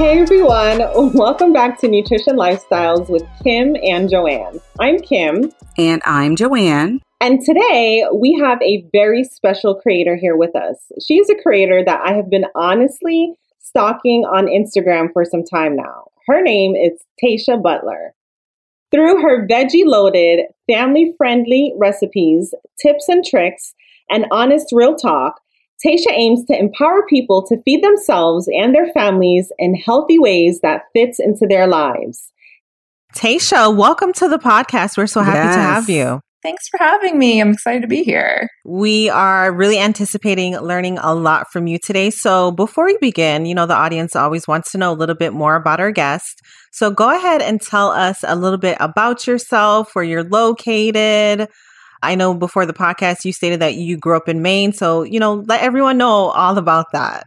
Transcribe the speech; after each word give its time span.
Hey 0.00 0.18
everyone, 0.18 0.78
welcome 1.12 1.52
back 1.52 1.78
to 1.80 1.86
Nutrition 1.86 2.34
Lifestyles 2.34 3.10
with 3.10 3.22
Kim 3.44 3.76
and 3.82 4.08
Johane. 4.08 4.58
I'm 4.78 4.98
Kim. 4.98 5.52
And 5.76 6.00
I'm 6.06 6.36
Johane. 6.36 7.00
And 7.20 7.44
today 7.44 8.06
we 8.10 8.32
have 8.42 8.62
a 8.62 8.82
very 8.92 9.24
special 9.24 9.74
creator 9.74 10.16
here 10.16 10.38
with 10.38 10.56
us. 10.56 10.90
She's 11.06 11.28
a 11.28 11.34
creator 11.42 11.84
that 11.84 12.00
I 12.02 12.14
have 12.14 12.30
been 12.30 12.46
honestly 12.54 13.34
stalking 13.58 14.24
on 14.24 14.46
Instagram 14.46 15.12
for 15.12 15.26
some 15.26 15.44
time 15.44 15.76
now. 15.76 16.06
Her 16.26 16.40
name 16.40 16.74
is 16.74 16.98
Taesha 17.22 17.62
Butler. 17.62 18.14
Through 18.90 19.20
her 19.20 19.46
veggie 19.46 19.84
loaded, 19.84 20.46
family 20.66 21.12
friendly 21.18 21.74
recipes, 21.76 22.54
tips 22.80 23.06
and 23.06 23.22
tricks, 23.22 23.74
and 24.08 24.24
honest 24.30 24.68
real 24.72 24.96
talk, 24.96 25.42
Taesha 25.84 26.12
aims 26.12 26.44
to 26.44 26.58
empower 26.58 27.06
people 27.08 27.46
to 27.46 27.56
feed 27.62 27.82
themselves 27.82 28.46
and 28.52 28.74
their 28.74 28.92
families 28.92 29.50
in 29.58 29.74
healthy 29.74 30.18
ways 30.18 30.60
that 30.62 30.82
fits 30.92 31.18
into 31.18 31.46
their 31.48 31.66
lives. 31.66 32.30
Taesha, 33.16 33.74
welcome 33.74 34.12
to 34.14 34.28
the 34.28 34.38
podcast. 34.38 34.98
We're 34.98 35.06
so 35.06 35.22
happy 35.22 35.38
yes. 35.38 35.56
to 35.56 35.60
have 35.60 35.88
you. 35.88 36.20
Thanks 36.42 36.68
for 36.68 36.78
having 36.78 37.18
me. 37.18 37.40
I'm 37.40 37.52
excited 37.52 37.80
to 37.82 37.88
be 37.88 38.02
here. 38.02 38.48
We 38.64 39.08
are 39.08 39.52
really 39.52 39.78
anticipating 39.78 40.56
learning 40.58 40.98
a 40.98 41.14
lot 41.14 41.50
from 41.50 41.66
you 41.66 41.78
today. 41.78 42.10
So, 42.10 42.50
before 42.50 42.86
we 42.86 42.96
begin, 42.98 43.46
you 43.46 43.54
know, 43.54 43.66
the 43.66 43.74
audience 43.74 44.14
always 44.14 44.46
wants 44.46 44.72
to 44.72 44.78
know 44.78 44.92
a 44.92 44.94
little 44.94 45.14
bit 45.14 45.32
more 45.32 45.54
about 45.54 45.80
our 45.80 45.92
guest. 45.92 46.40
So, 46.72 46.90
go 46.90 47.14
ahead 47.14 47.42
and 47.42 47.60
tell 47.60 47.90
us 47.90 48.24
a 48.26 48.36
little 48.36 48.58
bit 48.58 48.76
about 48.80 49.26
yourself, 49.26 49.94
where 49.94 50.04
you're 50.04 50.24
located, 50.24 51.48
I 52.02 52.14
know 52.14 52.34
before 52.34 52.66
the 52.66 52.72
podcast 52.72 53.24
you 53.24 53.32
stated 53.32 53.60
that 53.60 53.74
you 53.74 53.96
grew 53.96 54.16
up 54.16 54.28
in 54.28 54.42
Maine. 54.42 54.72
So, 54.72 55.02
you 55.02 55.20
know, 55.20 55.44
let 55.46 55.62
everyone 55.62 55.98
know 55.98 56.30
all 56.30 56.58
about 56.58 56.86
that. 56.92 57.26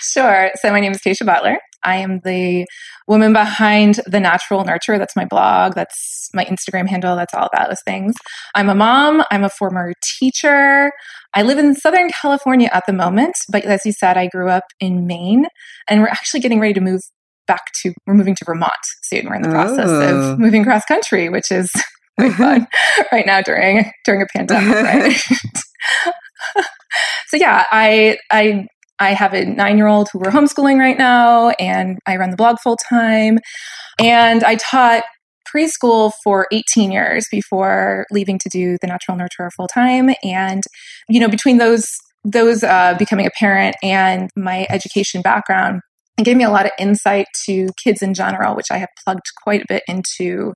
Sure. 0.00 0.50
So, 0.56 0.70
my 0.70 0.80
name 0.80 0.92
is 0.92 1.00
Taesha 1.00 1.24
Butler. 1.24 1.58
I 1.84 1.96
am 1.96 2.20
the 2.24 2.66
woman 3.08 3.32
behind 3.32 4.00
The 4.06 4.20
Natural 4.20 4.64
Nurturer. 4.64 4.98
That's 4.98 5.16
my 5.16 5.24
blog. 5.24 5.74
That's 5.74 6.28
my 6.34 6.44
Instagram 6.44 6.88
handle. 6.88 7.16
That's 7.16 7.34
all 7.34 7.48
about 7.52 7.68
those 7.68 7.82
things. 7.84 8.14
I'm 8.54 8.68
a 8.68 8.74
mom. 8.74 9.24
I'm 9.30 9.44
a 9.44 9.48
former 9.48 9.92
teacher. 10.18 10.92
I 11.34 11.42
live 11.42 11.58
in 11.58 11.74
Southern 11.74 12.10
California 12.10 12.68
at 12.72 12.84
the 12.86 12.92
moment. 12.92 13.34
But 13.50 13.64
as 13.64 13.84
you 13.84 13.92
said, 13.92 14.16
I 14.16 14.28
grew 14.28 14.48
up 14.48 14.64
in 14.80 15.06
Maine 15.06 15.46
and 15.88 16.00
we're 16.00 16.08
actually 16.08 16.40
getting 16.40 16.60
ready 16.60 16.74
to 16.74 16.80
move 16.80 17.00
back 17.46 17.72
to, 17.82 17.92
we're 18.06 18.14
moving 18.14 18.36
to 18.36 18.44
Vermont 18.44 18.72
soon. 19.02 19.26
We're 19.26 19.36
in 19.36 19.42
the 19.42 19.48
process 19.48 19.88
oh. 19.88 20.32
of 20.32 20.38
moving 20.38 20.64
cross 20.64 20.84
country, 20.84 21.28
which 21.28 21.50
is 21.50 21.72
quite 22.18 22.32
fun 22.34 22.66
right 23.12 23.26
now 23.26 23.40
during 23.40 23.90
during 24.04 24.22
a 24.22 24.26
pandemic, 24.36 24.74
right? 24.84 25.20
so 27.28 27.36
yeah, 27.36 27.64
I 27.70 28.18
I 28.30 28.66
I 28.98 29.14
have 29.14 29.34
a 29.34 29.44
nine 29.44 29.76
year 29.76 29.86
old 29.86 30.08
who 30.12 30.18
we're 30.18 30.30
homeschooling 30.30 30.78
right 30.78 30.98
now, 30.98 31.50
and 31.50 31.98
I 32.06 32.16
run 32.16 32.30
the 32.30 32.36
blog 32.36 32.58
full 32.60 32.76
time, 32.76 33.38
and 33.98 34.44
I 34.44 34.56
taught 34.56 35.04
preschool 35.54 36.12
for 36.22 36.46
18 36.52 36.92
years 36.92 37.26
before 37.30 38.06
leaving 38.10 38.38
to 38.38 38.48
do 38.48 38.76
the 38.80 38.86
natural 38.86 39.16
nurturer 39.16 39.50
full 39.54 39.68
time 39.68 40.10
and 40.22 40.62
you 41.08 41.20
know 41.20 41.28
between 41.28 41.58
those 41.58 41.86
those 42.24 42.62
uh, 42.62 42.94
becoming 42.98 43.26
a 43.26 43.30
parent 43.38 43.76
and 43.82 44.30
my 44.36 44.66
education 44.70 45.20
background 45.20 45.80
it 46.18 46.24
gave 46.24 46.36
me 46.36 46.44
a 46.44 46.50
lot 46.50 46.64
of 46.64 46.72
insight 46.78 47.26
to 47.44 47.68
kids 47.82 48.00
in 48.02 48.14
general 48.14 48.54
which 48.54 48.70
i 48.70 48.78
have 48.78 48.88
plugged 49.04 49.26
quite 49.42 49.62
a 49.62 49.66
bit 49.68 49.82
into 49.88 50.52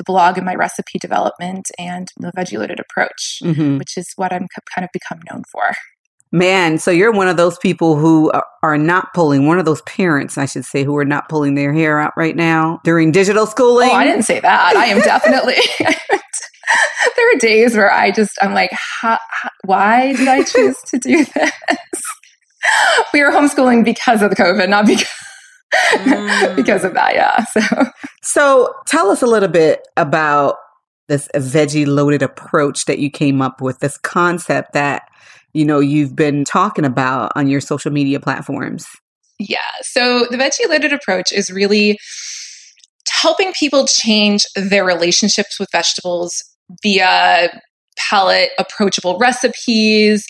the 0.00 0.04
blog 0.04 0.38
and 0.38 0.46
my 0.46 0.54
recipe 0.54 0.98
development 0.98 1.70
and 1.78 2.08
the 2.18 2.32
veggie 2.32 2.58
loaded 2.58 2.80
approach, 2.80 3.40
mm-hmm. 3.42 3.76
which 3.76 3.98
is 3.98 4.12
what 4.16 4.32
I'm 4.32 4.46
kind 4.74 4.82
of 4.82 4.88
become 4.92 5.20
known 5.30 5.42
for. 5.52 5.72
Man, 6.32 6.78
so 6.78 6.90
you're 6.90 7.12
one 7.12 7.28
of 7.28 7.36
those 7.36 7.58
people 7.58 7.96
who 7.96 8.32
are 8.62 8.78
not 8.78 9.12
pulling, 9.12 9.46
one 9.46 9.58
of 9.58 9.64
those 9.64 9.82
parents, 9.82 10.38
I 10.38 10.46
should 10.46 10.64
say, 10.64 10.84
who 10.84 10.96
are 10.96 11.04
not 11.04 11.28
pulling 11.28 11.54
their 11.54 11.72
hair 11.72 11.98
out 11.98 12.12
right 12.16 12.36
now 12.36 12.80
during 12.84 13.12
digital 13.12 13.46
schooling. 13.46 13.90
Oh, 13.90 13.94
I 13.94 14.04
didn't 14.04 14.22
say 14.22 14.40
that. 14.40 14.76
I 14.76 14.86
am 14.86 15.00
definitely. 15.02 15.56
there 17.16 17.34
are 17.34 17.38
days 17.38 17.76
where 17.76 17.92
I 17.92 18.12
just, 18.12 18.38
I'm 18.40 18.54
like, 18.54 18.70
how, 18.72 19.18
how, 19.28 19.50
why 19.64 20.14
did 20.14 20.28
I 20.28 20.44
choose 20.44 20.80
to 20.86 20.98
do 20.98 21.24
this? 21.34 22.02
we 23.12 23.22
were 23.22 23.32
homeschooling 23.32 23.84
because 23.84 24.22
of 24.22 24.30
the 24.30 24.36
COVID, 24.36 24.68
not 24.68 24.86
because 24.86 25.08
mm. 25.72 26.56
because 26.56 26.84
of 26.84 26.94
that. 26.94 27.14
Yeah. 27.14 27.44
So. 27.44 27.90
so 28.22 28.74
tell 28.86 29.10
us 29.10 29.22
a 29.22 29.26
little 29.26 29.48
bit 29.48 29.86
about 29.96 30.56
this 31.08 31.28
veggie 31.34 31.86
loaded 31.86 32.22
approach 32.22 32.84
that 32.84 32.98
you 32.98 33.10
came 33.10 33.42
up 33.42 33.60
with, 33.60 33.80
this 33.80 33.98
concept 33.98 34.72
that, 34.74 35.02
you 35.52 35.64
know, 35.64 35.80
you've 35.80 36.14
been 36.14 36.44
talking 36.44 36.84
about 36.84 37.32
on 37.34 37.48
your 37.48 37.60
social 37.60 37.90
media 37.90 38.20
platforms. 38.20 38.86
Yeah. 39.38 39.58
So 39.82 40.26
the 40.30 40.36
veggie 40.36 40.68
loaded 40.68 40.92
approach 40.92 41.32
is 41.32 41.50
really 41.50 41.98
helping 43.10 43.52
people 43.52 43.86
change 43.86 44.44
their 44.54 44.84
relationships 44.84 45.58
with 45.58 45.68
vegetables 45.72 46.32
via 46.82 47.50
palate 47.98 48.50
approachable 48.58 49.18
recipes, 49.18 50.24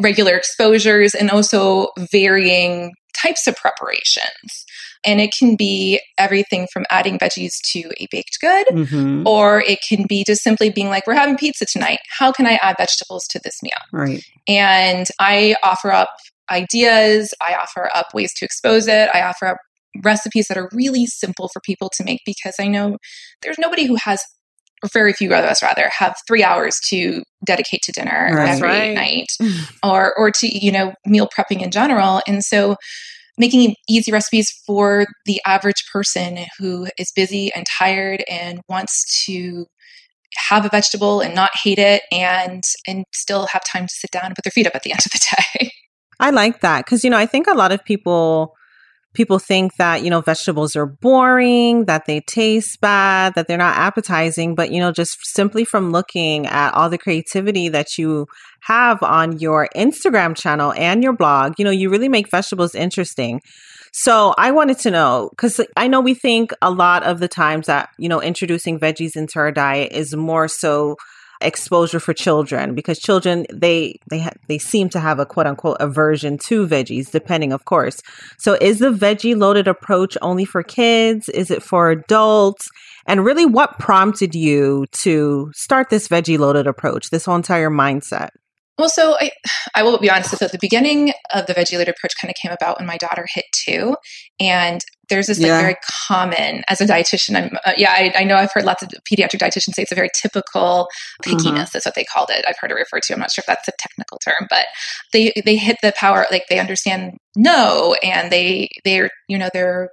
regular 0.00 0.36
exposures, 0.36 1.14
and 1.14 1.30
also 1.30 1.88
varying 2.10 2.92
types 3.20 3.46
of 3.46 3.56
preparations. 3.56 4.64
And 5.04 5.20
it 5.20 5.32
can 5.36 5.54
be 5.54 6.00
everything 6.18 6.66
from 6.72 6.84
adding 6.90 7.18
veggies 7.18 7.54
to 7.72 7.90
a 8.00 8.08
baked 8.10 8.38
good, 8.40 8.66
mm-hmm. 8.66 9.26
or 9.26 9.60
it 9.60 9.78
can 9.88 10.06
be 10.08 10.24
just 10.24 10.42
simply 10.42 10.70
being 10.70 10.88
like, 10.88 11.06
we're 11.06 11.14
having 11.14 11.36
pizza 11.36 11.64
tonight. 11.66 12.00
How 12.18 12.32
can 12.32 12.46
I 12.46 12.58
add 12.62 12.76
vegetables 12.78 13.26
to 13.28 13.40
this 13.42 13.62
meal? 13.62 13.70
Right. 13.92 14.24
And 14.48 15.06
I 15.20 15.54
offer 15.62 15.92
up 15.92 16.10
ideas, 16.50 17.32
I 17.40 17.54
offer 17.54 17.90
up 17.94 18.08
ways 18.12 18.32
to 18.34 18.44
expose 18.44 18.88
it, 18.88 19.08
I 19.14 19.22
offer 19.22 19.46
up 19.46 19.58
recipes 20.02 20.48
that 20.48 20.58
are 20.58 20.68
really 20.72 21.06
simple 21.06 21.48
for 21.48 21.60
people 21.60 21.90
to 21.94 22.04
make 22.04 22.20
because 22.26 22.54
I 22.58 22.66
know 22.68 22.98
there's 23.42 23.58
nobody 23.58 23.86
who 23.86 23.96
has 23.96 24.22
or 24.82 24.88
very 24.92 25.12
few 25.12 25.32
of 25.32 25.44
us 25.44 25.62
rather 25.62 25.90
have 25.96 26.16
three 26.26 26.42
hours 26.42 26.78
to 26.88 27.22
dedicate 27.44 27.82
to 27.82 27.92
dinner 27.92 28.30
That's 28.34 28.58
every 28.58 28.68
right. 28.68 28.94
night 28.94 29.26
or 29.82 30.16
or 30.18 30.30
to 30.30 30.46
you 30.46 30.72
know 30.72 30.92
meal 31.06 31.28
prepping 31.28 31.62
in 31.62 31.70
general 31.70 32.20
and 32.26 32.44
so 32.44 32.76
making 33.38 33.74
easy 33.88 34.10
recipes 34.10 34.50
for 34.66 35.06
the 35.24 35.40
average 35.46 35.84
person 35.92 36.38
who 36.58 36.88
is 36.98 37.12
busy 37.14 37.52
and 37.54 37.66
tired 37.66 38.24
and 38.28 38.60
wants 38.68 39.24
to 39.26 39.66
have 40.48 40.64
a 40.64 40.68
vegetable 40.68 41.20
and 41.20 41.34
not 41.34 41.50
hate 41.62 41.78
it 41.78 42.02
and 42.12 42.62
and 42.86 43.04
still 43.14 43.46
have 43.46 43.62
time 43.64 43.86
to 43.86 43.94
sit 43.94 44.10
down 44.10 44.26
and 44.26 44.34
put 44.34 44.44
their 44.44 44.50
feet 44.50 44.66
up 44.66 44.74
at 44.74 44.82
the 44.82 44.90
end 44.90 45.00
of 45.04 45.12
the 45.12 45.36
day. 45.60 45.70
I 46.20 46.30
like 46.30 46.60
that 46.60 46.84
cuz 46.86 47.04
you 47.04 47.10
know 47.10 47.16
I 47.16 47.26
think 47.26 47.46
a 47.46 47.54
lot 47.54 47.72
of 47.72 47.84
people 47.84 48.54
people 49.18 49.40
think 49.40 49.74
that, 49.78 50.04
you 50.04 50.10
know, 50.10 50.20
vegetables 50.20 50.76
are 50.76 50.86
boring, 50.86 51.86
that 51.86 52.06
they 52.06 52.20
taste 52.20 52.80
bad, 52.80 53.34
that 53.34 53.48
they're 53.48 53.58
not 53.58 53.76
appetizing. 53.76 54.54
But, 54.54 54.70
you 54.70 54.78
know, 54.78 54.92
just 54.92 55.18
simply 55.26 55.64
from 55.64 55.90
looking 55.90 56.46
at 56.46 56.72
all 56.72 56.88
the 56.88 56.98
creativity 56.98 57.68
that 57.68 57.98
you 57.98 58.28
have 58.60 59.02
on 59.02 59.40
your 59.40 59.68
Instagram 59.74 60.36
channel 60.36 60.72
and 60.74 61.02
your 61.02 61.14
blog, 61.14 61.54
you 61.58 61.64
know, 61.64 61.72
you 61.72 61.90
really 61.90 62.08
make 62.08 62.30
vegetables 62.30 62.76
interesting. 62.76 63.40
So 63.92 64.34
I 64.38 64.52
wanted 64.52 64.78
to 64.80 64.92
know 64.92 65.30
because 65.32 65.60
I 65.76 65.88
know 65.88 66.00
we 66.00 66.14
think 66.14 66.52
a 66.62 66.70
lot 66.70 67.02
of 67.02 67.18
the 67.18 67.26
times 67.26 67.66
that, 67.66 67.88
you 67.98 68.08
know, 68.08 68.22
introducing 68.22 68.78
veggies 68.78 69.16
into 69.16 69.40
our 69.40 69.50
diet 69.50 69.90
is 69.90 70.14
more 70.14 70.46
so 70.46 70.96
exposure 71.40 72.00
for 72.00 72.12
children 72.12 72.74
because 72.74 72.98
children 72.98 73.46
they 73.52 73.98
they 74.10 74.20
ha- 74.20 74.32
they 74.48 74.58
seem 74.58 74.88
to 74.88 74.98
have 74.98 75.18
a 75.18 75.26
quote 75.26 75.46
unquote 75.46 75.76
aversion 75.80 76.36
to 76.38 76.66
veggies 76.66 77.10
depending 77.10 77.52
of 77.52 77.64
course 77.64 78.00
so 78.38 78.54
is 78.60 78.80
the 78.80 78.90
veggie 78.90 79.36
loaded 79.36 79.68
approach 79.68 80.18
only 80.20 80.44
for 80.44 80.62
kids 80.62 81.28
is 81.28 81.50
it 81.50 81.62
for 81.62 81.90
adults 81.90 82.68
and 83.06 83.24
really 83.24 83.46
what 83.46 83.78
prompted 83.78 84.34
you 84.34 84.84
to 84.92 85.50
start 85.54 85.90
this 85.90 86.08
veggie 86.08 86.38
loaded 86.38 86.66
approach 86.66 87.10
this 87.10 87.24
whole 87.24 87.36
entire 87.36 87.70
mindset 87.70 88.30
well, 88.78 88.88
so 88.88 89.16
I, 89.18 89.32
I 89.74 89.82
will 89.82 89.98
be 89.98 90.08
honest. 90.08 90.30
with 90.30 90.40
you. 90.40 90.48
the 90.48 90.58
beginning 90.60 91.12
of 91.34 91.46
the 91.46 91.54
veggie 91.54 91.72
loaded 91.72 91.88
approach 91.88 92.12
kind 92.20 92.30
of 92.30 92.36
came 92.40 92.52
about 92.52 92.78
when 92.78 92.86
my 92.86 92.96
daughter 92.96 93.26
hit 93.28 93.44
two, 93.52 93.96
and 94.38 94.80
there's 95.08 95.26
this 95.26 95.38
like 95.38 95.48
yeah. 95.48 95.60
very 95.60 95.76
common 96.06 96.62
as 96.68 96.80
a 96.80 96.86
dietitian. 96.86 97.36
I'm 97.36 97.58
uh, 97.64 97.72
yeah, 97.76 97.90
I, 97.90 98.12
I, 98.18 98.24
know 98.24 98.36
I've 98.36 98.52
heard 98.52 98.64
lots 98.64 98.82
of 98.82 98.90
pediatric 99.10 99.40
dietitians 99.40 99.74
say 99.74 99.82
it's 99.82 99.92
a 99.92 99.94
very 99.94 100.10
typical 100.14 100.88
pickiness. 101.22 101.42
Mm-hmm. 101.42 101.66
That's 101.72 101.86
what 101.86 101.94
they 101.94 102.04
called 102.04 102.30
it. 102.30 102.44
I've 102.48 102.56
heard 102.60 102.70
it 102.70 102.74
referred 102.74 103.02
to. 103.04 103.14
I'm 103.14 103.20
not 103.20 103.30
sure 103.30 103.42
if 103.42 103.46
that's 103.46 103.68
a 103.68 103.72
technical 103.78 104.18
term, 104.18 104.46
but 104.50 104.66
they 105.12 105.32
they 105.44 105.56
hit 105.56 105.78
the 105.82 105.92
power 105.96 106.26
like 106.30 106.44
they 106.48 106.58
understand 106.58 107.18
no, 107.38 107.94
and 108.02 108.32
they 108.32 108.68
they're 108.84 109.10
you 109.28 109.38
know 109.38 109.48
their 109.52 109.90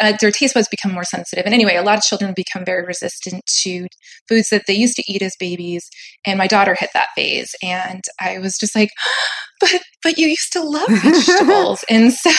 uh, 0.00 0.14
their 0.20 0.30
taste 0.30 0.54
buds 0.54 0.68
become 0.68 0.92
more 0.92 1.04
sensitive. 1.04 1.44
And 1.44 1.54
anyway, 1.54 1.76
a 1.76 1.82
lot 1.82 1.98
of 1.98 2.04
children 2.04 2.32
become 2.34 2.64
very 2.64 2.84
resistant 2.84 3.44
to 3.62 3.86
foods 4.26 4.48
that 4.48 4.64
they 4.66 4.74
used 4.74 4.96
to 4.96 5.04
eat 5.06 5.20
as 5.20 5.36
babies. 5.38 5.88
And 6.24 6.38
my 6.38 6.46
daughter 6.46 6.74
hit 6.74 6.90
that 6.94 7.08
phase, 7.14 7.54
and 7.62 8.02
I 8.20 8.38
was 8.38 8.56
just 8.56 8.74
like, 8.74 8.90
but 9.60 9.82
but 10.02 10.18
you 10.18 10.28
used 10.28 10.52
to 10.54 10.62
love 10.62 10.88
vegetables, 11.02 11.84
and 11.90 12.12
so 12.12 12.30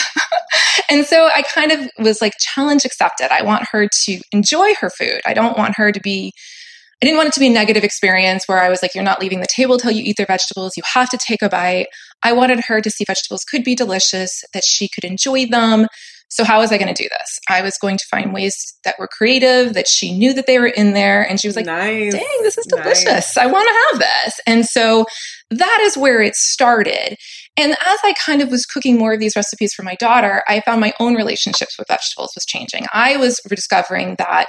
and 0.90 1.06
so 1.06 1.28
I 1.32 1.42
kind 1.42 1.70
of 1.70 1.88
was 2.10 2.20
like 2.20 2.34
challenge 2.38 2.84
accepted. 2.84 3.32
I 3.32 3.42
want 3.42 3.68
her 3.72 3.88
to 4.04 4.20
enjoy 4.32 4.74
her 4.80 4.90
food. 4.90 5.20
I 5.24 5.32
don't 5.32 5.56
want 5.56 5.76
her 5.76 5.92
to 5.92 6.00
be 6.00 6.32
I 7.02 7.06
didn't 7.06 7.16
want 7.16 7.28
it 7.28 7.32
to 7.34 7.40
be 7.40 7.46
a 7.46 7.50
negative 7.50 7.82
experience 7.82 8.44
where 8.46 8.60
I 8.60 8.68
was 8.68 8.82
like, 8.82 8.94
you're 8.94 9.02
not 9.02 9.22
leaving 9.22 9.40
the 9.40 9.46
table 9.46 9.78
till 9.78 9.90
you 9.90 10.02
eat 10.04 10.18
their 10.18 10.26
vegetables. 10.26 10.76
You 10.76 10.82
have 10.92 11.08
to 11.08 11.18
take 11.18 11.40
a 11.40 11.48
bite. 11.48 11.86
I 12.22 12.34
wanted 12.34 12.60
her 12.66 12.82
to 12.82 12.90
see 12.90 13.04
vegetables 13.06 13.42
could 13.42 13.64
be 13.64 13.74
delicious, 13.74 14.44
that 14.52 14.64
she 14.64 14.86
could 14.86 15.04
enjoy 15.04 15.46
them, 15.46 15.86
So 16.30 16.44
how 16.44 16.60
was 16.60 16.70
I 16.70 16.78
going 16.78 16.92
to 16.92 17.02
do 17.02 17.08
this? 17.08 17.38
I 17.48 17.60
was 17.60 17.76
going 17.78 17.98
to 17.98 18.04
find 18.08 18.32
ways 18.32 18.56
that 18.84 18.94
were 18.98 19.08
creative, 19.08 19.74
that 19.74 19.88
she 19.88 20.16
knew 20.16 20.32
that 20.34 20.46
they 20.46 20.58
were 20.60 20.68
in 20.68 20.92
there. 20.92 21.28
And 21.28 21.40
she 21.40 21.48
was 21.48 21.56
like, 21.56 21.66
nice. 21.66 22.12
dang, 22.12 22.38
this 22.42 22.56
is 22.56 22.66
delicious. 22.66 23.04
Nice. 23.04 23.36
I 23.36 23.46
want 23.46 23.68
to 23.68 23.86
have 23.90 23.98
this. 23.98 24.40
And 24.46 24.64
so 24.64 25.06
that 25.50 25.80
is 25.82 25.96
where 25.96 26.22
it 26.22 26.36
started. 26.36 27.16
And 27.56 27.72
as 27.72 27.98
I 28.04 28.14
kind 28.24 28.42
of 28.42 28.50
was 28.50 28.64
cooking 28.64 28.96
more 28.96 29.12
of 29.12 29.20
these 29.20 29.34
recipes 29.34 29.74
for 29.74 29.82
my 29.82 29.96
daughter, 29.96 30.44
I 30.48 30.60
found 30.60 30.80
my 30.80 30.92
own 31.00 31.14
relationships 31.14 31.76
with 31.76 31.88
vegetables 31.88 32.32
was 32.34 32.44
changing. 32.46 32.86
I 32.92 33.16
was 33.16 33.40
discovering 33.48 34.14
that 34.18 34.48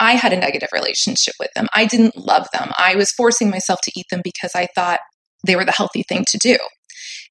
I 0.00 0.12
had 0.12 0.32
a 0.32 0.36
negative 0.36 0.70
relationship 0.72 1.34
with 1.38 1.50
them. 1.54 1.66
I 1.74 1.84
didn't 1.84 2.16
love 2.16 2.46
them. 2.52 2.70
I 2.78 2.94
was 2.94 3.10
forcing 3.10 3.50
myself 3.50 3.80
to 3.82 3.92
eat 3.94 4.06
them 4.10 4.22
because 4.24 4.52
I 4.54 4.68
thought 4.74 5.00
they 5.46 5.56
were 5.56 5.64
the 5.64 5.72
healthy 5.72 6.04
thing 6.08 6.24
to 6.28 6.38
do. 6.38 6.56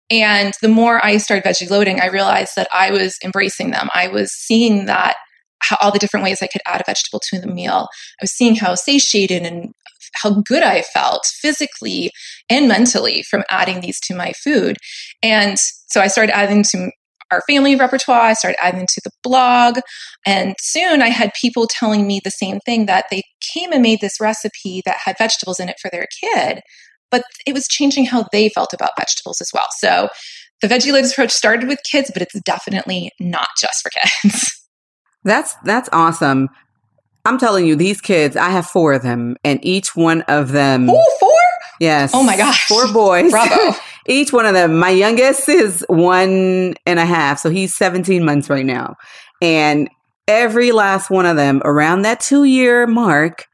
And 0.09 0.53
the 0.61 0.69
more 0.69 1.03
I 1.03 1.17
started 1.17 1.43
veggie 1.43 1.69
loading, 1.69 1.99
I 1.99 2.07
realized 2.07 2.53
that 2.55 2.67
I 2.73 2.91
was 2.91 3.17
embracing 3.23 3.71
them. 3.71 3.89
I 3.93 4.07
was 4.07 4.31
seeing 4.31 4.85
that 4.85 5.17
how, 5.59 5.77
all 5.81 5.91
the 5.91 5.99
different 5.99 6.23
ways 6.23 6.41
I 6.41 6.47
could 6.47 6.61
add 6.65 6.81
a 6.81 6.85
vegetable 6.85 7.21
to 7.29 7.39
the 7.39 7.47
meal. 7.47 7.87
I 8.19 8.23
was 8.23 8.31
seeing 8.31 8.55
how 8.55 8.75
satiated 8.75 9.43
and 9.43 9.73
how 10.21 10.41
good 10.41 10.63
I 10.63 10.81
felt 10.81 11.25
physically 11.25 12.11
and 12.49 12.67
mentally 12.67 13.23
from 13.23 13.43
adding 13.49 13.81
these 13.81 13.99
to 14.01 14.15
my 14.15 14.31
food. 14.43 14.77
And 15.21 15.57
so 15.59 16.01
I 16.01 16.07
started 16.07 16.35
adding 16.35 16.63
to 16.71 16.91
our 17.31 17.41
family 17.49 17.75
repertoire. 17.75 18.21
I 18.21 18.33
started 18.33 18.57
adding 18.63 18.87
to 18.87 19.01
the 19.03 19.11
blog. 19.23 19.79
And 20.25 20.55
soon 20.61 21.01
I 21.01 21.09
had 21.09 21.31
people 21.39 21.67
telling 21.67 22.07
me 22.07 22.21
the 22.23 22.31
same 22.31 22.59
thing 22.61 22.85
that 22.85 23.05
they 23.11 23.23
came 23.53 23.73
and 23.73 23.81
made 23.81 23.99
this 24.01 24.19
recipe 24.21 24.81
that 24.85 24.99
had 25.03 25.17
vegetables 25.17 25.59
in 25.59 25.69
it 25.69 25.77
for 25.81 25.89
their 25.91 26.07
kid, 26.21 26.61
but 27.11 27.23
it 27.45 27.53
was 27.53 27.67
changing 27.67 28.05
how 28.05 28.25
they 28.31 28.49
felt 28.49 28.73
about 28.73 28.91
vegetables 28.97 29.41
as 29.41 29.49
well. 29.53 29.67
So 29.77 30.09
the 30.61 30.67
veggie 30.67 30.91
loaded 30.91 31.11
approach 31.11 31.31
started 31.31 31.67
with 31.67 31.79
kids, 31.89 32.11
but 32.13 32.21
it's 32.21 32.39
definitely 32.41 33.11
not 33.19 33.49
just 33.59 33.81
for 33.81 33.89
kids. 33.89 34.53
That's 35.23 35.55
that's 35.65 35.89
awesome. 35.91 36.47
I'm 37.25 37.37
telling 37.37 37.67
you, 37.67 37.75
these 37.75 37.99
kids, 37.99 38.37
I 38.37 38.49
have 38.49 38.65
four 38.65 38.93
of 38.93 39.01
them, 39.01 39.35
and 39.43 39.59
each 39.61 39.93
one 39.93 40.21
of 40.21 40.53
them. 40.53 40.89
Oh, 40.89 41.17
four? 41.19 41.31
Yes. 41.81 42.11
Oh 42.13 42.23
my 42.23 42.37
gosh. 42.37 42.65
Four 42.67 42.93
boys. 42.93 43.31
Bravo. 43.31 43.77
each 44.07 44.31
one 44.31 44.45
of 44.45 44.53
them. 44.53 44.77
My 44.79 44.89
youngest 44.89 45.49
is 45.49 45.85
one 45.89 46.75
and 46.85 46.99
a 46.99 47.05
half, 47.05 47.39
so 47.39 47.49
he's 47.49 47.75
17 47.75 48.23
months 48.23 48.49
right 48.49 48.65
now. 48.65 48.95
And 49.41 49.89
every 50.27 50.71
last 50.71 51.09
one 51.09 51.25
of 51.25 51.35
them 51.35 51.61
around 51.65 52.03
that 52.03 52.21
two 52.21 52.45
year 52.45 52.87
mark, 52.87 53.45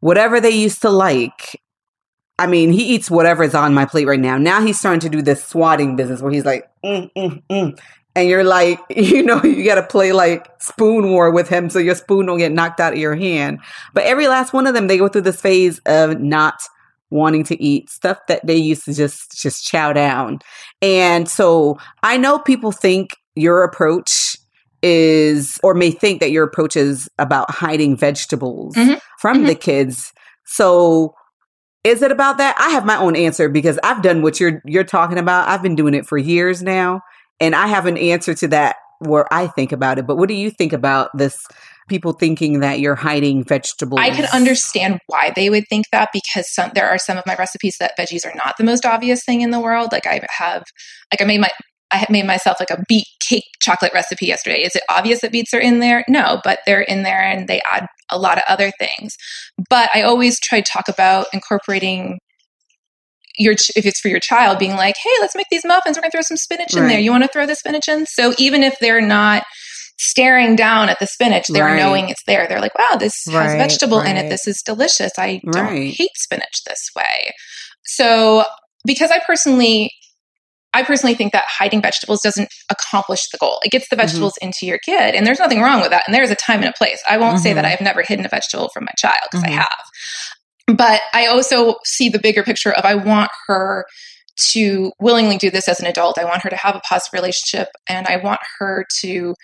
whatever 0.00 0.40
they 0.40 0.50
used 0.50 0.80
to 0.82 0.90
like, 0.90 1.60
I 2.38 2.46
mean, 2.46 2.72
he 2.72 2.94
eats 2.94 3.10
whatever 3.10 3.42
is 3.42 3.54
on 3.54 3.74
my 3.74 3.84
plate 3.84 4.06
right 4.06 4.20
now. 4.20 4.38
Now 4.38 4.60
he's 4.60 4.78
starting 4.78 5.00
to 5.00 5.08
do 5.08 5.22
this 5.22 5.44
swatting 5.44 5.96
business 5.96 6.22
where 6.22 6.32
he's 6.32 6.44
like, 6.44 6.70
mm, 6.84 7.10
mm, 7.16 7.42
mm 7.50 7.78
and 8.18 8.28
you're 8.28 8.44
like, 8.44 8.80
you 8.90 9.22
know, 9.22 9.42
you 9.42 9.64
got 9.64 9.76
to 9.76 9.82
play 9.82 10.12
like 10.12 10.48
spoon 10.60 11.10
war 11.10 11.30
with 11.30 11.48
him 11.48 11.70
so 11.70 11.78
your 11.78 11.94
spoon 11.94 12.26
don't 12.26 12.38
get 12.38 12.52
knocked 12.52 12.80
out 12.80 12.92
of 12.92 12.98
your 12.98 13.14
hand. 13.14 13.60
But 13.94 14.04
every 14.04 14.26
last 14.26 14.52
one 14.52 14.66
of 14.66 14.74
them, 14.74 14.88
they 14.88 14.98
go 14.98 15.08
through 15.08 15.22
this 15.22 15.40
phase 15.40 15.80
of 15.86 16.20
not 16.20 16.60
wanting 17.10 17.44
to 17.44 17.62
eat 17.62 17.88
stuff 17.88 18.18
that 18.28 18.44
they 18.46 18.56
used 18.56 18.84
to 18.84 18.92
just 18.92 19.40
just 19.40 19.64
chow 19.64 19.92
down. 19.92 20.40
And 20.82 21.28
so 21.28 21.78
I 22.02 22.16
know 22.16 22.38
people 22.38 22.72
think 22.72 23.16
your 23.34 23.62
approach 23.62 24.36
is 24.82 25.58
or 25.62 25.74
may 25.74 25.90
think 25.90 26.20
that 26.20 26.30
your 26.30 26.44
approach 26.44 26.76
is 26.76 27.08
about 27.18 27.50
hiding 27.50 27.96
vegetables 27.96 28.74
mm-hmm. 28.74 28.98
from 29.18 29.38
mm-hmm. 29.38 29.46
the 29.46 29.54
kids. 29.54 30.12
So 30.44 31.14
is 31.84 32.02
it 32.02 32.10
about 32.10 32.38
that? 32.38 32.56
I 32.58 32.70
have 32.70 32.84
my 32.84 32.96
own 32.96 33.16
answer 33.16 33.48
because 33.48 33.78
I've 33.82 34.02
done 34.02 34.22
what 34.22 34.40
you're 34.40 34.60
you're 34.64 34.84
talking 34.84 35.18
about. 35.18 35.48
I've 35.48 35.62
been 35.62 35.76
doing 35.76 35.94
it 35.94 36.06
for 36.06 36.18
years 36.18 36.62
now. 36.62 37.02
And 37.40 37.54
I 37.54 37.68
have 37.68 37.86
an 37.86 37.96
answer 37.96 38.34
to 38.34 38.48
that 38.48 38.76
where 38.98 39.32
I 39.32 39.46
think 39.46 39.70
about 39.72 39.98
it. 39.98 40.06
But 40.06 40.16
what 40.16 40.28
do 40.28 40.34
you 40.34 40.50
think 40.50 40.72
about 40.72 41.16
this? 41.16 41.38
People 41.88 42.12
thinking 42.12 42.60
that 42.60 42.80
you're 42.80 42.96
hiding 42.96 43.44
vegetables. 43.44 44.00
I 44.02 44.10
can 44.10 44.26
understand 44.34 44.98
why 45.06 45.32
they 45.34 45.48
would 45.48 45.66
think 45.68 45.86
that 45.90 46.10
because 46.12 46.52
some 46.52 46.70
there 46.74 46.86
are 46.86 46.98
some 46.98 47.16
of 47.16 47.24
my 47.26 47.34
recipes 47.36 47.76
that 47.80 47.96
veggies 47.98 48.26
are 48.26 48.34
not 48.34 48.56
the 48.58 48.64
most 48.64 48.84
obvious 48.84 49.24
thing 49.24 49.40
in 49.40 49.52
the 49.52 49.60
world. 49.60 49.90
Like 49.92 50.06
I 50.06 50.20
have, 50.28 50.64
like 51.10 51.22
I 51.22 51.24
made 51.24 51.40
my 51.40 51.48
I 51.90 52.06
made 52.10 52.26
myself 52.26 52.58
like 52.60 52.70
a 52.70 52.82
beet 52.88 53.06
cake 53.20 53.44
chocolate 53.62 53.92
recipe 53.94 54.26
yesterday. 54.26 54.62
Is 54.62 54.76
it 54.76 54.82
obvious 54.88 55.20
that 55.20 55.32
beets 55.32 55.54
are 55.54 55.60
in 55.60 55.80
there? 55.80 56.04
No, 56.08 56.40
but 56.44 56.60
they're 56.66 56.82
in 56.82 57.02
there 57.02 57.22
and 57.22 57.48
they 57.48 57.60
add 57.70 57.86
a 58.10 58.18
lot 58.18 58.38
of 58.38 58.44
other 58.48 58.72
things. 58.78 59.16
But 59.68 59.90
I 59.94 60.02
always 60.02 60.38
try 60.40 60.60
to 60.60 60.70
talk 60.70 60.88
about 60.88 61.26
incorporating 61.32 62.18
your 63.38 63.52
if 63.52 63.86
it's 63.86 64.00
for 64.00 64.08
your 64.08 64.20
child 64.20 64.58
being 64.58 64.74
like 64.74 64.96
hey 65.00 65.10
let's 65.20 65.36
make 65.36 65.46
these 65.48 65.64
muffins 65.64 65.96
we're 65.96 66.00
going 66.00 66.10
to 66.10 66.16
throw 66.16 66.22
some 66.22 66.36
spinach 66.36 66.76
in 66.76 66.88
there 66.88 66.98
you 66.98 67.12
want 67.12 67.22
to 67.22 67.28
throw 67.28 67.46
the 67.46 67.54
spinach 67.54 67.88
in 67.88 68.04
so 68.04 68.34
even 68.36 68.64
if 68.64 68.76
they're 68.80 69.00
not 69.00 69.44
staring 69.96 70.56
down 70.56 70.88
at 70.88 70.98
the 70.98 71.06
spinach 71.06 71.46
they're 71.48 71.66
right. 71.66 71.78
knowing 71.78 72.08
it's 72.08 72.22
there 72.26 72.48
they're 72.48 72.60
like 72.60 72.76
wow 72.76 72.96
this 72.96 73.26
right, 73.28 73.44
has 73.44 73.54
vegetable 73.54 74.00
right. 74.00 74.16
in 74.16 74.16
it 74.16 74.28
this 74.28 74.48
is 74.48 74.60
delicious 74.62 75.12
i 75.18 75.40
don't 75.52 75.76
hate 75.76 76.16
spinach 76.16 76.64
this 76.66 76.90
way 76.96 77.32
so 77.84 78.44
because 78.84 79.12
i 79.12 79.20
personally 79.24 79.92
I 80.74 80.82
personally 80.82 81.14
think 81.14 81.32
that 81.32 81.44
hiding 81.48 81.80
vegetables 81.80 82.20
doesn't 82.20 82.48
accomplish 82.70 83.28
the 83.30 83.38
goal. 83.38 83.58
It 83.64 83.70
gets 83.70 83.88
the 83.88 83.96
mm-hmm. 83.96 84.02
vegetables 84.02 84.34
mm-hmm. 84.34 84.48
into 84.48 84.66
your 84.66 84.78
kid, 84.78 85.14
and 85.14 85.26
there's 85.26 85.38
nothing 85.38 85.60
wrong 85.60 85.80
with 85.80 85.90
that. 85.90 86.04
And 86.06 86.14
there's 86.14 86.30
a 86.30 86.36
time 86.36 86.60
and 86.60 86.68
a 86.68 86.74
place. 86.76 87.02
I 87.08 87.16
won't 87.16 87.36
mm-hmm. 87.36 87.42
say 87.42 87.52
that 87.54 87.64
mm-hmm. 87.64 87.72
I've 87.72 87.80
never 87.80 88.02
hidden 88.02 88.26
a 88.26 88.28
vegetable 88.28 88.68
from 88.72 88.84
my 88.84 88.92
child 88.98 89.16
because 89.30 89.44
mm-hmm. 89.44 89.58
I 89.58 89.62
have. 89.62 90.76
But 90.76 91.00
I 91.14 91.26
also 91.26 91.76
see 91.84 92.08
the 92.08 92.18
bigger 92.18 92.42
picture 92.42 92.72
of 92.72 92.84
I 92.84 92.94
want 92.94 93.30
her 93.46 93.86
to 94.52 94.92
willingly 95.00 95.38
do 95.38 95.50
this 95.50 95.68
as 95.68 95.80
an 95.80 95.86
adult. 95.86 96.18
I 96.18 96.24
want 96.24 96.42
her 96.42 96.50
to 96.50 96.56
have 96.56 96.76
a 96.76 96.80
positive 96.80 97.18
relationship 97.18 97.68
and 97.88 98.06
I 98.06 98.18
want 98.18 98.40
her 98.58 98.86
to 99.00 99.34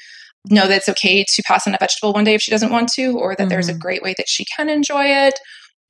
know 0.50 0.68
that 0.68 0.76
it's 0.76 0.88
okay 0.88 1.24
to 1.26 1.42
pass 1.46 1.66
on 1.66 1.74
a 1.74 1.78
vegetable 1.78 2.12
one 2.12 2.24
day 2.24 2.34
if 2.34 2.42
she 2.42 2.50
doesn't 2.50 2.70
want 2.70 2.90
to, 2.90 3.18
or 3.18 3.34
that 3.34 3.44
mm-hmm. 3.44 3.48
there's 3.48 3.68
a 3.68 3.72
mm-hmm. 3.72 3.80
great 3.80 4.02
way 4.02 4.14
that 4.18 4.28
she 4.28 4.44
can 4.44 4.68
enjoy 4.68 5.06
it. 5.06 5.34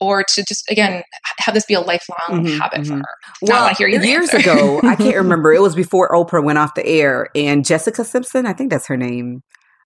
Or 0.00 0.24
to 0.24 0.44
just 0.46 0.70
again 0.70 1.02
have 1.38 1.54
this 1.54 1.64
be 1.64 1.74
a 1.74 1.80
lifelong 1.80 2.44
mm-hmm, 2.44 2.58
habit 2.58 2.80
mm-hmm. 2.80 2.94
for 2.94 2.98
her. 2.98 3.14
Well, 3.42 3.72
years 3.78 4.30
answer. 4.30 4.36
ago, 4.38 4.80
I 4.82 4.96
can't 4.96 5.16
remember. 5.16 5.52
It 5.52 5.62
was 5.62 5.74
before 5.74 6.10
Oprah 6.10 6.42
went 6.42 6.58
off 6.58 6.74
the 6.74 6.86
air, 6.86 7.28
and 7.34 7.64
Jessica 7.64 8.04
Simpson, 8.04 8.44
I 8.46 8.52
think 8.52 8.70
that's 8.70 8.86
her 8.88 8.96
name, 8.96 9.42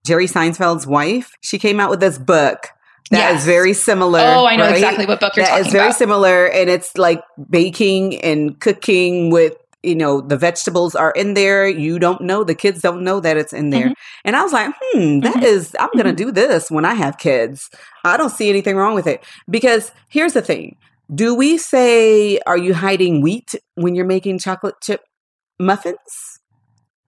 Jerry 0.06 0.26
Seinfeld's 0.26 0.87
wife. 0.87 1.32
She 1.43 1.58
came 1.58 1.78
out 1.78 1.90
with 1.90 2.00
this 2.00 2.19
book 2.19 2.69
that 3.10 3.19
yes. 3.19 3.40
is 3.40 3.46
very 3.46 3.72
similar. 3.72 4.20
Oh, 4.20 4.46
I 4.46 4.56
know 4.56 4.64
right? 4.64 4.75
exactly 4.75 5.06
what 5.06 5.20
book 5.20 5.34
you're 5.37 5.44
that 5.44 5.50
talking 5.50 5.66
is 5.66 5.72
very 5.72 5.87
about. 5.87 5.96
similar, 5.96 6.47
and 6.47 6.68
it's 6.68 6.97
like 6.97 7.23
baking 7.49 8.21
and 8.21 8.59
cooking 8.61 9.30
with 9.30 9.54
you 9.82 9.94
know 9.94 10.20
the 10.20 10.37
vegetables 10.37 10.94
are 10.94 11.12
in 11.12 11.35
there. 11.35 11.68
You 11.68 11.99
don't 11.99 12.20
know 12.20 12.44
the 12.44 12.54
kids 12.54 12.82
don't 12.82 13.04
know 13.04 13.20
that 13.20 13.37
it's 13.37 13.52
in 13.52 13.70
there, 13.70 13.87
mm-hmm. 13.87 13.92
and 14.25 14.37
I 14.37 14.42
was 14.42 14.52
like, 14.52 14.73
hmm, 14.80 15.20
that 15.20 15.37
mm-hmm. 15.37 15.44
is. 15.44 15.76
I'm 15.78 15.90
gonna 15.97 16.11
mm-hmm. 16.11 16.16
do 16.16 16.32
this 16.32 16.70
when 16.70 16.85
I 16.85 16.94
have 16.94 17.18
kids. 17.18 17.68
I 18.04 18.16
don't 18.16 18.30
see 18.30 18.49
anything 18.49 18.76
wrong 18.76 18.94
with 18.94 19.06
it 19.06 19.25
because 19.49 19.92
here's 20.08 20.32
the 20.32 20.42
thing: 20.42 20.76
Do 21.14 21.35
we 21.35 21.58
say, 21.58 22.38
"Are 22.47 22.58
you 22.58 22.75
hiding 22.75 23.20
wheat 23.23 23.54
when 23.75 23.94
you're 23.94 24.04
making 24.04 24.38
chocolate 24.38 24.76
chip 24.82 25.02
muffins"? 25.58 26.38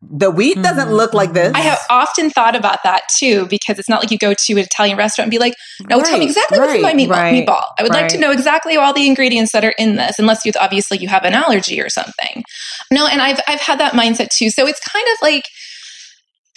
The 0.03 0.31
wheat 0.31 0.55
mm-hmm. 0.55 0.63
doesn't 0.63 0.93
look 0.93 1.13
like 1.13 1.35
this. 1.35 1.53
I 1.55 1.61
have 1.61 1.79
often 1.91 2.31
thought 2.31 2.57
about 2.57 2.79
that 2.85 3.03
too, 3.19 3.47
because 3.47 3.79
it's 3.79 3.89
not 3.89 4.01
like 4.01 4.11
you 4.11 4.17
go 4.17 4.33
to 4.33 4.53
an 4.55 4.59
Italian 4.61 4.97
restaurant 4.97 5.27
and 5.27 5.31
be 5.31 5.39
like, 5.39 5.55
no, 5.89 5.99
right, 5.99 6.07
tell 6.07 6.19
me 6.19 6.25
exactly 6.25 6.59
right, 6.59 6.67
what's 6.67 6.77
in 6.77 6.83
my 6.83 6.95
meatball. 6.95 7.11
Right, 7.11 7.47
meatball. 7.47 7.65
I 7.79 7.83
would 7.83 7.93
like 7.93 8.09
to 8.09 8.19
know 8.19 8.31
exactly 8.31 8.77
all 8.77 8.95
the 8.95 9.07
ingredients 9.07 9.53
that 9.53 9.65
are 9.65 9.75
in 9.79 9.97
this, 9.97 10.19
unless 10.19 10.47
you 10.47 10.53
obviously 10.59 10.99
you 10.99 11.09
have 11.09 11.25
an 11.25 11.35
allergy 11.35 11.81
or 11.81 11.91
something. 11.91 12.45
No, 12.91 13.07
and 13.07 13.21
I've 13.21 13.41
I've 13.47 13.61
had 13.61 13.79
that 13.81 13.93
mindset 13.93 14.29
too. 14.31 14.49
So 14.49 14.67
it's 14.67 14.81
kind 14.81 15.07
of 15.13 15.23
like 15.23 15.45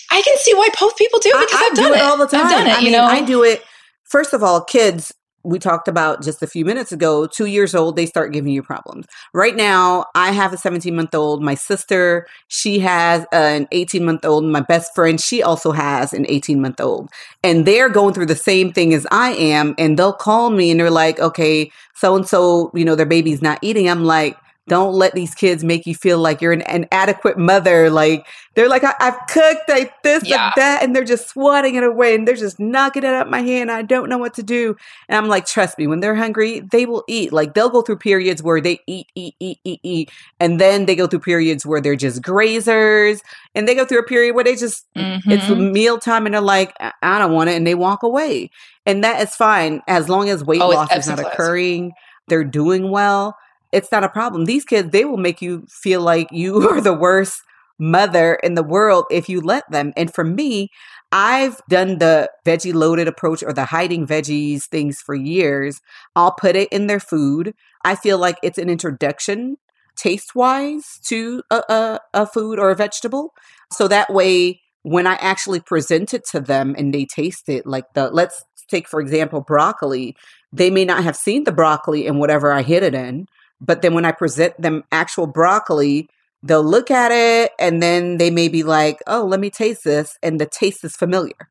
I 0.10 0.22
can 0.22 0.38
see 0.38 0.54
why 0.54 0.70
both 0.80 0.96
people 0.98 1.20
do 1.20 1.30
it 1.34 1.48
because 1.48 1.62
I, 1.62 1.64
have 1.66 1.76
done 1.76 1.92
do 1.92 1.94
it. 1.96 2.02
all 2.02 2.18
the 2.18 2.28
time. 2.28 2.46
I've 2.46 2.52
done 2.52 2.68
it. 2.68 2.74
I 2.76 2.80
you 2.80 2.84
mean, 2.86 2.94
know, 2.94 3.04
I 3.04 3.22
do 3.22 3.44
it. 3.44 3.62
First 4.10 4.34
of 4.34 4.42
all, 4.42 4.64
kids 4.64 5.12
we 5.44 5.60
talked 5.60 5.88
about 5.88 6.24
just 6.24 6.42
a 6.42 6.48
few 6.48 6.64
minutes 6.64 6.92
ago, 6.92 7.28
two 7.28 7.46
years 7.46 7.76
old, 7.76 7.96
they 7.96 8.06
start 8.06 8.32
giving 8.32 8.54
you 8.54 8.64
problems. 8.64 9.06
Right 9.34 9.56
now, 9.56 10.06
I 10.16 10.32
have 10.32 10.54
a 10.54 10.58
17 10.58 10.96
month 10.96 11.14
old. 11.14 11.44
My 11.44 11.56
sister, 11.56 12.28
she 12.48 12.80
has 12.80 13.26
an 13.32 13.68
18 13.72 14.06
month 14.06 14.26
old. 14.26 14.46
My 14.46 14.62
best 14.62 14.96
friend, 14.96 15.20
she 15.20 15.44
also 15.44 15.72
has 15.72 16.14
an 16.14 16.26
18 16.30 16.62
month 16.62 16.80
old. 16.80 17.10
And 17.44 17.66
they're 17.66 17.90
going 17.90 18.14
through 18.14 18.28
the 18.28 18.36
same 18.36 18.72
thing 18.72 18.94
as 18.94 19.06
I 19.12 19.32
am. 19.32 19.76
And 19.78 20.00
they'll 20.00 20.14
call 20.14 20.50
me 20.50 20.72
and 20.72 20.80
they're 20.80 20.90
like, 20.90 21.20
okay, 21.20 21.72
so 21.94 22.16
and 22.16 22.28
so, 22.28 22.72
you 22.74 22.86
know, 22.86 22.96
their 22.96 23.06
baby's 23.06 23.42
not 23.42 23.60
eating. 23.62 23.90
I'm 23.90 24.06
like, 24.06 24.38
don't 24.68 24.94
let 24.94 25.14
these 25.14 25.36
kids 25.36 25.64
make 25.64 25.86
you 25.86 25.94
feel 25.94 26.20
like 26.20 26.42
you're 26.42 26.54
an, 26.54 26.62
an 26.64 26.88
adequate 26.92 27.38
mother. 27.38 27.90
Like 27.90 28.26
they're 28.56 28.70
like, 28.70 28.84
I, 28.84 28.94
have 29.00 29.20
cooked 29.28 29.68
like 29.68 30.02
this, 30.04 30.26
yeah. 30.26 30.46
like 30.46 30.56
that, 30.56 30.84
and 30.84 30.96
they're 30.96 31.04
just 31.04 31.30
swatting 31.30 31.76
it 31.76 31.84
away 31.84 32.16
and 32.16 32.26
they're 32.26 32.36
just 32.36 32.60
knocking 32.60 33.04
it 33.04 33.10
out 33.10 33.30
my 33.30 33.42
hand. 33.42 33.70
I 33.70 33.82
don't 33.82 34.08
know 34.08 34.18
what 34.18 34.34
to 34.36 34.44
do. 34.44 34.78
And 35.10 35.18
I'm 35.18 35.28
like, 35.28 35.46
trust 35.46 35.78
me, 35.78 35.86
when 35.86 36.00
they're 36.00 36.16
hungry, 36.16 36.62
they 36.62 36.86
will 36.86 37.04
eat. 37.10 37.34
Like 37.34 37.56
they'll 37.56 37.70
go 37.70 37.82
through 37.82 37.98
periods 37.98 38.42
where 38.42 38.62
they 38.62 38.80
eat, 38.88 39.08
eat, 39.16 39.36
eat, 39.40 39.60
eat, 39.66 39.82
eat, 39.84 40.12
and 40.40 40.62
then 40.62 40.86
they 40.86 40.96
go 40.96 41.08
through 41.08 41.20
periods 41.20 41.66
where 41.66 41.82
they're 41.82 41.98
just 41.98 42.22
grazers, 42.22 43.20
and 43.56 43.68
they 43.68 43.76
go 43.76 43.86
through 43.86 44.00
a 44.00 44.04
period 44.04 44.34
where 44.34 44.46
they 44.46 44.56
just 44.56 44.86
mm-hmm. 44.96 45.30
it's 45.30 45.50
mealtime 45.50 46.26
and 46.26 46.36
they're 46.36 46.42
like, 46.42 46.74
I 46.80 47.20
don't 47.20 47.34
want 47.34 47.50
it, 47.50 47.58
and 47.58 47.68
they 47.68 47.76
walk 47.76 48.04
away. 48.04 48.50
And 48.86 49.04
that 49.04 49.22
is 49.22 49.36
fine 49.36 49.82
as 49.88 50.08
long 50.08 50.30
as 50.30 50.44
weight 50.44 50.62
oh, 50.62 50.70
loss 50.70 50.96
is 50.96 51.08
not 51.08 51.20
occurring. 51.20 51.94
They're 52.28 52.46
doing 52.46 52.90
well 52.90 53.36
it's 53.74 53.92
not 53.92 54.04
a 54.04 54.10
problem. 54.10 54.46
These 54.46 54.66
kids, 54.66 54.92
they 54.92 55.04
will 55.04 55.18
make 55.18 55.42
you 55.42 55.66
feel 55.70 56.02
like 56.02 56.28
you 56.32 56.70
are 56.70 56.82
the 56.82 56.94
worst 56.94 57.42
mother 57.80 58.36
in 58.36 58.54
the 58.54 58.64
world 58.64 59.06
if 59.12 59.28
you 59.28 59.42
let 59.42 59.70
them. 59.72 59.92
And 59.98 60.14
for 60.14 60.24
me, 60.24 60.70
I've 61.12 61.62
done 61.70 61.98
the 61.98 62.30
veggie 62.46 62.74
loaded 62.74 63.08
approach 63.08 63.44
or 63.44 63.54
the 63.54 63.66
hiding 63.66 64.08
veggies 64.08 64.64
things 64.66 65.02
for 65.02 65.14
years. 65.14 65.82
I'll 66.16 66.34
put 66.34 66.56
it 66.56 66.70
in 66.72 66.88
their 66.88 67.00
food. 67.00 67.54
I 67.84 67.96
feel 67.96 68.18
like 68.18 68.38
it's 68.42 68.58
an 68.58 68.70
introduction 68.70 69.58
taste 69.96 70.34
wise 70.34 71.00
to 71.04 71.44
a, 71.52 71.62
a, 71.70 72.00
a 72.14 72.26
food 72.26 72.58
or 72.58 72.72
a 72.72 72.76
vegetable. 72.76 73.34
So 73.72 73.88
that 73.88 74.12
way, 74.12 74.62
when 74.82 75.08
I 75.08 75.14
actually 75.16 75.60
present 75.60 76.14
it 76.14 76.26
to 76.32 76.40
them 76.40 76.76
and 76.78 76.94
they 76.94 77.06
taste 77.06 77.48
it, 77.48 77.66
like 77.66 77.86
the, 77.94 78.10
let's 78.10 78.44
take, 78.68 78.88
for 78.88 79.00
example, 79.00 79.42
broccoli, 79.42 80.16
they 80.52 80.70
may 80.70 80.86
not 80.86 81.04
have 81.04 81.16
seen 81.16 81.44
the 81.44 81.52
broccoli 81.52 82.06
in 82.06 82.18
whatever 82.18 82.52
I 82.52 82.64
hid 82.64 82.84
it 82.84 82.96
in. 82.96 83.28
But 83.64 83.82
then 83.82 83.94
when 83.94 84.06
I 84.06 84.12
present 84.12 84.60
them 84.62 84.84
actual 84.92 85.28
broccoli, 85.28 86.10
they'll 86.44 86.64
look 86.64 86.92
at 86.92 87.12
it 87.12 87.52
and 87.58 87.82
then 87.82 88.18
they 88.18 88.30
may 88.30 88.50
be 88.50 88.64
like, 88.64 89.00
"Oh, 89.08 89.24
let 89.26 89.40
me 89.40 89.50
taste 89.50 89.84
this," 89.84 90.18
and 90.22 90.40
the 90.40 90.46
taste 90.46 90.84
is 90.84 90.96
familiar. 90.96 91.50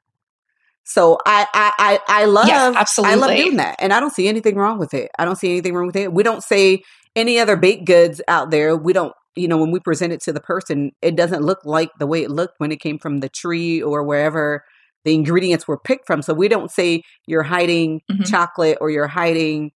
So 0.85 1.19
I 1.27 1.47
I 1.55 1.73
I, 1.79 2.23
I 2.23 2.25
love 2.27 2.47
yes, 2.47 2.77
absolutely. 2.77 3.13
I 3.13 3.17
love 3.17 3.37
doing 3.37 3.57
that, 3.57 3.77
and 3.79 3.93
I 3.93 4.01
don't 4.01 4.13
see 4.13 4.29
anything 4.29 4.57
wrong 4.57 4.79
with 4.79 4.95
it. 4.95 5.11
I 5.19 5.25
don't 5.25 5.37
see 5.37 5.51
anything 5.51 5.75
wrong 5.75 5.87
with 5.87 5.97
it. 5.97 6.13
We 6.13 6.23
don't 6.23 6.43
say 6.43 6.83
any 7.17 7.39
other 7.39 7.57
baked 7.57 7.87
goods 7.87 8.21
out 8.29 8.51
there. 8.51 8.77
We 8.77 8.93
don't, 8.93 9.15
you 9.37 9.49
know, 9.49 9.59
when 9.59 9.71
we 9.71 9.81
present 9.81 10.13
it 10.13 10.21
to 10.23 10.33
the 10.33 10.41
person, 10.41 10.93
it 11.01 11.17
doesn't 11.17 11.43
look 11.43 11.61
like 11.65 11.91
the 11.99 12.07
way 12.07 12.23
it 12.23 12.31
looked 12.31 12.59
when 12.59 12.73
it 12.73 12.81
came 12.81 12.99
from 12.99 13.21
the 13.21 13.29
tree 13.29 13.83
or 13.83 14.03
wherever 14.03 14.65
the 15.05 15.15
ingredients 15.15 15.67
were 15.67 15.79
picked 15.79 16.07
from. 16.07 16.23
So 16.23 16.33
we 16.35 16.49
don't 16.49 16.71
say 16.71 17.03
you're 17.27 17.43
hiding 17.43 18.03
mm-hmm. 18.11 18.23
chocolate 18.23 18.79
or 18.81 18.91
you're 18.91 19.09
hiding, 19.09 19.73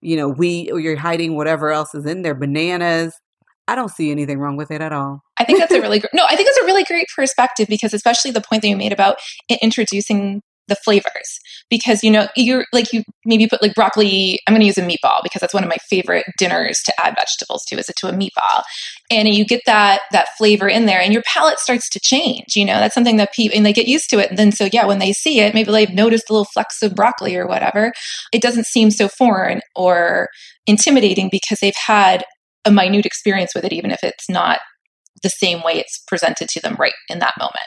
you 0.00 0.16
know, 0.16 0.28
wheat 0.28 0.70
or 0.70 0.80
you're 0.80 0.96
hiding 0.96 1.36
whatever 1.36 1.70
else 1.70 1.94
is 1.94 2.06
in 2.06 2.22
there, 2.22 2.34
bananas. 2.34 3.14
I 3.66 3.74
don't 3.74 3.90
see 3.90 4.10
anything 4.10 4.38
wrong 4.38 4.56
with 4.56 4.70
it 4.70 4.80
at 4.80 4.92
all. 4.92 5.20
I 5.36 5.44
think 5.44 5.58
that's 5.58 5.72
a 5.72 5.80
really 5.80 5.98
great, 5.98 6.14
no, 6.14 6.24
I 6.24 6.36
think 6.36 6.48
that's 6.48 6.58
a 6.58 6.64
really 6.64 6.84
great 6.84 7.06
perspective 7.14 7.68
because 7.68 7.92
especially 7.92 8.30
the 8.30 8.40
point 8.40 8.62
that 8.62 8.68
you 8.68 8.76
made 8.76 8.92
about 8.92 9.18
introducing 9.60 10.40
the 10.68 10.76
flavors. 10.76 11.40
Because 11.70 12.02
you 12.04 12.10
know 12.10 12.28
you're 12.36 12.64
like 12.72 12.92
you 12.92 13.02
maybe 13.24 13.46
put 13.46 13.60
like 13.60 13.74
broccoli 13.74 14.38
i'm 14.46 14.54
going 14.54 14.60
to 14.60 14.66
use 14.66 14.78
a 14.78 14.82
meatball 14.82 15.22
because 15.22 15.40
that's 15.40 15.52
one 15.52 15.62
of 15.62 15.68
my 15.68 15.76
favorite 15.88 16.24
dinners 16.38 16.80
to 16.84 16.92
add 16.98 17.14
vegetables 17.14 17.64
to 17.66 17.76
is 17.76 17.88
it 17.88 17.96
to 17.96 18.08
a 18.08 18.12
meatball. 18.12 18.62
And 19.10 19.28
you 19.28 19.44
get 19.44 19.62
that 19.66 20.02
that 20.12 20.28
flavor 20.36 20.68
in 20.68 20.86
there 20.86 21.00
and 21.00 21.12
your 21.12 21.22
palate 21.22 21.58
starts 21.58 21.88
to 21.90 22.00
change 22.00 22.56
you 22.56 22.64
know? 22.64 22.78
That's 22.78 22.94
something 22.94 23.16
that 23.16 23.32
people 23.32 23.56
and 23.56 23.66
they 23.66 23.72
get 23.72 23.88
used 23.88 24.10
to 24.10 24.18
it. 24.18 24.30
And 24.30 24.38
then 24.38 24.52
so 24.52 24.68
yeah 24.72 24.86
when 24.86 24.98
they 24.98 25.12
see 25.12 25.40
it 25.40 25.54
maybe 25.54 25.72
they've 25.72 25.90
noticed 25.90 26.30
a 26.30 26.32
little 26.32 26.44
flecks 26.44 26.82
of 26.82 26.94
broccoli 26.94 27.36
or 27.36 27.46
whatever. 27.46 27.92
It 28.32 28.42
doesn't 28.42 28.66
seem 28.66 28.90
so 28.90 29.08
foreign 29.08 29.60
or 29.74 30.28
intimidating 30.66 31.28
because 31.30 31.58
they've 31.60 31.74
had 31.74 32.24
a 32.64 32.70
minute 32.70 33.06
experience 33.06 33.54
with 33.54 33.64
it 33.64 33.72
even 33.72 33.90
if 33.90 34.02
it's 34.02 34.28
not 34.28 34.60
the 35.22 35.28
same 35.28 35.62
way 35.62 35.74
it's 35.74 35.98
presented 36.06 36.48
to 36.48 36.60
them 36.60 36.76
right 36.78 36.94
in 37.08 37.18
that 37.18 37.34
moment. 37.38 37.58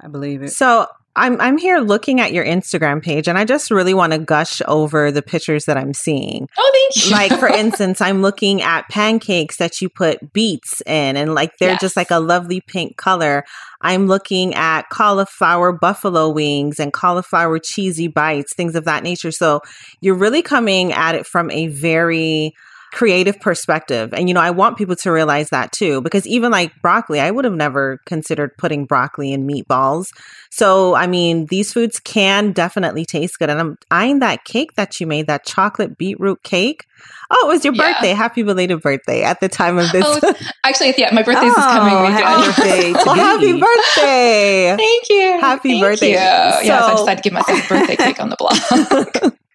I 0.00 0.08
believe 0.08 0.42
it. 0.42 0.52
So 0.52 0.86
I'm 1.16 1.40
I'm 1.40 1.56
here 1.56 1.78
looking 1.78 2.20
at 2.20 2.32
your 2.32 2.44
Instagram 2.44 3.02
page 3.02 3.26
and 3.26 3.38
I 3.38 3.44
just 3.44 3.70
really 3.70 3.94
want 3.94 4.12
to 4.12 4.18
gush 4.18 4.60
over 4.68 5.10
the 5.10 5.22
pictures 5.22 5.64
that 5.64 5.78
I'm 5.78 5.94
seeing. 5.94 6.48
Oh, 6.58 6.70
thank 6.74 7.06
you. 7.06 7.12
Like 7.12 7.40
for 7.40 7.48
instance, 7.62 8.00
I'm 8.00 8.20
looking 8.20 8.60
at 8.60 8.88
pancakes 8.88 9.56
that 9.56 9.80
you 9.80 9.88
put 9.88 10.32
beets 10.34 10.82
in 10.82 11.16
and 11.16 11.34
like 11.34 11.56
they're 11.58 11.70
yes. 11.70 11.80
just 11.80 11.96
like 11.96 12.10
a 12.10 12.20
lovely 12.20 12.60
pink 12.60 12.98
color. 12.98 13.44
I'm 13.80 14.06
looking 14.06 14.54
at 14.54 14.90
cauliflower 14.90 15.72
buffalo 15.72 16.28
wings 16.28 16.78
and 16.78 16.92
cauliflower 16.92 17.58
cheesy 17.58 18.08
bites, 18.08 18.54
things 18.54 18.74
of 18.74 18.84
that 18.84 19.02
nature. 19.02 19.32
So 19.32 19.62
you're 20.00 20.14
really 20.14 20.42
coming 20.42 20.92
at 20.92 21.14
it 21.14 21.26
from 21.26 21.50
a 21.50 21.68
very 21.68 22.52
creative 22.92 23.38
perspective. 23.40 24.12
And, 24.14 24.28
you 24.28 24.34
know, 24.34 24.40
I 24.40 24.50
want 24.50 24.78
people 24.78 24.96
to 24.96 25.10
realize 25.10 25.50
that 25.50 25.72
too, 25.72 26.00
because 26.00 26.26
even 26.26 26.50
like 26.50 26.72
broccoli, 26.82 27.20
I 27.20 27.30
would 27.30 27.44
have 27.44 27.54
never 27.54 27.98
considered 28.06 28.56
putting 28.58 28.86
broccoli 28.86 29.32
in 29.32 29.46
meatballs. 29.46 30.08
So, 30.50 30.94
I 30.94 31.06
mean, 31.06 31.46
these 31.46 31.72
foods 31.72 32.00
can 32.00 32.52
definitely 32.52 33.04
taste 33.04 33.38
good. 33.38 33.50
And 33.50 33.60
I'm 33.60 33.76
eyeing 33.90 34.20
that 34.20 34.44
cake 34.44 34.74
that 34.76 34.98
you 35.00 35.06
made, 35.06 35.26
that 35.26 35.44
chocolate 35.44 35.98
beetroot 35.98 36.42
cake. 36.42 36.84
Oh, 37.30 37.48
it 37.48 37.52
was 37.52 37.64
your 37.64 37.74
yeah. 37.74 37.92
birthday. 37.92 38.10
Happy 38.10 38.42
belated 38.42 38.80
birthday 38.80 39.22
at 39.22 39.40
the 39.40 39.48
time 39.48 39.78
of 39.78 39.86
oh, 39.94 40.20
this. 40.20 40.24
Oh, 40.24 40.34
actually, 40.64 40.94
yeah, 40.96 41.12
my 41.12 41.22
birthday 41.22 41.46
oh, 41.46 41.48
is 41.48 41.54
coming. 41.54 41.94
Oh, 41.94 42.06
happy 42.06 42.46
birthday. 42.46 42.92
well, 43.04 43.14
happy 43.14 43.60
birthday. 43.60 44.76
Thank 44.76 45.08
you. 45.10 45.40
Happy 45.40 45.68
Thank 45.70 45.82
birthday. 45.82 46.10
You. 46.10 46.16
So, 46.16 46.60
yes, 46.62 46.82
I 46.84 46.90
decided 46.92 47.16
to 47.16 47.22
give 47.22 47.32
myself 47.32 47.64
a 47.64 47.68
birthday 47.68 47.96
cake 47.96 48.20
on 48.20 48.30
the 48.30 48.36
blog. 48.36 49.32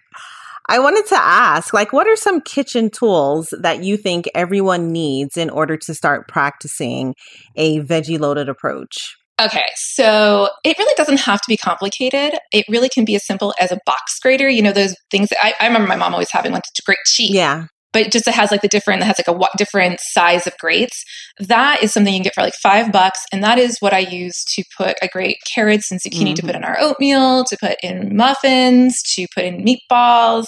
I 0.67 0.79
wanted 0.79 1.05
to 1.07 1.17
ask, 1.17 1.73
like, 1.73 1.91
what 1.91 2.07
are 2.07 2.15
some 2.15 2.41
kitchen 2.41 2.89
tools 2.89 3.53
that 3.59 3.83
you 3.83 3.97
think 3.97 4.29
everyone 4.35 4.91
needs 4.91 5.37
in 5.37 5.49
order 5.49 5.77
to 5.77 5.93
start 5.93 6.27
practicing 6.27 7.15
a 7.55 7.79
veggie 7.81 8.19
loaded 8.19 8.49
approach? 8.49 9.17
Okay, 9.41 9.65
so 9.75 10.49
it 10.63 10.77
really 10.77 10.93
doesn't 10.95 11.21
have 11.21 11.41
to 11.41 11.47
be 11.47 11.57
complicated. 11.57 12.37
It 12.51 12.65
really 12.69 12.89
can 12.89 13.05
be 13.05 13.15
as 13.15 13.25
simple 13.25 13.55
as 13.59 13.71
a 13.71 13.79
box 13.85 14.19
grater. 14.19 14.47
You 14.47 14.61
know, 14.61 14.71
those 14.71 14.95
things 15.09 15.29
I, 15.41 15.55
I 15.59 15.65
remember 15.65 15.87
my 15.87 15.95
mom 15.95 16.13
always 16.13 16.29
having 16.31 16.51
one 16.51 16.61
to 16.61 16.81
grate 16.85 16.99
cheese. 17.05 17.31
Yeah 17.31 17.65
but 17.93 18.11
just 18.11 18.27
it 18.27 18.33
has 18.33 18.51
like 18.51 18.61
the 18.61 18.67
different, 18.67 19.01
it 19.01 19.05
has 19.05 19.19
like 19.19 19.27
a 19.27 19.37
w- 19.37 19.47
different 19.57 19.99
size 19.99 20.47
of 20.47 20.57
grates. 20.57 21.03
That 21.39 21.83
is 21.83 21.91
something 21.91 22.13
you 22.13 22.19
can 22.19 22.23
get 22.23 22.35
for 22.35 22.41
like 22.41 22.53
five 22.55 22.91
bucks. 22.91 23.19
And 23.31 23.43
that 23.43 23.57
is 23.57 23.77
what 23.79 23.93
I 23.93 23.99
use 23.99 24.43
to 24.55 24.63
put 24.77 24.97
a 25.01 25.07
grate 25.07 25.37
carrots 25.53 25.91
and 25.91 25.99
zucchini 25.99 26.27
mm-hmm. 26.27 26.33
to 26.35 26.41
put 26.43 26.55
in 26.55 26.63
our 26.63 26.77
oatmeal, 26.79 27.43
to 27.45 27.57
put 27.59 27.77
in 27.83 28.15
muffins, 28.15 29.01
to 29.15 29.27
put 29.35 29.43
in 29.43 29.65
meatballs. 29.65 30.45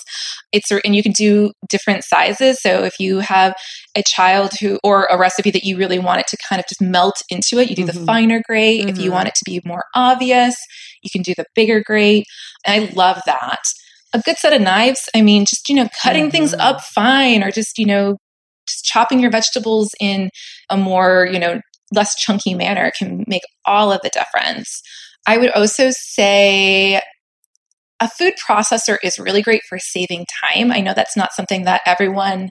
It's, 0.52 0.72
and 0.72 0.96
you 0.96 1.04
can 1.04 1.12
do 1.12 1.52
different 1.70 2.04
sizes. 2.04 2.62
So 2.62 2.84
if 2.84 3.00
you 3.00 3.20
have 3.20 3.56
a 3.96 4.04
child 4.08 4.54
who, 4.62 4.80
or 4.84 5.06
a 5.06 5.18
recipe 5.18 5.52
that 5.52 5.64
you 5.64 5.78
really 5.78 6.00
want 6.00 6.22
it 6.22 6.28
to 6.28 6.38
kind 6.48 6.60
of 6.60 6.66
just 6.68 6.82
melt 6.82 7.22
into 7.30 7.60
it, 7.60 7.70
you 7.70 7.76
do 7.76 7.86
mm-hmm. 7.86 8.00
the 8.00 8.06
finer 8.06 8.42
grate. 8.48 8.82
Mm-hmm. 8.82 8.90
If 8.90 8.98
you 8.98 9.06
mm-hmm. 9.06 9.16
want 9.16 9.28
it 9.28 9.36
to 9.36 9.46
be 9.46 9.62
more 9.66 9.84
obvious, 9.96 10.56
you 11.02 11.10
can 11.12 11.22
do 11.22 11.34
the 11.36 11.46
bigger 11.56 11.82
grate. 11.82 12.26
And 12.66 12.86
I 12.86 12.94
love 12.94 13.22
that 13.26 13.60
a 14.14 14.20
good 14.20 14.38
set 14.38 14.54
of 14.54 14.62
knives. 14.62 15.10
I 15.16 15.22
mean, 15.22 15.46
just, 15.46 15.70
you 15.70 15.76
know, 15.76 15.90
cutting 16.02 16.26
mm-hmm. 16.26 16.32
things 16.32 16.54
up 16.54 16.82
fine 16.82 17.44
or 17.44 17.52
just, 17.52 17.78
you 17.78 17.86
know, 17.86 18.18
just 18.68 18.86
chopping 18.86 19.20
your 19.20 19.32
vegetables 19.32 19.92
in 20.00 20.30
a 20.70 20.78
more, 20.78 21.28
you 21.32 21.40
know, 21.40 21.60
less 21.94 22.16
chunky 22.16 22.54
manner 22.54 22.92
can 22.98 23.24
make 23.28 23.44
all 23.66 23.92
of 23.92 24.02
the 24.02 24.10
difference. 24.10 24.82
I 25.28 25.38
would 25.38 25.52
also 25.52 25.90
say 25.92 27.02
a 28.00 28.10
food 28.10 28.34
processor 28.48 28.98
is 29.04 29.20
really 29.20 29.42
great 29.42 29.62
for 29.68 29.80
saving 29.80 30.26
time. 30.42 30.72
I 30.72 30.82
know 30.82 30.94
that's 30.94 31.16
not 31.16 31.34
something 31.34 31.64
that 31.64 31.82
everyone 31.86 32.50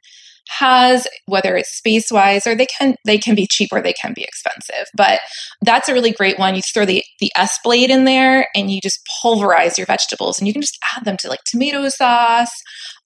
has 0.49 1.07
whether 1.27 1.57
it's 1.57 1.77
space 1.77 2.11
wise 2.11 2.47
or 2.47 2.55
they 2.55 2.67
can 2.67 2.97
they 3.05 3.19
can 3.19 3.35
be 3.35 3.47
cheap 3.47 3.71
or 3.73 3.81
they 3.81 3.93
can 3.93 4.13
be 4.15 4.23
expensive. 4.23 4.89
But 4.95 5.21
that's 5.63 5.89
a 5.89 5.95
really 5.95 6.13
great 6.13 6.39
one. 6.39 6.55
You 6.55 6.63
throw 6.63 6.85
the 6.85 7.03
the 7.21 7.31
s 7.37 7.59
blade 7.63 7.91
in 7.91 8.05
there 8.05 8.49
and 8.55 8.71
you 8.71 8.81
just 8.81 9.01
pulverize 9.23 9.79
your 9.79 9.87
vegetables 9.87 10.39
and 10.39 10.47
you 10.47 10.53
can 10.53 10.63
just 10.63 10.79
add 10.97 11.05
them 11.05 11.17
to 11.19 11.29
like 11.29 11.45
tomato 11.45 11.89
sauce. 11.89 12.53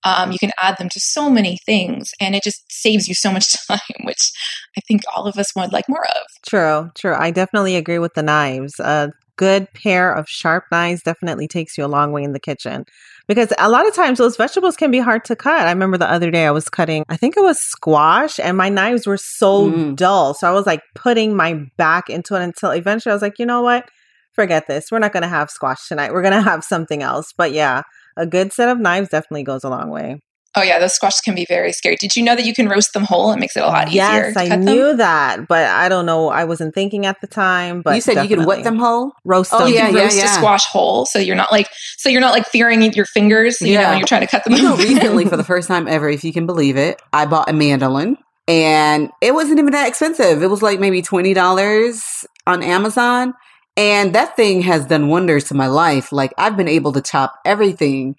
Um, 0.05 0.31
you 0.31 0.39
can 0.39 0.53
add 0.61 0.77
them 0.79 0.89
to 0.91 1.01
so 1.01 1.29
many 1.29 1.59
things 1.67 2.11
and 2.21 2.35
it 2.35 2.43
just 2.43 2.63
saves 2.71 3.09
you 3.09 3.15
so 3.15 3.33
much 3.33 3.47
time 3.69 3.81
which 4.05 4.31
i 4.77 4.81
think 4.87 5.03
all 5.15 5.27
of 5.27 5.37
us 5.37 5.55
would 5.57 5.73
like 5.73 5.89
more 5.89 6.05
of. 6.05 6.23
True 6.47 6.91
true. 6.95 7.15
I 7.15 7.31
definitely 7.31 7.77
agree 7.77 7.99
with 7.99 8.15
the 8.15 8.23
knives. 8.23 8.79
A 8.81 9.13
good 9.37 9.69
pair 9.75 10.13
of 10.13 10.29
sharp 10.29 10.65
knives 10.73 11.03
definitely 11.03 11.47
takes 11.47 11.77
you 11.77 11.85
a 11.85 11.87
long 11.87 12.13
way 12.13 12.23
in 12.23 12.33
the 12.33 12.41
kitchen 12.41 12.85
because 13.29 13.53
a 13.59 13.69
lot 13.69 13.87
of 13.87 13.95
times 13.95 14.19
those 14.19 14.37
vegetables 14.37 14.77
can 14.77 14.91
be 14.91 14.99
hard 14.99 15.25
to 15.27 15.37
cut. 15.37 15.67
I 15.67 15.71
remember 15.71 15.99
the 15.99 16.11
other 16.11 16.31
day 16.31 16.47
I 16.47 16.51
was 16.51 16.69
cutting, 16.69 17.05
I 17.09 17.17
think 17.17 17.37
it 17.37 17.43
was 17.43 17.59
squash, 17.59 18.39
and 18.39 18.57
my 18.57 18.69
knives 18.69 19.07
were 19.07 19.17
so 19.17 19.71
mm. 19.71 19.97
dull. 19.97 20.35
So 20.35 20.49
I 20.49 20.53
was 20.53 20.67
like 20.67 20.83
putting 20.95 21.37
my 21.37 21.65
back 21.77 22.09
into 22.09 22.35
it 22.35 22.43
until 22.43 22.71
eventually 22.71 23.11
I 23.11 23.15
was 23.15 23.23
like, 23.23 23.39
you 23.39 23.47
know 23.47 23.63
what? 23.63 23.89
Forget 24.33 24.67
this. 24.67 24.91
We're 24.93 24.99
not 24.99 25.13
going 25.13 25.23
to 25.23 25.29
have 25.29 25.51
squash 25.51 25.89
tonight. 25.89 26.13
We're 26.13 26.23
going 26.23 26.35
to 26.35 26.43
have 26.43 26.63
something 26.63 27.03
else. 27.03 27.33
But 27.37 27.53
yeah, 27.53 27.83
a 28.17 28.27
good 28.27 28.53
set 28.53 28.69
of 28.69 28.79
knives 28.79 29.09
definitely 29.09 29.45
goes 29.45 29.65
a 29.65 29.71
long 29.71 29.91
way. 29.91 30.21
Oh 30.59 30.63
yeah, 30.63 30.79
those 30.79 30.95
squash 30.95 31.21
can 31.21 31.35
be 31.35 31.45
very 31.45 31.71
scary. 31.71 31.97
Did 31.97 32.17
you 32.17 32.23
know 32.23 32.35
that 32.35 32.47
you 32.47 32.55
can 32.55 32.67
roast 32.67 32.95
them 32.95 33.05
whole? 33.05 33.31
It 33.31 33.39
makes 33.39 33.59
it 33.59 33.63
a 33.63 33.67
lot 33.67 33.89
easier. 33.89 34.01
Yes, 34.01 34.37
I 34.39 34.57
knew 34.57 34.87
them? 34.87 34.97
that, 34.97 35.47
but 35.49 35.67
I 35.67 35.91
don't 35.91 36.07
know. 36.07 36.31
I 36.31 36.45
wasn't 36.45 36.75
thinking 36.75 37.05
at 37.05 37.21
the 37.21 37.27
time. 37.27 37.83
But 37.83 37.95
you 37.95 38.01
said 38.01 38.15
definitely. 38.15 38.31
you 38.31 38.37
could 38.39 38.47
what 38.47 38.65
them 38.65 38.79
whole, 38.79 39.13
roast 39.27 39.53
oh, 39.53 39.59
them. 39.59 39.69
You 39.69 39.75
yeah, 39.75 39.87
can 39.89 39.95
roast 39.97 40.17
yeah, 40.17 40.25
yeah. 40.25 40.33
a 40.33 40.35
squash 40.35 40.65
whole, 40.65 41.05
so 41.05 41.19
you're 41.19 41.37
not 41.37 41.53
like 41.53 41.69
so 41.99 42.09
you're 42.09 42.23
not 42.23 42.33
like 42.33 42.47
fearing 42.47 42.83
your 42.95 43.05
fingers. 43.05 43.61
You 43.61 43.75
yeah. 43.75 43.83
know, 43.83 43.89
when 43.91 43.99
you're 43.99 44.07
trying 44.07 44.23
to 44.23 44.27
cut 44.27 44.45
them. 44.45 44.55
You 44.55 44.63
know, 44.63 44.77
recently, 44.77 45.25
for 45.29 45.37
the 45.37 45.45
first 45.45 45.69
time 45.69 45.87
ever, 45.87 46.09
if 46.09 46.25
you 46.25 46.33
can 46.33 46.47
believe 46.47 46.79
it, 46.79 47.03
I 47.13 47.27
bought 47.27 47.51
a 47.51 47.53
mandolin, 47.53 48.17
and 48.49 49.11
it 49.21 49.35
wasn't 49.35 49.59
even 49.59 49.73
that 49.73 49.89
expensive. 49.89 50.43
It 50.43 50.49
was 50.49 50.63
like 50.63 50.81
maybe 50.81 51.03
twenty 51.03 51.35
dollars 51.35 52.25
on 52.47 52.63
Amazon. 52.63 53.35
And 53.79 54.15
that 54.15 54.37
thing 54.37 54.63
has 54.63 54.87
done 54.87 55.09
wonders 55.09 55.45
to 55.45 55.55
my 55.55 55.67
life. 55.67 56.11
Like 56.11 56.33
I've 56.39 56.57
been 56.57 56.67
able 56.67 56.93
to 56.93 57.03
chop 57.03 57.39
everything 57.45 58.17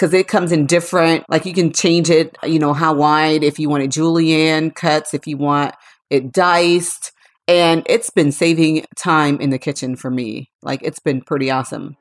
because 0.00 0.14
it 0.14 0.28
comes 0.28 0.50
in 0.50 0.64
different, 0.64 1.28
like 1.28 1.44
you 1.44 1.52
can 1.52 1.74
change 1.74 2.08
it, 2.08 2.34
you 2.42 2.58
know, 2.58 2.72
how 2.72 2.94
wide, 2.94 3.44
if 3.44 3.58
you 3.58 3.68
want 3.68 3.82
it 3.82 3.90
julienne 3.90 4.70
cuts, 4.70 5.12
if 5.12 5.26
you 5.26 5.36
want 5.36 5.74
it 6.08 6.32
diced. 6.32 7.12
And 7.46 7.82
it's 7.84 8.08
been 8.08 8.32
saving 8.32 8.86
time 8.96 9.38
in 9.42 9.50
the 9.50 9.58
kitchen 9.58 9.96
for 9.96 10.10
me. 10.10 10.48
Like 10.62 10.80
it's 10.82 11.00
been 11.00 11.20
pretty 11.20 11.50
awesome. 11.50 11.98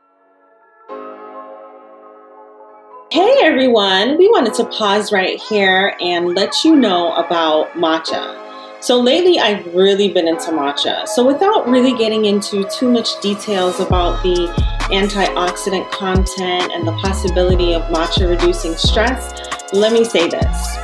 Hey 3.12 3.40
everyone, 3.42 4.18
we 4.18 4.30
wanted 4.30 4.54
to 4.54 4.66
pause 4.68 5.12
right 5.12 5.38
here 5.38 5.94
and 6.00 6.36
let 6.36 6.64
you 6.64 6.78
know 6.78 7.12
about 7.16 7.74
matcha. 7.74 8.49
So 8.82 8.98
lately 8.98 9.40
I've 9.40 9.76
really 9.76 10.08
been 10.08 10.28
into 10.28 10.52
matcha. 10.52 11.06
So 11.06 11.26
without 11.28 11.68
really 11.68 11.98
getting 11.98 12.26
into 12.26 12.64
too 12.70 12.90
much 12.90 13.20
details 13.20 13.82
about 13.82 14.24
the 14.24 14.48
antioxidant 14.90 15.92
content, 15.92 16.72
and 16.74 16.88
the 16.88 16.94
possibility 16.94 17.74
of 17.74 17.82
matcha 17.84 18.28
reducing 18.30 18.76
stress, 18.76 19.34
let 19.74 19.92
me 19.92 20.06
say 20.06 20.30
this. 20.30 20.78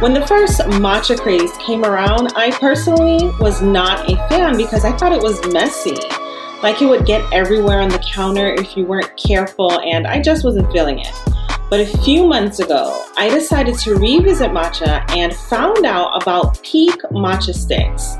When 0.00 0.14
the 0.14 0.26
first 0.26 0.60
matcha 0.60 1.18
craze 1.18 1.52
came 1.58 1.84
around, 1.84 2.32
I 2.34 2.50
personally 2.52 3.30
was 3.38 3.60
not 3.60 4.10
a 4.10 4.16
fan 4.28 4.56
because 4.56 4.86
I 4.86 4.92
thought 4.96 5.12
it 5.12 5.22
was 5.22 5.38
messy. 5.52 5.96
Like 6.62 6.80
it 6.80 6.86
would 6.86 7.04
get 7.04 7.22
everywhere 7.34 7.80
on 7.80 7.90
the 7.90 7.98
counter 7.98 8.54
if 8.54 8.76
you 8.78 8.86
weren't 8.86 9.14
careful, 9.16 9.78
and 9.80 10.06
I 10.06 10.22
just 10.22 10.42
wasn't 10.42 10.72
feeling 10.72 11.00
it. 11.00 11.31
But 11.72 11.80
a 11.80 11.98
few 12.04 12.26
months 12.26 12.58
ago, 12.58 13.02
I 13.16 13.30
decided 13.30 13.78
to 13.78 13.94
revisit 13.94 14.50
matcha 14.50 15.10
and 15.16 15.34
found 15.34 15.86
out 15.86 16.22
about 16.22 16.62
Pique 16.62 17.00
matcha 17.04 17.54
sticks. 17.54 18.16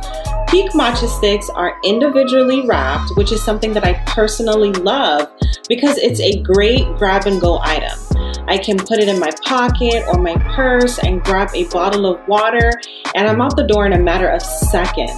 Pique 0.48 0.72
matcha 0.72 1.06
sticks 1.06 1.50
are 1.50 1.78
individually 1.84 2.66
wrapped, 2.66 3.14
which 3.14 3.30
is 3.30 3.44
something 3.44 3.74
that 3.74 3.84
I 3.84 4.02
personally 4.06 4.72
love 4.72 5.30
because 5.68 5.98
it's 5.98 6.18
a 6.20 6.40
great 6.40 6.86
grab 6.96 7.26
and 7.26 7.42
go 7.42 7.58
item. 7.60 7.98
I 8.48 8.56
can 8.56 8.78
put 8.78 9.00
it 9.00 9.08
in 9.08 9.20
my 9.20 9.32
pocket 9.44 10.02
or 10.08 10.18
my 10.18 10.34
purse 10.56 10.98
and 11.00 11.22
grab 11.22 11.50
a 11.54 11.64
bottle 11.64 12.06
of 12.06 12.26
water, 12.26 12.72
and 13.14 13.28
I'm 13.28 13.42
out 13.42 13.54
the 13.54 13.66
door 13.66 13.84
in 13.84 13.92
a 13.92 13.98
matter 13.98 14.30
of 14.30 14.40
seconds. 14.40 15.12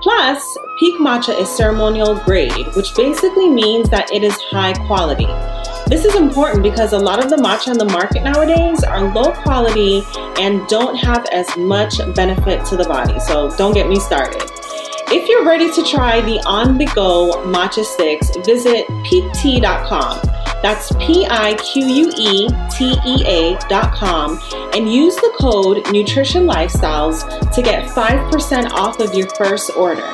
Plus, 0.00 0.40
Pique 0.78 1.00
matcha 1.00 1.36
is 1.36 1.48
ceremonial 1.56 2.20
grade, 2.20 2.68
which 2.76 2.94
basically 2.94 3.48
means 3.48 3.90
that 3.90 4.12
it 4.12 4.22
is 4.22 4.36
high 4.52 4.74
quality. 4.86 5.26
This 5.86 6.04
is 6.04 6.14
important 6.14 6.62
because 6.62 6.92
a 6.92 6.98
lot 6.98 7.22
of 7.22 7.30
the 7.30 7.36
matcha 7.36 7.68
on 7.68 7.78
the 7.78 7.86
market 7.86 8.22
nowadays 8.22 8.84
are 8.84 9.12
low 9.14 9.32
quality 9.32 10.02
and 10.38 10.66
don't 10.68 10.96
have 10.96 11.24
as 11.32 11.56
much 11.56 11.98
benefit 12.14 12.64
to 12.66 12.76
the 12.76 12.84
body. 12.84 13.18
So 13.20 13.54
don't 13.56 13.72
get 13.72 13.88
me 13.88 13.98
started. 13.98 14.42
If 15.10 15.26
you're 15.26 15.46
ready 15.46 15.72
to 15.72 15.82
try 15.84 16.20
the 16.20 16.38
on 16.44 16.76
the 16.76 16.84
go 16.94 17.42
matcha 17.46 17.84
sticks, 17.84 18.36
visit 18.44 18.86
piquetea.com. 19.06 20.20
That's 20.60 20.92
P 20.96 21.24
I 21.30 21.54
Q 21.54 21.86
U 21.86 22.12
E 22.18 22.48
T 22.70 22.94
E 23.06 23.24
A.com 23.26 24.38
and 24.74 24.92
use 24.92 25.16
the 25.16 25.32
code 25.40 25.90
Nutrition 25.92 26.46
Lifestyles 26.46 27.24
to 27.54 27.62
get 27.62 27.88
5% 27.88 28.70
off 28.72 29.00
of 29.00 29.14
your 29.14 29.28
first 29.30 29.70
order. 29.76 30.06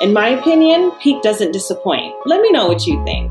In 0.00 0.12
my 0.12 0.30
opinion, 0.30 0.92
Pique 1.00 1.22
doesn't 1.22 1.52
disappoint. 1.52 2.14
Let 2.24 2.40
me 2.40 2.50
know 2.50 2.66
what 2.66 2.86
you 2.86 3.04
think. 3.04 3.30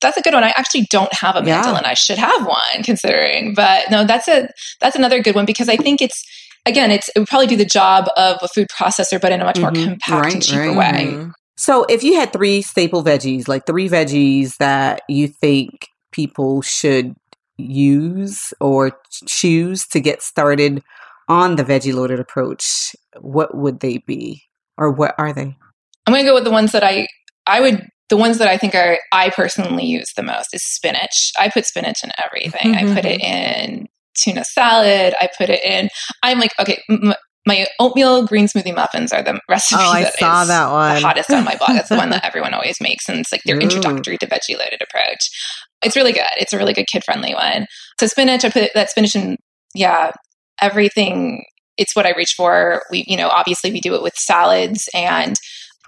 That's 0.00 0.16
a 0.16 0.22
good 0.22 0.34
one. 0.34 0.44
I 0.44 0.52
actually 0.56 0.86
don't 0.90 1.12
have 1.12 1.36
a 1.36 1.42
mandolin. 1.42 1.82
Yeah. 1.84 1.90
I 1.90 1.94
should 1.94 2.18
have 2.18 2.46
one 2.46 2.82
considering, 2.82 3.54
but 3.54 3.90
no, 3.90 4.04
that's 4.04 4.28
a, 4.28 4.48
that's 4.80 4.96
another 4.96 5.22
good 5.22 5.34
one 5.34 5.46
because 5.46 5.68
I 5.68 5.76
think 5.76 6.00
it's, 6.00 6.24
again, 6.66 6.90
it's, 6.90 7.08
it 7.10 7.18
would 7.18 7.28
probably 7.28 7.46
do 7.46 7.56
the 7.56 7.64
job 7.64 8.08
of 8.16 8.38
a 8.42 8.48
food 8.48 8.68
processor, 8.68 9.20
but 9.20 9.32
in 9.32 9.40
a 9.40 9.44
much 9.44 9.56
mm-hmm. 9.56 9.74
more 9.76 9.86
compact 9.86 10.24
right, 10.24 10.34
and 10.34 10.42
cheaper 10.42 10.68
right. 10.68 10.76
way. 10.76 11.06
Mm-hmm. 11.12 11.30
So 11.56 11.84
if 11.84 12.02
you 12.02 12.16
had 12.16 12.32
three 12.32 12.62
staple 12.62 13.04
veggies, 13.04 13.46
like 13.46 13.66
three 13.66 13.88
veggies 13.88 14.56
that 14.56 15.02
you 15.08 15.28
think 15.28 15.88
people 16.12 16.62
should 16.62 17.14
use 17.58 18.54
or 18.60 18.92
choose 19.26 19.86
to 19.88 20.00
get 20.00 20.22
started 20.22 20.82
on 21.28 21.56
the 21.56 21.62
veggie 21.62 21.94
loaded 21.94 22.18
approach, 22.18 22.96
what 23.20 23.54
would 23.54 23.80
they 23.80 23.98
be? 23.98 24.42
Or 24.78 24.90
what 24.90 25.14
are 25.18 25.34
they? 25.34 25.54
I'm 26.06 26.14
going 26.14 26.24
to 26.24 26.30
go 26.30 26.34
with 26.34 26.44
the 26.44 26.50
ones 26.50 26.72
that 26.72 26.82
I 26.82 27.06
I 27.46 27.60
would 27.60 27.86
the 28.10 28.16
ones 28.16 28.38
that 28.38 28.48
I 28.48 28.58
think 28.58 28.74
are 28.74 28.98
I 29.12 29.30
personally 29.30 29.86
use 29.86 30.12
the 30.14 30.22
most 30.22 30.52
is 30.52 30.62
spinach. 30.64 31.32
I 31.38 31.48
put 31.48 31.64
spinach 31.64 32.04
in 32.04 32.10
everything. 32.22 32.74
Mm-hmm. 32.74 32.90
I 32.90 32.94
put 32.94 33.04
it 33.06 33.20
mm-hmm. 33.20 33.70
in 33.72 33.88
tuna 34.14 34.44
salad. 34.44 35.14
I 35.18 35.28
put 35.38 35.48
it 35.48 35.64
in. 35.64 35.88
I'm 36.22 36.38
like, 36.38 36.50
okay, 36.58 36.82
m- 36.90 37.14
my 37.46 37.66
oatmeal 37.78 38.26
green 38.26 38.48
smoothie 38.48 38.74
muffins 38.74 39.12
are 39.12 39.22
the 39.22 39.40
recipe 39.48 39.80
oh, 39.80 39.90
I 39.90 40.02
that 40.02 40.18
saw 40.18 40.44
that 40.44 40.70
one. 40.70 40.94
the 40.96 41.00
hottest 41.00 41.30
on 41.30 41.44
my 41.44 41.56
blog. 41.56 41.70
That's 41.70 41.88
the 41.88 41.96
one 41.96 42.10
that 42.10 42.24
everyone 42.26 42.52
always 42.52 42.80
makes, 42.80 43.08
and 43.08 43.18
it's 43.18 43.32
like 43.32 43.42
their 43.44 43.56
Ooh. 43.56 43.60
introductory 43.60 44.18
to 44.18 44.26
veggie 44.26 44.58
loaded 44.58 44.82
approach. 44.82 45.30
It's 45.82 45.96
really 45.96 46.12
good. 46.12 46.26
It's 46.36 46.52
a 46.52 46.58
really 46.58 46.74
good 46.74 46.86
kid 46.86 47.04
friendly 47.04 47.32
one. 47.32 47.66
So 47.98 48.06
spinach, 48.06 48.44
I 48.44 48.50
put 48.50 48.70
that 48.74 48.90
spinach 48.90 49.16
in. 49.16 49.36
Yeah, 49.74 50.10
everything. 50.60 51.44
It's 51.78 51.96
what 51.96 52.04
I 52.04 52.10
reach 52.10 52.34
for. 52.36 52.82
We, 52.90 53.04
you 53.06 53.16
know, 53.16 53.28
obviously 53.28 53.70
we 53.70 53.80
do 53.80 53.94
it 53.94 54.02
with 54.02 54.14
salads 54.16 54.88
and 54.92 55.36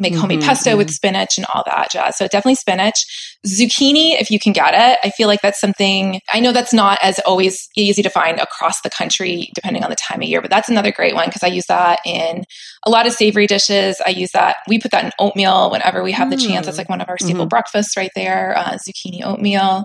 make 0.02 0.14
homemade 0.14 0.40
mm-hmm, 0.40 0.48
pesto 0.48 0.76
with 0.76 0.88
mm-hmm. 0.88 0.92
spinach 0.92 1.38
and 1.38 1.46
all 1.54 1.62
that 1.66 1.90
jazz. 1.90 2.16
So 2.16 2.26
definitely 2.26 2.56
spinach. 2.56 3.04
Zucchini, 3.46 4.20
if 4.20 4.30
you 4.30 4.38
can 4.38 4.52
get 4.52 4.74
it, 4.74 4.98
I 5.02 5.10
feel 5.10 5.26
like 5.28 5.40
that's 5.40 5.60
something 5.60 6.20
I 6.32 6.40
know 6.40 6.52
that's 6.52 6.72
not 6.72 6.98
as 7.02 7.18
always 7.20 7.68
easy 7.76 8.02
to 8.02 8.10
find 8.10 8.38
across 8.38 8.80
the 8.82 8.90
country, 8.90 9.50
depending 9.54 9.82
on 9.82 9.90
the 9.90 9.96
time 9.96 10.22
of 10.22 10.28
year, 10.28 10.40
but 10.40 10.50
that's 10.50 10.68
another 10.68 10.92
great 10.92 11.14
one 11.14 11.26
because 11.26 11.42
I 11.42 11.48
use 11.48 11.66
that 11.66 12.00
in 12.04 12.44
a 12.84 12.90
lot 12.90 13.06
of 13.06 13.12
savory 13.12 13.46
dishes. 13.46 14.00
I 14.04 14.10
use 14.10 14.30
that, 14.32 14.56
we 14.68 14.78
put 14.78 14.90
that 14.92 15.04
in 15.04 15.10
oatmeal 15.18 15.70
whenever 15.70 16.02
we 16.02 16.12
have 16.12 16.28
mm. 16.28 16.32
the 16.32 16.36
chance. 16.36 16.66
That's 16.66 16.78
like 16.78 16.88
one 16.88 17.00
of 17.00 17.08
our 17.08 17.18
staple 17.18 17.42
mm-hmm. 17.42 17.48
breakfasts 17.48 17.96
right 17.96 18.10
there, 18.14 18.56
uh, 18.56 18.76
zucchini 18.76 19.24
oatmeal. 19.24 19.84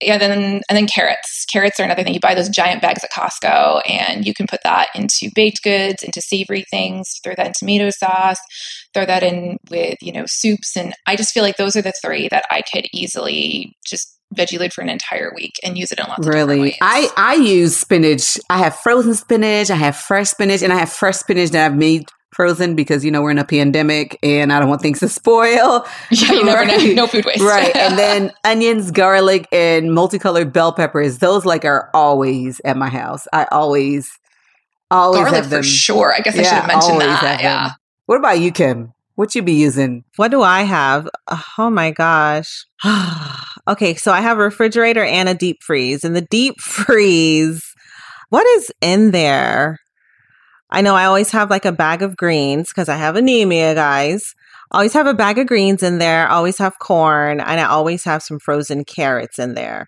Yeah, 0.00 0.18
then, 0.18 0.62
and 0.68 0.76
then 0.76 0.86
carrots. 0.86 1.44
Carrots 1.50 1.80
are 1.80 1.84
another 1.84 2.04
thing. 2.04 2.14
You 2.14 2.20
buy 2.20 2.34
those 2.34 2.48
giant 2.48 2.82
bags 2.82 3.02
at 3.04 3.10
Costco 3.10 3.82
and 3.88 4.26
you 4.26 4.34
can 4.34 4.46
put 4.46 4.62
that 4.64 4.88
into 4.94 5.30
baked 5.34 5.62
goods, 5.62 6.02
into 6.02 6.20
savory 6.20 6.64
things, 6.70 7.20
throw 7.22 7.34
that 7.36 7.46
in 7.46 7.52
tomato 7.58 7.90
sauce 7.90 8.38
throw 8.94 9.06
that 9.06 9.22
in 9.22 9.58
with, 9.70 9.98
you 10.00 10.12
know, 10.12 10.24
soups. 10.26 10.76
And 10.76 10.94
I 11.06 11.16
just 11.16 11.32
feel 11.32 11.42
like 11.42 11.56
those 11.56 11.76
are 11.76 11.82
the 11.82 11.92
three 12.02 12.28
that 12.30 12.44
I 12.50 12.62
could 12.62 12.86
easily 12.92 13.76
just 13.86 14.18
veggie 14.34 14.58
load 14.58 14.72
for 14.72 14.82
an 14.82 14.88
entire 14.88 15.32
week 15.34 15.54
and 15.64 15.78
use 15.78 15.90
it 15.90 15.98
in 15.98 16.06
lots 16.06 16.26
really? 16.26 16.76
I, 16.80 17.08
I 17.16 17.34
use 17.34 17.76
spinach. 17.76 18.38
I 18.50 18.58
have 18.58 18.76
frozen 18.76 19.14
spinach, 19.14 19.70
I 19.70 19.76
have 19.76 19.96
fresh 19.96 20.28
spinach, 20.28 20.62
and 20.62 20.72
I 20.72 20.76
have 20.76 20.92
fresh 20.92 21.16
spinach 21.16 21.50
that 21.50 21.64
I've 21.64 21.76
made 21.76 22.04
frozen 22.34 22.76
because 22.76 23.04
you 23.04 23.10
know 23.10 23.22
we're 23.22 23.30
in 23.30 23.38
a 23.38 23.44
pandemic 23.44 24.18
and 24.22 24.52
I 24.52 24.60
don't 24.60 24.68
want 24.68 24.82
things 24.82 25.00
to 25.00 25.08
spoil. 25.08 25.86
Yeah, 26.10 26.32
you 26.32 26.44
never 26.44 26.64
know. 26.64 26.76
No 26.94 27.06
food 27.06 27.24
waste. 27.24 27.40
right. 27.42 27.74
And 27.74 27.98
then 27.98 28.32
onions, 28.44 28.90
garlic, 28.90 29.46
and 29.52 29.94
multicolored 29.94 30.52
bell 30.52 30.72
peppers. 30.72 31.18
Those 31.18 31.44
like 31.44 31.64
are 31.64 31.90
always 31.94 32.60
at 32.64 32.76
my 32.76 32.88
house. 32.88 33.26
I 33.32 33.46
always 33.50 34.10
always 34.90 35.20
garlic 35.20 35.34
have 35.34 35.50
them. 35.50 35.62
for 35.62 35.68
sure. 35.68 36.14
I 36.14 36.20
guess 36.20 36.34
yeah, 36.34 36.40
I 36.40 36.44
should 36.44 36.54
have 36.54 36.66
mentioned 36.66 37.00
that. 37.00 37.40
Yeah. 37.42 37.68
Them. 37.68 37.76
What 38.08 38.16
about 38.16 38.40
you, 38.40 38.52
Kim? 38.52 38.94
What 39.16 39.34
you 39.34 39.42
be 39.42 39.52
using? 39.52 40.02
What 40.16 40.30
do 40.30 40.40
I 40.40 40.62
have? 40.62 41.10
Oh 41.58 41.68
my 41.68 41.90
gosh. 41.90 42.64
okay, 43.68 43.96
so 43.96 44.12
I 44.12 44.22
have 44.22 44.38
a 44.38 44.44
refrigerator 44.44 45.04
and 45.04 45.28
a 45.28 45.34
deep 45.34 45.62
freeze. 45.62 46.04
And 46.04 46.16
the 46.16 46.22
deep 46.22 46.54
freeze, 46.58 47.62
what 48.30 48.46
is 48.46 48.72
in 48.80 49.10
there? 49.10 49.76
I 50.70 50.80
know 50.80 50.94
I 50.94 51.04
always 51.04 51.32
have 51.32 51.50
like 51.50 51.66
a 51.66 51.70
bag 51.70 52.00
of 52.00 52.16
greens 52.16 52.70
because 52.70 52.88
I 52.88 52.96
have 52.96 53.14
anemia, 53.14 53.74
guys. 53.74 54.34
Always 54.70 54.94
have 54.94 55.06
a 55.06 55.12
bag 55.12 55.36
of 55.36 55.46
greens 55.46 55.82
in 55.82 55.98
there. 55.98 56.28
Always 56.28 56.56
have 56.56 56.78
corn 56.78 57.40
and 57.40 57.60
I 57.60 57.64
always 57.64 58.04
have 58.04 58.22
some 58.22 58.38
frozen 58.38 58.86
carrots 58.86 59.38
in 59.38 59.52
there. 59.52 59.86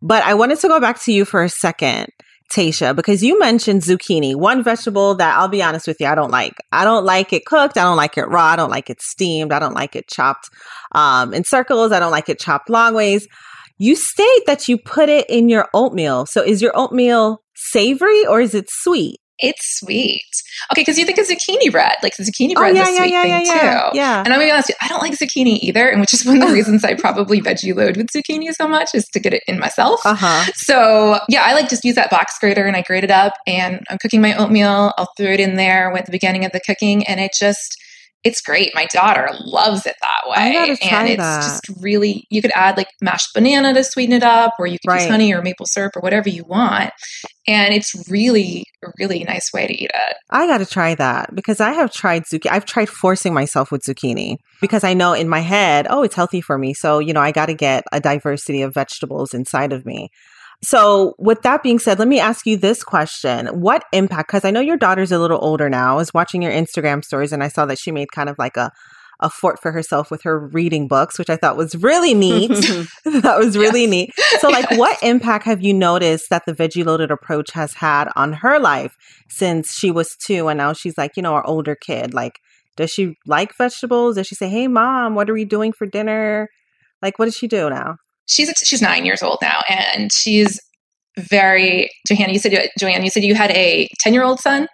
But 0.00 0.22
I 0.22 0.32
wanted 0.32 0.58
to 0.60 0.68
go 0.68 0.80
back 0.80 1.02
to 1.02 1.12
you 1.12 1.26
for 1.26 1.42
a 1.42 1.50
second 1.50 2.06
Taesha, 2.52 2.94
because 2.96 3.22
you 3.22 3.38
mentioned 3.38 3.82
zucchini, 3.82 4.34
one 4.34 4.62
vegetable 4.62 5.14
that 5.16 5.36
I'll 5.38 5.48
be 5.48 5.62
honest 5.62 5.86
with 5.86 6.00
you, 6.00 6.06
I 6.06 6.14
don't 6.14 6.30
like. 6.30 6.54
I 6.72 6.84
don't 6.84 7.04
like 7.04 7.32
it 7.32 7.44
cooked. 7.44 7.76
I 7.76 7.82
don't 7.82 7.96
like 7.96 8.16
it 8.16 8.26
raw. 8.28 8.44
I 8.44 8.56
don't 8.56 8.70
like 8.70 8.90
it 8.90 9.00
steamed. 9.02 9.52
I 9.52 9.58
don't 9.58 9.74
like 9.74 9.96
it 9.96 10.08
chopped 10.08 10.48
um, 10.92 11.34
in 11.34 11.44
circles. 11.44 11.92
I 11.92 12.00
don't 12.00 12.10
like 12.10 12.28
it 12.28 12.38
chopped 12.38 12.70
long 12.70 12.94
ways. 12.94 13.28
You 13.78 13.94
state 13.94 14.46
that 14.46 14.66
you 14.68 14.78
put 14.78 15.08
it 15.08 15.28
in 15.28 15.48
your 15.48 15.68
oatmeal. 15.72 16.26
So 16.26 16.42
is 16.42 16.60
your 16.60 16.72
oatmeal 16.74 17.42
savory 17.54 18.26
or 18.26 18.40
is 18.40 18.54
it 18.54 18.66
sweet? 18.68 19.20
It's 19.38 19.78
sweet. 19.78 20.22
Okay, 20.72 20.82
because 20.82 20.98
you 20.98 21.06
think 21.06 21.18
of 21.18 21.26
zucchini 21.26 21.70
bread. 21.70 21.96
Like 22.02 22.14
zucchini 22.16 22.54
bread 22.54 22.72
oh, 22.72 22.74
yeah, 22.74 22.82
is 22.82 22.88
a 22.88 22.96
sweet 22.96 23.10
yeah, 23.10 23.24
yeah, 23.24 23.38
thing 23.38 23.46
too. 23.46 23.96
Yeah. 23.96 24.18
And 24.18 24.28
I'm 24.28 24.34
gonna 24.34 24.46
be 24.46 24.50
honest, 24.50 24.72
I 24.80 24.88
don't 24.88 25.00
like 25.00 25.12
zucchini 25.12 25.58
either. 25.60 25.88
And 25.88 26.00
which 26.00 26.12
is 26.12 26.26
one 26.26 26.42
of 26.42 26.48
the 26.48 26.52
reasons 26.54 26.84
I 26.84 26.94
probably 26.94 27.40
veggie 27.40 27.74
load 27.74 27.96
with 27.96 28.08
zucchini 28.08 28.52
so 28.52 28.66
much 28.66 28.90
is 28.94 29.06
to 29.08 29.20
get 29.20 29.34
it 29.34 29.42
in 29.46 29.58
myself. 29.58 30.00
Uh-huh. 30.04 30.50
So 30.54 31.20
yeah, 31.28 31.42
I 31.44 31.54
like 31.54 31.68
just 31.68 31.84
use 31.84 31.94
that 31.94 32.10
box 32.10 32.38
grater 32.38 32.66
and 32.66 32.76
I 32.76 32.82
grate 32.82 33.04
it 33.04 33.10
up 33.10 33.34
and 33.46 33.84
I'm 33.88 33.98
cooking 33.98 34.20
my 34.20 34.36
oatmeal. 34.36 34.92
I'll 34.98 35.12
throw 35.16 35.30
it 35.30 35.40
in 35.40 35.56
there 35.56 35.92
with 35.92 36.06
the 36.06 36.12
beginning 36.12 36.44
of 36.44 36.52
the 36.52 36.60
cooking 36.60 37.06
and 37.06 37.20
it 37.20 37.32
just 37.38 37.76
it's 38.24 38.40
great. 38.40 38.72
My 38.74 38.86
daughter 38.86 39.28
loves 39.40 39.86
it 39.86 39.94
that 40.00 40.30
way. 40.30 40.76
and 40.82 41.08
it's 41.08 41.16
that. 41.18 41.42
just 41.42 41.82
really 41.82 42.26
you 42.30 42.42
could 42.42 42.50
add 42.54 42.76
like 42.76 42.88
mashed 43.00 43.32
banana 43.34 43.72
to 43.74 43.84
sweeten 43.84 44.14
it 44.14 44.22
up, 44.22 44.54
or 44.58 44.66
you 44.66 44.78
could 44.78 44.90
right. 44.90 45.02
use 45.02 45.10
honey 45.10 45.32
or 45.32 45.42
maple 45.42 45.66
syrup 45.66 45.96
or 45.96 46.00
whatever 46.00 46.28
you 46.28 46.44
want. 46.44 46.90
And 47.46 47.72
it's 47.72 47.94
really 48.10 48.64
a 48.84 48.88
really 48.98 49.24
nice 49.24 49.52
way 49.52 49.66
to 49.66 49.72
eat 49.72 49.90
it. 49.94 50.16
I 50.30 50.46
gotta 50.46 50.66
try 50.66 50.94
that 50.96 51.34
because 51.34 51.60
I 51.60 51.72
have 51.72 51.92
tried 51.92 52.24
zucchini. 52.24 52.50
I've 52.50 52.66
tried 52.66 52.88
forcing 52.88 53.32
myself 53.32 53.70
with 53.70 53.82
zucchini 53.82 54.36
because 54.60 54.84
I 54.84 54.94
know 54.94 55.12
in 55.12 55.28
my 55.28 55.40
head, 55.40 55.86
oh, 55.88 56.02
it's 56.02 56.14
healthy 56.14 56.40
for 56.40 56.58
me. 56.58 56.74
So, 56.74 56.98
you 56.98 57.12
know, 57.12 57.20
I 57.20 57.32
gotta 57.32 57.54
get 57.54 57.84
a 57.92 58.00
diversity 58.00 58.62
of 58.62 58.74
vegetables 58.74 59.32
inside 59.32 59.72
of 59.72 59.86
me. 59.86 60.10
So, 60.62 61.14
with 61.18 61.42
that 61.42 61.62
being 61.62 61.78
said, 61.78 61.98
let 62.00 62.08
me 62.08 62.18
ask 62.18 62.44
you 62.44 62.56
this 62.56 62.82
question. 62.82 63.46
What 63.60 63.84
impact, 63.92 64.28
because 64.28 64.44
I 64.44 64.50
know 64.50 64.60
your 64.60 64.76
daughter's 64.76 65.12
a 65.12 65.18
little 65.18 65.38
older 65.40 65.70
now, 65.70 65.92
I 65.92 65.96
was 65.96 66.12
watching 66.12 66.42
your 66.42 66.50
Instagram 66.50 67.04
stories 67.04 67.32
and 67.32 67.44
I 67.44 67.48
saw 67.48 67.64
that 67.66 67.78
she 67.78 67.92
made 67.92 68.10
kind 68.10 68.28
of 68.28 68.36
like 68.38 68.56
a, 68.56 68.72
a 69.20 69.30
fort 69.30 69.60
for 69.62 69.70
herself 69.70 70.10
with 70.10 70.22
her 70.22 70.48
reading 70.48 70.88
books, 70.88 71.16
which 71.16 71.30
I 71.30 71.36
thought 71.36 71.56
was 71.56 71.76
really 71.76 72.12
neat. 72.12 72.48
that 73.04 73.38
was 73.38 73.56
really 73.56 73.82
yes. 73.82 73.90
neat. 73.90 74.10
So, 74.40 74.48
like, 74.48 74.68
yes. 74.70 74.78
what 74.78 75.00
impact 75.00 75.44
have 75.44 75.62
you 75.62 75.72
noticed 75.72 76.28
that 76.30 76.42
the 76.44 76.54
veggie 76.54 76.84
loaded 76.84 77.12
approach 77.12 77.52
has 77.52 77.74
had 77.74 78.10
on 78.16 78.32
her 78.32 78.58
life 78.58 78.96
since 79.28 79.72
she 79.72 79.92
was 79.92 80.16
two 80.16 80.48
and 80.48 80.58
now 80.58 80.72
she's 80.72 80.98
like, 80.98 81.12
you 81.16 81.22
know, 81.22 81.34
our 81.34 81.46
older 81.46 81.76
kid? 81.76 82.14
Like, 82.14 82.40
Does 82.76 82.90
she 82.90 83.14
like 83.26 83.56
vegetables? 83.56 84.16
Does 84.16 84.26
she 84.26 84.34
say, 84.34 84.48
"Hey, 84.48 84.66
mom, 84.66 85.14
what 85.14 85.30
are 85.30 85.34
we 85.34 85.44
doing 85.44 85.72
for 85.72 85.86
dinner?" 85.86 86.48
Like, 87.00 87.18
what 87.18 87.26
does 87.26 87.36
she 87.36 87.46
do 87.46 87.70
now? 87.70 87.96
She's 88.28 88.52
she's 88.58 88.82
nine 88.82 89.04
years 89.04 89.22
old 89.22 89.38
now, 89.42 89.62
and 89.68 90.12
she's 90.12 90.60
very 91.16 91.90
Johanna. 92.06 92.32
You 92.32 92.38
said 92.38 92.70
Johane. 92.80 93.04
You 93.04 93.10
said 93.10 93.24
you 93.24 93.34
had 93.34 93.50
a 93.50 93.88
ten 94.00 94.14
year 94.14 94.24
old 94.24 94.40
son. 94.40 94.68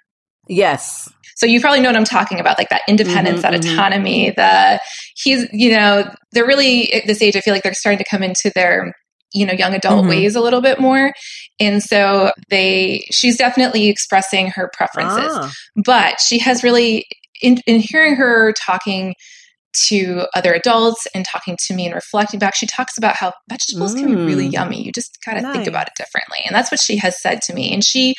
Yes. 0.48 1.10
So 1.36 1.46
you 1.46 1.60
probably 1.60 1.80
know 1.80 1.88
what 1.88 1.96
I'm 1.96 2.04
talking 2.04 2.38
about, 2.38 2.58
like 2.58 2.68
that 2.68 2.82
independence, 2.88 3.42
mm-hmm, 3.42 3.52
that 3.52 3.60
mm-hmm. 3.60 3.72
autonomy. 3.72 4.30
The 4.30 4.80
he's, 5.16 5.46
you 5.52 5.74
know, 5.74 6.08
they're 6.32 6.46
really 6.46 6.92
at 6.92 7.06
this 7.06 7.20
age. 7.22 7.36
I 7.36 7.40
feel 7.40 7.52
like 7.52 7.64
they're 7.64 7.74
starting 7.74 7.98
to 7.98 8.08
come 8.08 8.22
into 8.22 8.52
their 8.54 8.94
you 9.34 9.44
know 9.44 9.52
young 9.52 9.74
adult 9.74 10.00
mm-hmm. 10.00 10.10
ways 10.10 10.36
a 10.36 10.40
little 10.40 10.60
bit 10.60 10.80
more 10.80 11.12
and 11.60 11.82
so 11.82 12.30
they 12.50 13.04
she's 13.10 13.36
definitely 13.36 13.88
expressing 13.88 14.46
her 14.46 14.70
preferences 14.72 15.32
ah. 15.32 15.52
but 15.84 16.20
she 16.20 16.38
has 16.38 16.62
really 16.62 17.04
in, 17.42 17.58
in 17.66 17.80
hearing 17.80 18.14
her 18.14 18.52
talking 18.52 19.14
to 19.88 20.26
other 20.34 20.52
adults 20.52 21.06
and 21.14 21.24
talking 21.24 21.56
to 21.66 21.74
me 21.74 21.86
and 21.86 21.94
reflecting 21.94 22.38
back, 22.38 22.54
she 22.54 22.66
talks 22.66 22.96
about 22.98 23.16
how 23.16 23.32
vegetables 23.48 23.94
mm. 23.94 24.00
can 24.00 24.08
be 24.08 24.14
really 24.16 24.48
mm. 24.48 24.52
yummy. 24.52 24.82
You 24.82 24.92
just 24.92 25.18
got 25.24 25.34
to 25.34 25.42
nice. 25.42 25.54
think 25.54 25.66
about 25.66 25.88
it 25.88 25.94
differently. 25.96 26.38
And 26.46 26.54
that's 26.54 26.70
what 26.70 26.80
she 26.80 26.96
has 26.98 27.20
said 27.20 27.42
to 27.42 27.54
me. 27.54 27.72
And 27.72 27.84
she, 27.84 28.14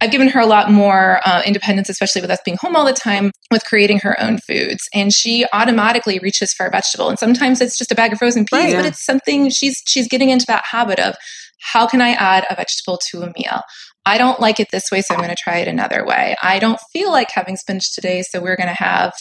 I've 0.00 0.10
given 0.10 0.28
her 0.28 0.40
a 0.40 0.46
lot 0.46 0.70
more 0.70 1.20
uh, 1.24 1.42
independence, 1.46 1.88
especially 1.88 2.22
with 2.22 2.30
us 2.30 2.40
being 2.44 2.56
home 2.60 2.74
all 2.74 2.84
the 2.84 2.92
time, 2.92 3.30
with 3.50 3.64
creating 3.64 4.00
her 4.00 4.20
own 4.20 4.38
foods. 4.38 4.88
And 4.92 5.12
she 5.12 5.46
automatically 5.52 6.18
reaches 6.20 6.52
for 6.52 6.66
a 6.66 6.70
vegetable. 6.70 7.08
And 7.08 7.18
sometimes 7.18 7.60
it's 7.60 7.78
just 7.78 7.92
a 7.92 7.94
bag 7.94 8.12
of 8.12 8.18
frozen 8.18 8.44
peas, 8.44 8.58
right, 8.58 8.70
yeah. 8.70 8.76
but 8.76 8.86
it's 8.86 9.04
something 9.04 9.48
she's 9.50 9.80
she's 9.86 10.08
getting 10.08 10.30
into 10.30 10.46
that 10.48 10.64
habit 10.64 10.98
of 10.98 11.14
how 11.62 11.86
can 11.86 12.00
I 12.00 12.10
add 12.10 12.44
a 12.50 12.56
vegetable 12.56 12.98
to 13.10 13.22
a 13.22 13.32
meal? 13.38 13.62
I 14.04 14.18
don't 14.18 14.40
like 14.40 14.58
it 14.58 14.72
this 14.72 14.90
way, 14.90 15.00
so 15.00 15.14
I'm 15.14 15.20
going 15.20 15.30
to 15.30 15.36
try 15.40 15.58
it 15.58 15.68
another 15.68 16.04
way. 16.04 16.34
I 16.42 16.58
don't 16.58 16.80
feel 16.92 17.12
like 17.12 17.30
having 17.30 17.56
spinach 17.56 17.94
today, 17.94 18.22
so 18.22 18.40
we're 18.42 18.56
going 18.56 18.68
to 18.68 18.74
have, 18.74 19.12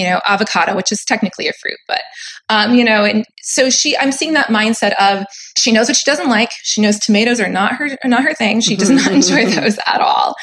you 0.00 0.08
know, 0.08 0.20
avocado, 0.26 0.74
which 0.74 0.90
is 0.90 1.04
technically 1.04 1.46
a 1.46 1.52
fruit, 1.52 1.78
but, 1.86 2.00
um, 2.48 2.74
you 2.74 2.84
know, 2.84 3.04
and 3.04 3.26
so 3.42 3.68
she, 3.68 3.96
I'm 3.98 4.12
seeing 4.12 4.32
that 4.32 4.46
mindset 4.46 4.94
of 5.00 5.26
she 5.58 5.72
knows 5.72 5.88
what 5.88 5.96
she 5.96 6.04
doesn't 6.04 6.28
like. 6.28 6.50
She 6.62 6.80
knows 6.80 6.98
tomatoes 6.98 7.40
are 7.40 7.48
not 7.48 7.74
her, 7.74 7.90
are 8.02 8.08
not 8.08 8.22
her 8.22 8.34
thing. 8.34 8.60
She 8.60 8.76
does 8.76 8.90
not 8.90 9.12
enjoy 9.12 9.46
those 9.46 9.78
at 9.86 10.00
all. 10.00 10.34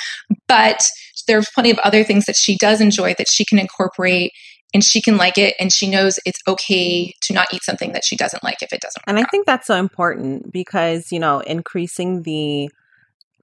But 0.47 0.83
there's 1.27 1.49
plenty 1.49 1.71
of 1.71 1.79
other 1.79 2.03
things 2.03 2.25
that 2.25 2.35
she 2.35 2.55
does 2.57 2.81
enjoy 2.81 3.15
that 3.17 3.29
she 3.29 3.45
can 3.45 3.59
incorporate 3.59 4.31
and 4.73 4.83
she 4.83 5.01
can 5.01 5.17
like 5.17 5.37
it 5.37 5.55
and 5.59 5.71
she 5.71 5.89
knows 5.89 6.19
it's 6.25 6.39
okay 6.47 7.13
to 7.21 7.33
not 7.33 7.47
eat 7.53 7.63
something 7.63 7.93
that 7.93 8.03
she 8.05 8.15
doesn't 8.15 8.43
like 8.43 8.61
if 8.61 8.73
it 8.73 8.81
doesn't 8.81 9.03
and 9.07 9.17
i 9.17 9.21
out. 9.21 9.31
think 9.31 9.45
that's 9.45 9.67
so 9.67 9.75
important 9.75 10.51
because 10.51 11.11
you 11.11 11.19
know 11.19 11.39
increasing 11.41 12.23
the 12.23 12.69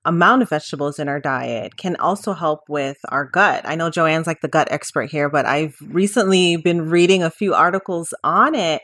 amount 0.05 0.43
of 0.43 0.51
vegetables 0.51 0.99
in 0.99 1.09
our 1.09 1.21
diet 1.21 1.77
can 1.77 1.97
also 1.97 2.33
help 2.33 2.61
with 2.69 2.97
our 3.09 3.25
gut. 3.25 3.63
I 3.65 3.75
know 3.75 3.91
Johane's 3.91 4.27
like 4.27 4.41
the 4.43 4.49
gut 4.49 4.69
expert 4.71 5.11
here, 5.11 5.31
but 5.31 5.47
I've 5.47 5.75
recently 5.81 6.57
been 6.57 6.91
reading 6.91 7.23
a 7.23 7.31
few 7.31 7.55
articles 7.55 8.13
on 8.23 8.55
it 8.55 8.83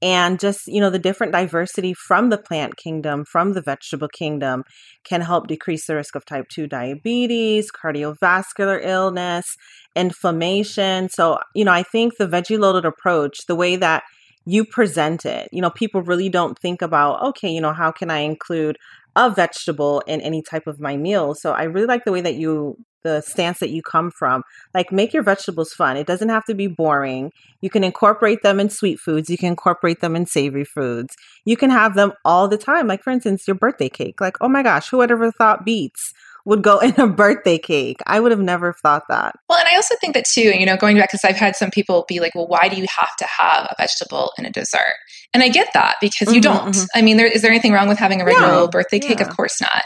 and 0.00 0.38
just, 0.38 0.60
you 0.66 0.80
know, 0.80 0.90
the 0.90 0.98
different 0.98 1.32
diversity 1.32 1.92
from 1.92 2.30
the 2.30 2.38
plant 2.38 2.76
kingdom, 2.76 3.24
from 3.24 3.54
the 3.54 3.62
vegetable 3.62 4.08
kingdom 4.08 4.62
can 5.04 5.22
help 5.22 5.48
decrease 5.48 5.86
the 5.86 5.96
risk 5.96 6.14
of 6.14 6.24
type 6.24 6.46
2 6.52 6.68
diabetes, 6.68 7.70
cardiovascular 7.72 8.78
illness, 8.84 9.56
inflammation. 9.96 11.08
So, 11.08 11.38
you 11.54 11.64
know, 11.64 11.72
I 11.72 11.82
think 11.82 12.16
the 12.16 12.28
veggie 12.28 12.58
loaded 12.58 12.84
approach, 12.84 13.38
the 13.48 13.56
way 13.56 13.74
that 13.76 14.04
you 14.46 14.64
present 14.64 15.26
it, 15.26 15.48
you 15.52 15.60
know, 15.60 15.70
people 15.70 16.02
really 16.02 16.28
don't 16.28 16.58
think 16.58 16.80
about, 16.80 17.22
okay, 17.30 17.50
you 17.50 17.60
know, 17.60 17.72
how 17.72 17.90
can 17.90 18.08
I 18.08 18.20
include 18.20 18.76
a 19.18 19.28
vegetable 19.28 20.00
in 20.06 20.20
any 20.20 20.40
type 20.40 20.68
of 20.68 20.78
my 20.78 20.96
meal. 20.96 21.34
So 21.34 21.52
I 21.52 21.64
really 21.64 21.88
like 21.88 22.04
the 22.04 22.12
way 22.12 22.20
that 22.20 22.36
you 22.36 22.76
the 23.04 23.20
stance 23.20 23.58
that 23.60 23.70
you 23.70 23.82
come 23.82 24.10
from. 24.10 24.42
Like 24.74 24.92
make 24.92 25.12
your 25.12 25.22
vegetables 25.22 25.72
fun. 25.72 25.96
It 25.96 26.06
doesn't 26.06 26.28
have 26.28 26.44
to 26.46 26.54
be 26.54 26.66
boring. 26.66 27.32
You 27.60 27.70
can 27.70 27.84
incorporate 27.84 28.42
them 28.42 28.60
in 28.60 28.70
sweet 28.70 28.98
foods, 28.98 29.28
you 29.28 29.38
can 29.38 29.48
incorporate 29.48 30.00
them 30.00 30.14
in 30.14 30.26
savory 30.26 30.64
foods. 30.64 31.14
You 31.44 31.56
can 31.56 31.70
have 31.70 31.94
them 31.94 32.12
all 32.24 32.48
the 32.48 32.58
time. 32.58 32.86
Like 32.86 33.02
for 33.02 33.10
instance, 33.10 33.46
your 33.46 33.56
birthday 33.56 33.88
cake. 33.88 34.20
Like, 34.20 34.36
oh 34.40 34.48
my 34.48 34.62
gosh, 34.62 34.88
who 34.88 34.98
would 34.98 35.10
ever 35.10 35.32
thought 35.32 35.64
beets 35.64 36.12
would 36.44 36.62
go 36.62 36.78
in 36.80 36.98
a 36.98 37.06
birthday 37.06 37.58
cake. 37.58 38.00
I 38.06 38.20
would 38.20 38.32
have 38.32 38.40
never 38.40 38.72
thought 38.72 39.04
that. 39.08 39.36
Well, 39.48 39.58
and 39.58 39.68
I 39.68 39.76
also 39.76 39.94
think 40.00 40.14
that 40.14 40.24
too, 40.24 40.58
you 40.58 40.66
know, 40.66 40.76
going 40.76 40.96
back, 40.96 41.10
because 41.10 41.24
I've 41.24 41.36
had 41.36 41.56
some 41.56 41.70
people 41.70 42.04
be 42.08 42.20
like, 42.20 42.34
well, 42.34 42.46
why 42.46 42.68
do 42.68 42.76
you 42.76 42.86
have 42.96 43.14
to 43.18 43.26
have 43.26 43.66
a 43.70 43.74
vegetable 43.78 44.32
in 44.38 44.46
a 44.46 44.50
dessert? 44.50 44.94
And 45.34 45.42
I 45.42 45.48
get 45.48 45.68
that 45.74 45.96
because 46.00 46.32
you 46.32 46.40
mm-hmm, 46.40 46.64
don't. 46.64 46.74
Mm-hmm. 46.74 46.98
I 46.98 47.02
mean, 47.02 47.16
there, 47.16 47.26
is 47.26 47.42
there 47.42 47.50
anything 47.50 47.72
wrong 47.72 47.88
with 47.88 47.98
having 47.98 48.20
a 48.20 48.24
regular 48.24 48.48
no. 48.48 48.68
birthday 48.68 48.98
cake? 48.98 49.20
Yeah. 49.20 49.26
Of 49.28 49.36
course 49.36 49.60
not. 49.60 49.84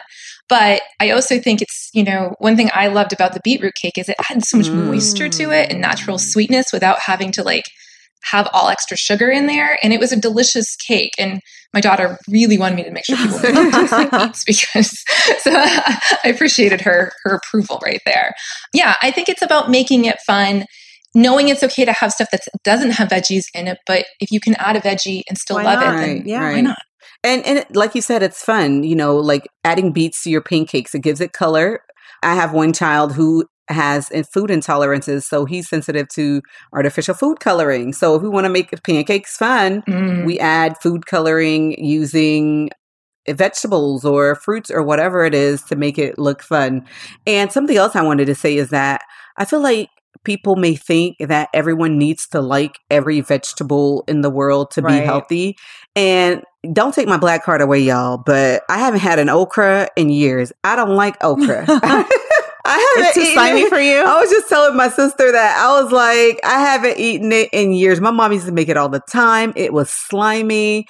But 0.49 0.83
I 1.01 1.11
also 1.11 1.39
think 1.39 1.63
it's, 1.63 1.89
you 1.95 2.05
know, 2.05 2.35
one 2.39 2.57
thing 2.57 2.71
I 2.75 2.89
loved 2.89 3.13
about 3.13 3.33
the 3.33 3.41
beetroot 3.43 3.75
cake 3.75 3.97
is 3.97 4.09
it 4.09 4.17
had 4.21 4.45
so 4.45 4.59
much 4.59 4.67
mm. 4.67 4.87
moisture 4.87 5.29
to 5.29 5.51
it 5.51 5.71
and 5.71 5.81
natural 5.81 6.19
sweetness 6.19 6.73
without 6.73 6.99
having 6.99 7.33
to 7.33 7.43
like 7.43 7.65
have 8.25 8.49
all 8.53 8.69
extra 8.69 8.97
sugar 8.97 9.31
in 9.31 9.47
there. 9.47 9.79
And 9.83 9.93
it 9.93 10.01
was 10.01 10.13
a 10.13 10.21
delicious 10.21 10.77
cake. 10.77 11.13
And 11.19 11.41
my 11.73 11.81
daughter 11.81 12.19
really 12.29 12.59
wanted 12.59 12.77
me 12.77 12.85
to 12.85 12.91
make 12.91 13.05
sure 13.05 13.17
people 13.17 13.39
like 13.39 14.35
because 14.47 14.91
so 15.39 15.51
I 15.55 16.23
appreciated 16.25 16.81
her 16.83 17.13
her 17.25 17.35
approval 17.37 17.81
right 17.85 18.01
there. 18.05 18.33
Yeah, 18.73 18.97
I 19.03 19.11
think 19.11 19.29
it's 19.29 19.43
about 19.43 19.71
making 19.71 20.05
it 20.05 20.19
fun. 20.27 20.67
Knowing 21.15 21.51
it's 21.51 21.63
okay 21.63 21.85
to 21.85 21.93
have 21.93 22.11
stuff 22.11 22.29
that 22.33 22.41
doesn't 22.65 22.93
have 22.93 23.09
veggies 23.09 23.45
in 23.55 23.69
it, 23.69 23.77
but 23.87 24.07
if 24.19 24.31
you 24.31 24.41
can 24.41 24.55
add 24.55 24.77
a 24.77 24.81
veggie 24.81 25.23
and 25.29 25.37
still 25.37 25.57
why 25.57 25.65
love 25.65 25.81
not? 25.81 25.95
it, 25.95 25.99
then 25.99 26.23
yeah, 26.25 26.41
right. 26.41 26.55
why 26.55 26.61
not? 26.63 26.79
And 27.23 27.45
and 27.45 27.59
it, 27.59 27.77
like 27.77 27.95
you 27.95 28.01
said, 28.01 28.23
it's 28.23 28.43
fun. 28.43 28.83
You 28.83 28.97
know, 28.97 29.17
like 29.17 29.47
adding 29.63 29.93
beets 29.93 30.23
to 30.23 30.31
your 30.31 30.41
pancakes, 30.41 30.95
it 30.95 31.03
gives 31.03 31.21
it 31.21 31.33
color. 31.33 31.81
I 32.23 32.35
have 32.35 32.53
one 32.53 32.73
child 32.73 33.13
who 33.13 33.47
has 33.69 34.09
food 34.33 34.51
intolerances, 34.51 35.23
so 35.23 35.45
he's 35.45 35.69
sensitive 35.69 36.09
to 36.09 36.43
artificial 36.73 37.15
food 37.15 37.41
coloring. 37.41 37.93
So 37.93 38.15
if 38.15 38.23
we 38.23 38.29
want 38.29 38.45
to 38.45 38.51
make 38.51 38.71
pancakes 38.83 39.37
fun, 39.37 39.83
mm. 39.83 40.25
we 40.27 40.39
add 40.39 40.77
food 40.83 41.07
coloring 41.07 41.83
using 41.83 42.71
vegetables 43.29 44.05
or 44.05 44.35
fruits 44.35 44.71
or 44.71 44.83
whatever 44.83 45.25
it 45.25 45.35
is 45.35 45.63
to 45.63 45.77
make 45.77 45.99
it 45.99 46.19
look 46.19 46.43
fun. 46.43 46.85
And 47.27 47.53
something 47.53 47.77
else 47.77 47.95
I 47.95 48.03
wanted 48.03 48.27
to 48.27 48.35
say 48.35 48.57
is 48.57 48.71
that 48.71 49.03
I 49.37 49.45
feel 49.45 49.63
like 49.63 49.89
people 50.25 50.57
may 50.57 50.75
think 50.75 51.17
that 51.19 51.49
everyone 51.53 51.99
needs 51.99 52.29
to 52.29 52.41
like 52.41 52.79
every 52.91 53.21
vegetable 53.21 54.05
in 54.07 54.21
the 54.21 54.31
world 54.31 54.71
to 54.73 54.83
right. 54.83 55.01
be 55.01 55.07
healthy. 55.07 55.57
And 55.97 56.43
don't 56.73 56.95
take 56.95 57.09
my 57.09 57.17
black 57.17 57.45
card 57.45 57.61
away, 57.61 57.81
y'all, 57.81 58.19
but 58.19 58.63
I 58.69 58.79
haven't 58.79 59.01
had 59.01 59.19
an 59.19 59.29
okra 59.29 59.89
in 59.97 60.11
years. 60.11 60.53
I 60.63 60.77
don't 60.77 60.97
like 60.97 61.17
okra. 61.23 61.67
I 62.73 62.95
haven't 62.97 63.11
it's 63.11 63.15
too 63.15 63.35
slimy 63.35 63.69
for 63.69 63.79
you. 63.79 63.99
I 63.99 64.21
was 64.21 64.31
just 64.31 64.49
telling 64.49 64.77
my 64.77 64.89
sister 64.89 65.31
that 65.31 65.59
I 65.59 65.83
was 65.83 65.93
like, 65.93 66.41
I 66.45 66.61
haven't 66.61 66.99
eaten 66.99 67.33
it 67.33 67.51
in 67.53 67.73
years. 67.73 68.01
My 68.01 68.11
mom 68.11 68.33
used 68.33 68.47
to 68.47 68.53
make 68.53 68.69
it 68.69 68.77
all 68.77 68.89
the 68.89 69.01
time. 69.01 69.53
It 69.57 69.73
was 69.73 69.91
slimy. 69.91 70.87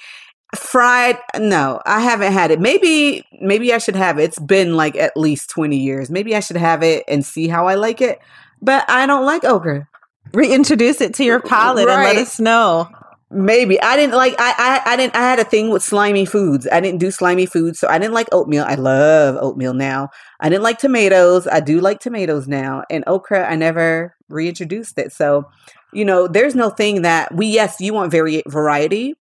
Fried, 0.55 1.17
no, 1.39 1.81
I 1.85 1.99
haven't 1.99 2.31
had 2.31 2.51
it. 2.51 2.59
Maybe, 2.59 3.25
maybe 3.41 3.73
I 3.73 3.79
should 3.79 3.95
have 3.95 4.19
it. 4.19 4.23
It's 4.23 4.39
been 4.39 4.75
like 4.75 4.95
at 4.95 5.17
least 5.17 5.49
20 5.49 5.75
years. 5.75 6.11
Maybe 6.11 6.35
I 6.35 6.41
should 6.41 6.57
have 6.57 6.83
it 6.83 7.03
and 7.07 7.25
see 7.25 7.47
how 7.47 7.67
I 7.67 7.73
like 7.73 8.01
it. 8.01 8.19
But 8.61 8.87
I 8.87 9.07
don't 9.07 9.25
like 9.25 9.43
okra. 9.43 9.87
Reintroduce 10.31 11.01
it 11.01 11.15
to 11.15 11.23
your 11.23 11.39
palate 11.41 11.87
right. 11.87 11.95
and 11.95 12.03
let 12.03 12.17
us 12.17 12.39
know. 12.39 12.87
Maybe 13.33 13.81
I 13.81 13.95
didn't 13.95 14.15
like 14.15 14.35
I, 14.37 14.53
I 14.85 14.93
I 14.93 14.95
didn't 14.95 15.15
I 15.15 15.21
had 15.21 15.39
a 15.39 15.43
thing 15.43 15.69
with 15.71 15.83
slimy 15.83 16.25
foods. 16.25 16.67
I 16.71 16.79
didn't 16.79 16.99
do 16.99 17.09
slimy 17.11 17.45
foods, 17.47 17.79
so 17.79 17.87
I 17.87 17.97
didn't 17.97 18.13
like 18.13 18.27
oatmeal. 18.31 18.63
I 18.67 18.75
love 18.75 19.37
oatmeal 19.41 19.73
now. 19.73 20.09
I 20.39 20.49
didn't 20.49 20.63
like 20.63 20.77
tomatoes. 20.77 21.47
I 21.47 21.59
do 21.59 21.79
like 21.81 21.99
tomatoes 21.99 22.47
now. 22.47 22.83
And 22.89 23.03
okra, 23.07 23.49
I 23.49 23.55
never 23.55 24.15
reintroduced 24.29 24.97
it. 24.99 25.13
So, 25.13 25.45
you 25.93 26.05
know, 26.05 26.27
there's 26.27 26.55
no 26.55 26.69
thing 26.69 27.01
that 27.03 27.33
we 27.35 27.47
yes, 27.47 27.77
you 27.79 27.93
want 27.93 28.11
vari- 28.11 28.43
variety. 28.47 29.15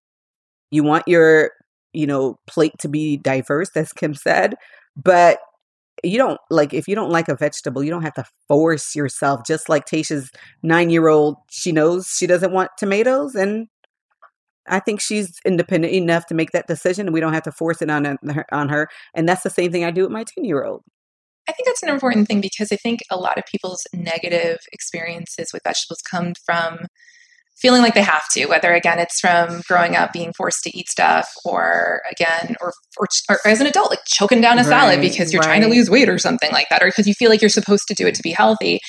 You 0.72 0.84
want 0.84 1.08
your, 1.08 1.52
you 1.94 2.08
know, 2.08 2.38
plate 2.48 2.74
to 2.80 2.90
be 2.90 3.18
diverse 3.18 3.72
as 3.76 3.94
Kim 3.94 4.14
said, 4.16 4.56
but 4.98 5.40
you 6.04 6.18
don't 6.18 6.40
like 6.50 6.74
if 6.74 6.88
you 6.88 6.96
don't 6.96 7.12
like 7.12 7.30
a 7.30 7.36
vegetable, 7.36 7.84
you 7.84 7.92
don't 7.92 8.04
have 8.04 8.16
to 8.16 8.26
force 8.48 8.96
yourself. 8.96 9.42
Just 9.46 9.70
like 9.70 9.86
Taesha's 9.86 10.32
nine 10.64 10.90
year 10.90 11.08
old, 11.08 11.38
she 11.50 11.72
knows 11.72 12.16
she 12.18 12.28
doesn't 12.28 12.52
want 12.54 12.72
tomatoes, 12.78 13.36
and 13.36 13.68
I 14.68 14.80
think 14.80 15.02
she's 15.02 15.32
independent 15.46 15.94
enough 15.94 16.28
to 16.28 16.34
make 16.34 16.52
that 16.52 16.68
decision, 16.68 17.08
and 17.08 17.14
we 17.14 17.20
don't 17.20 17.34
have 17.34 17.44
to 17.44 17.52
force 17.52 17.82
it 17.82 17.90
on 17.90 18.06
her, 18.06 18.46
on 18.52 18.70
her. 18.70 18.88
And 19.14 19.28
that's 19.28 19.44
the 19.44 19.50
same 19.50 19.72
thing 19.72 19.84
I 19.84 19.92
do 19.92 20.04
with 20.04 20.12
my 20.12 20.24
ten 20.24 20.46
year 20.46 20.64
old. 20.64 20.84
I 21.50 21.54
think 21.54 21.68
that's 21.68 21.84
an 21.84 21.90
important 21.90 22.28
thing 22.28 22.40
because 22.40 22.72
I 22.72 22.76
think 22.76 23.02
a 23.10 23.18
lot 23.18 23.38
of 23.38 23.44
people's 23.52 23.82
negative 23.94 24.60
experiences 24.72 25.50
with 25.52 25.64
vegetables 25.64 26.00
come 26.10 26.34
from 26.46 26.86
feeling 27.62 27.82
like 27.82 27.94
they 27.94 28.02
have 28.02 28.24
to, 28.32 28.48
whether 28.48 28.74
again 28.74 29.00
it's 29.00 29.20
from 29.20 29.62
growing 29.68 29.96
up 29.96 30.12
being 30.12 30.34
forced 30.34 30.64
to 30.64 30.78
eat 30.78 30.90
stuff, 30.90 31.30
or 31.46 32.02
again, 32.12 32.56
or 32.62 32.74
or, 32.98 33.08
or 33.30 33.38
as 33.46 33.62
an 33.62 33.68
adult, 33.68 33.90
like 33.90 34.00
choking 34.06 34.42
down 34.42 34.58
a 34.58 34.62
right, 34.62 34.68
salad 34.68 35.02
because 35.02 35.32
you're 35.34 35.42
right. 35.42 35.48
trying 35.48 35.62
to 35.62 35.68
lose 35.68 35.90
weight 35.90 36.10
or 36.10 36.18
something 36.18 36.52
like 36.52 36.68
that, 36.70 36.82
or 36.82 36.88
because 36.88 37.08
you 37.08 37.14
feel 37.14 37.30
like 37.30 37.42
you're 37.42 37.50
supposed 37.50 37.88
to 37.88 37.94
do 37.94 38.08
it 38.08 38.16
to 38.16 38.24
be 38.24 38.32
healthy. 38.32 38.80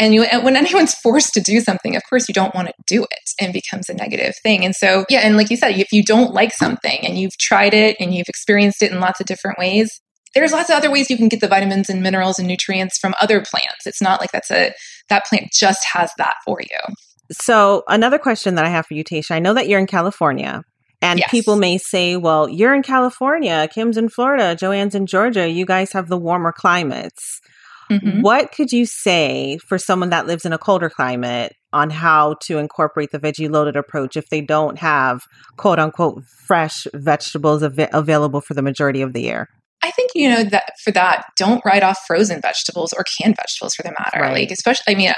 And 0.00 0.14
you, 0.14 0.26
when 0.42 0.56
anyone's 0.64 0.94
forced 0.94 1.34
to 1.34 1.40
do 1.40 1.60
something, 1.60 1.96
of 1.96 2.02
course, 2.08 2.28
you 2.28 2.34
don't 2.34 2.54
want 2.54 2.68
to 2.68 2.74
do 2.86 3.02
it 3.04 3.30
and 3.40 3.52
becomes 3.52 3.88
a 3.88 3.94
negative 3.94 4.34
thing. 4.42 4.64
And 4.64 4.74
so, 4.74 5.04
yeah, 5.08 5.20
and 5.20 5.36
like 5.36 5.50
you 5.50 5.56
said, 5.56 5.78
if 5.78 5.92
you 5.92 6.02
don't 6.02 6.32
like 6.32 6.52
something 6.52 6.98
and 7.02 7.18
you've 7.18 7.36
tried 7.38 7.74
it 7.74 7.96
and 8.00 8.14
you've 8.14 8.28
experienced 8.28 8.82
it 8.82 8.92
in 8.92 9.00
lots 9.00 9.20
of 9.20 9.26
different 9.26 9.58
ways, 9.58 10.00
there's 10.34 10.52
lots 10.52 10.70
of 10.70 10.76
other 10.76 10.90
ways 10.90 11.10
you 11.10 11.16
can 11.16 11.28
get 11.28 11.40
the 11.40 11.48
vitamins 11.48 11.90
and 11.90 12.02
minerals 12.02 12.38
and 12.38 12.48
nutrients 12.48 12.98
from 12.98 13.14
other 13.20 13.40
plants. 13.40 13.86
It's 13.86 14.00
not 14.00 14.20
like 14.20 14.32
that's 14.32 14.50
a 14.50 14.72
that 15.08 15.26
plant 15.26 15.52
just 15.52 15.84
has 15.92 16.10
that 16.18 16.36
for 16.44 16.58
you. 16.60 16.94
So 17.32 17.82
another 17.88 18.18
question 18.18 18.54
that 18.56 18.64
I 18.64 18.68
have 18.68 18.86
for 18.86 18.94
you, 18.94 19.04
Taesha, 19.04 19.32
I 19.32 19.38
know 19.38 19.54
that 19.54 19.68
you're 19.68 19.80
in 19.80 19.86
California. 19.86 20.62
And 21.00 21.18
yes. 21.18 21.30
people 21.30 21.56
may 21.56 21.78
say, 21.78 22.16
well, 22.16 22.48
you're 22.48 22.74
in 22.74 22.82
California, 22.84 23.68
Kim's 23.72 23.96
in 23.96 24.08
Florida, 24.08 24.54
Johane's 24.54 24.94
in 24.94 25.06
Georgia. 25.06 25.48
You 25.48 25.66
guys 25.66 25.92
have 25.92 26.08
the 26.08 26.16
warmer 26.16 26.52
climates. 26.52 27.40
Mm-hmm. 27.90 28.22
What 28.22 28.52
could 28.52 28.72
you 28.72 28.86
say 28.86 29.58
for 29.58 29.78
someone 29.78 30.10
that 30.10 30.26
lives 30.26 30.44
in 30.44 30.52
a 30.52 30.58
colder 30.58 30.88
climate 30.88 31.54
on 31.72 31.90
how 31.90 32.36
to 32.42 32.58
incorporate 32.58 33.10
the 33.10 33.18
veggie 33.18 33.50
loaded 33.50 33.76
approach 33.76 34.16
if 34.16 34.28
they 34.28 34.40
don't 34.40 34.78
have 34.78 35.22
quote 35.56 35.78
unquote 35.78 36.22
fresh 36.46 36.86
vegetables 36.94 37.62
av- 37.62 37.88
available 37.92 38.40
for 38.40 38.54
the 38.54 38.62
majority 38.62 39.02
of 39.02 39.12
the 39.12 39.22
year? 39.22 39.48
I 39.82 39.90
think 39.90 40.12
you 40.14 40.28
know 40.28 40.44
that 40.44 40.74
for 40.82 40.92
that, 40.92 41.24
don't 41.36 41.64
write 41.64 41.82
off 41.82 41.98
frozen 42.06 42.40
vegetables 42.40 42.92
or 42.92 43.04
canned 43.04 43.36
vegetables 43.36 43.74
for 43.74 43.82
the 43.82 43.90
matter. 43.98 44.20
Right. 44.20 44.42
Like 44.42 44.50
especially, 44.50 44.94
I 44.94 44.96
mean, 44.96 45.12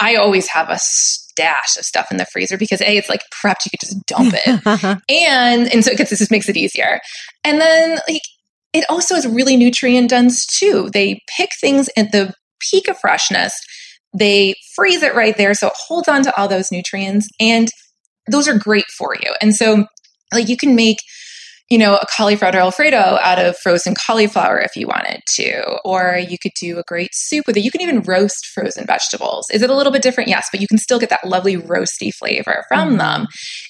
I 0.00 0.16
always 0.16 0.48
have 0.48 0.68
a 0.68 0.78
stash 0.78 1.76
of 1.78 1.84
stuff 1.84 2.10
in 2.10 2.18
the 2.18 2.26
freezer 2.26 2.58
because 2.58 2.80
a 2.82 2.96
it's 2.96 3.08
like 3.08 3.22
prepped, 3.42 3.64
you 3.64 3.70
could 3.70 3.80
just 3.80 4.04
dump 4.06 4.34
it, 4.36 5.02
and 5.08 5.72
and 5.72 5.84
so 5.84 5.92
it 5.92 5.98
gets 5.98 6.10
this 6.10 6.18
just 6.18 6.30
makes 6.30 6.48
it 6.48 6.56
easier. 6.56 7.00
And 7.44 7.60
then 7.60 7.98
like 8.08 8.22
it 8.76 8.84
also 8.88 9.14
is 9.14 9.26
really 9.26 9.56
nutrient 9.56 10.10
dense 10.10 10.46
too. 10.46 10.90
They 10.92 11.20
pick 11.36 11.50
things 11.60 11.88
at 11.96 12.12
the 12.12 12.34
peak 12.60 12.88
of 12.88 12.98
freshness. 12.98 13.52
They 14.16 14.54
freeze 14.74 15.02
it 15.02 15.14
right 15.14 15.36
there, 15.36 15.54
so 15.54 15.68
it 15.68 15.74
holds 15.76 16.08
on 16.08 16.22
to 16.22 16.36
all 16.36 16.48
those 16.48 16.72
nutrients, 16.72 17.28
and 17.38 17.68
those 18.30 18.48
are 18.48 18.58
great 18.58 18.86
for 18.96 19.14
you. 19.14 19.34
And 19.40 19.54
so, 19.54 19.86
like 20.32 20.48
you 20.48 20.56
can 20.56 20.74
make 20.74 20.98
you 21.68 21.78
know, 21.78 21.96
a 21.96 22.06
cauliflower 22.06 22.54
alfredo 22.54 23.18
out 23.20 23.38
of 23.38 23.56
frozen 23.58 23.94
cauliflower 23.94 24.60
if 24.60 24.76
you 24.76 24.86
wanted 24.86 25.20
to, 25.26 25.78
or 25.84 26.16
you 26.16 26.38
could 26.38 26.52
do 26.60 26.78
a 26.78 26.84
great 26.86 27.10
soup 27.12 27.44
with 27.46 27.56
it. 27.56 27.64
You 27.64 27.72
can 27.72 27.80
even 27.80 28.02
roast 28.02 28.46
frozen 28.46 28.86
vegetables. 28.86 29.50
Is 29.50 29.62
it 29.62 29.70
a 29.70 29.74
little 29.74 29.92
bit 29.92 30.02
different? 30.02 30.28
Yes, 30.28 30.48
but 30.52 30.60
you 30.60 30.68
can 30.68 30.78
still 30.78 31.00
get 31.00 31.10
that 31.10 31.26
lovely 31.26 31.56
roasty 31.56 32.14
flavor 32.14 32.64
from 32.68 32.90
mm-hmm. 32.90 32.98
them. 32.98 33.26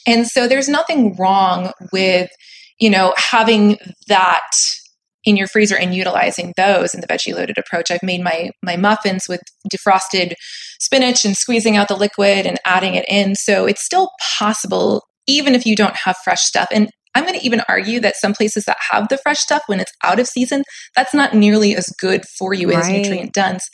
And 0.07 0.27
so 0.27 0.47
there's 0.47 0.69
nothing 0.69 1.17
wrong 1.17 1.73
with, 1.91 2.29
you 2.79 2.91
know, 2.91 3.15
having 3.17 3.79
that 4.09 4.47
in 5.27 5.37
your 5.37 5.49
freezer 5.49 5.77
and 5.77 5.95
utilizing 5.95 6.55
those 6.57 6.95
in 6.95 7.03
the 7.03 7.07
veggie 7.07 7.35
loaded 7.35 7.59
approach. 7.59 7.91
I've 7.91 8.03
made 8.03 8.23
my 8.23 8.51
my 8.63 8.77
muffins 8.77 9.29
with 9.29 9.43
defrosted 9.71 10.33
spinach 10.81 11.25
and 11.25 11.37
squeezing 11.37 11.77
out 11.77 11.89
the 11.89 11.97
liquid 11.97 12.47
and 12.47 12.59
adding 12.65 12.95
it 12.95 13.05
in. 13.09 13.35
So 13.35 13.67
it's 13.67 13.85
still 13.85 14.11
possible 14.39 15.03
even 15.27 15.55
if 15.55 15.67
you 15.67 15.75
don't 15.75 15.97
have 15.97 16.17
fresh 16.25 16.43
stuff. 16.43 16.69
And 16.71 16.89
I'm 17.17 17.25
going 17.25 17.39
to 17.39 17.45
even 17.45 17.63
argue 17.69 17.99
that 18.01 18.17
some 18.17 18.35
places 18.35 18.65
that 18.67 18.77
have 18.91 19.09
the 19.09 19.19
fresh 19.19 19.41
stuff 19.41 19.63
when 19.67 19.81
it's 19.81 19.93
out 20.05 20.21
of 20.21 20.29
season, 20.29 20.63
that's 20.95 21.15
not 21.15 21.35
nearly 21.35 21.75
as 21.75 21.93
good 21.99 22.25
for 22.39 22.55
you 22.55 22.71
right. 22.71 22.79
as 22.79 22.89
nutrient 22.89 23.33
dense 23.33 23.69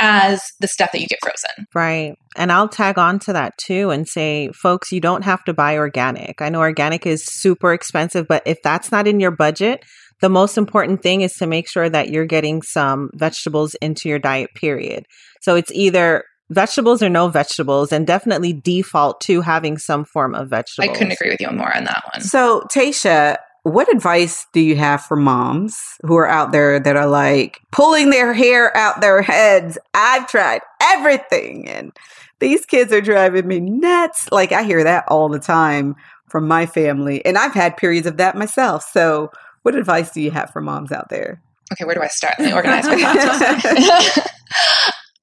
as 0.00 0.42
the 0.60 0.66
stuff 0.66 0.90
that 0.92 1.00
you 1.00 1.06
get 1.06 1.18
frozen. 1.22 1.66
Right. 1.74 2.14
And 2.36 2.50
I'll 2.50 2.68
tag 2.68 2.98
on 2.98 3.18
to 3.20 3.32
that 3.34 3.56
too 3.58 3.90
and 3.90 4.08
say, 4.08 4.50
folks, 4.54 4.90
you 4.90 5.00
don't 5.00 5.22
have 5.22 5.44
to 5.44 5.54
buy 5.54 5.76
organic. 5.76 6.42
I 6.42 6.48
know 6.48 6.60
organic 6.60 7.06
is 7.06 7.24
super 7.24 7.72
expensive, 7.72 8.26
but 8.26 8.42
if 8.46 8.58
that's 8.64 8.90
not 8.90 9.06
in 9.06 9.20
your 9.20 9.30
budget, 9.30 9.84
the 10.20 10.28
most 10.28 10.58
important 10.58 11.02
thing 11.02 11.22
is 11.22 11.34
to 11.34 11.46
make 11.46 11.68
sure 11.68 11.88
that 11.88 12.10
you're 12.10 12.26
getting 12.26 12.62
some 12.62 13.10
vegetables 13.14 13.74
into 13.76 14.08
your 14.08 14.18
diet, 14.18 14.50
period. 14.54 15.06
So 15.40 15.56
it's 15.56 15.72
either 15.72 16.24
vegetables 16.50 17.02
or 17.02 17.08
no 17.08 17.28
vegetables 17.28 17.92
and 17.92 18.06
definitely 18.06 18.52
default 18.52 19.20
to 19.22 19.40
having 19.40 19.78
some 19.78 20.04
form 20.04 20.34
of 20.34 20.50
vegetables. 20.50 20.90
I 20.90 20.98
couldn't 20.98 21.12
agree 21.12 21.30
with 21.30 21.40
you 21.40 21.50
more 21.50 21.74
on 21.74 21.84
that 21.84 22.02
one. 22.12 22.20
So, 22.20 22.64
Taesha, 22.72 23.36
what 23.62 23.92
advice 23.94 24.46
do 24.52 24.60
you 24.60 24.76
have 24.76 25.02
for 25.02 25.16
moms 25.16 25.76
who 26.02 26.16
are 26.16 26.28
out 26.28 26.52
there 26.52 26.80
that 26.80 26.96
are 26.96 27.06
like 27.06 27.60
pulling 27.72 28.10
their 28.10 28.32
hair 28.32 28.76
out 28.76 29.00
their 29.00 29.22
heads? 29.22 29.78
I've 29.94 30.28
tried 30.28 30.60
everything 30.82 31.68
and 31.68 31.92
these 32.40 32.64
kids 32.64 32.92
are 32.92 33.02
driving 33.02 33.46
me 33.46 33.60
nuts. 33.60 34.28
Like 34.32 34.52
I 34.52 34.62
hear 34.62 34.82
that 34.82 35.04
all 35.08 35.28
the 35.28 35.38
time 35.38 35.94
from 36.28 36.48
my 36.48 36.64
family 36.64 37.24
and 37.24 37.36
I've 37.36 37.54
had 37.54 37.76
periods 37.76 38.06
of 38.06 38.16
that 38.16 38.36
myself. 38.36 38.88
So, 38.92 39.30
what 39.62 39.74
advice 39.74 40.10
do 40.10 40.20
you 40.20 40.30
have 40.30 40.50
for 40.50 40.60
moms 40.60 40.92
out 40.92 41.08
there? 41.10 41.42
Okay, 41.72 41.84
where 41.84 41.94
do 41.94 42.02
I 42.02 42.08
start? 42.08 42.34
Let 42.38 42.46
me 42.46 42.52
organize 42.52 42.86
my 42.86 42.94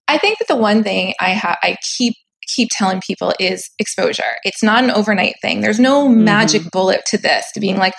I 0.08 0.17
think 0.17 0.39
that 0.39 0.47
the 0.47 0.56
one 0.56 0.84
thing 0.84 1.13
I 1.19 1.30
have 1.30 1.58
I 1.62 1.76
keep 1.97 2.15
keep 2.47 2.69
telling 2.71 3.02
people 3.02 3.34
is 3.39 3.69
exposure. 3.78 4.38
It's 4.43 4.63
not 4.63 4.84
an 4.84 4.91
overnight 4.91 5.36
thing. 5.41 5.62
There's 5.62 5.80
no 5.80 6.08
mm-hmm. 6.08 6.23
magic 6.23 6.71
bullet 6.71 7.02
to 7.08 7.17
this 7.17 7.45
to 7.54 7.60
being 7.60 7.78
like, 7.78 7.93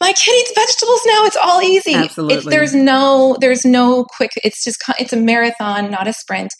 my 0.00 0.12
kid 0.12 0.32
eats 0.32 0.52
vegetables 0.54 1.00
now. 1.06 1.24
It's 1.24 1.36
all 1.36 1.62
easy. 1.62 1.94
Absolutely. 1.94 2.36
It's, 2.36 2.46
there's 2.46 2.74
no 2.74 3.36
there's 3.40 3.64
no 3.64 4.04
quick. 4.04 4.32
It's 4.44 4.62
just 4.62 4.82
it's 4.98 5.12
a 5.12 5.16
marathon, 5.16 5.90
not 5.90 6.06
a 6.06 6.12
sprint. 6.12 6.52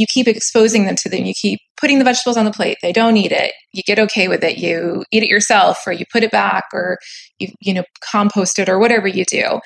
You 0.00 0.06
keep 0.06 0.26
exposing 0.26 0.86
them 0.86 0.96
to 0.96 1.08
them. 1.08 1.24
You 1.24 1.34
keep 1.34 1.60
putting 1.78 1.98
the 1.98 2.04
vegetables 2.04 2.36
on 2.36 2.44
the 2.44 2.50
plate. 2.50 2.78
They 2.82 2.92
don't 2.92 3.16
eat 3.16 3.32
it. 3.32 3.52
You 3.72 3.82
get 3.82 3.98
okay 3.98 4.28
with 4.28 4.42
it. 4.42 4.58
You 4.58 5.04
eat 5.12 5.22
it 5.22 5.28
yourself, 5.28 5.86
or 5.86 5.92
you 5.92 6.04
put 6.12 6.22
it 6.22 6.30
back, 6.30 6.64
or 6.72 6.98
you 7.38 7.48
you 7.60 7.74
know 7.74 7.84
compost 8.00 8.58
it, 8.58 8.68
or 8.68 8.78
whatever 8.78 9.08
you 9.08 9.24
do 9.24 9.60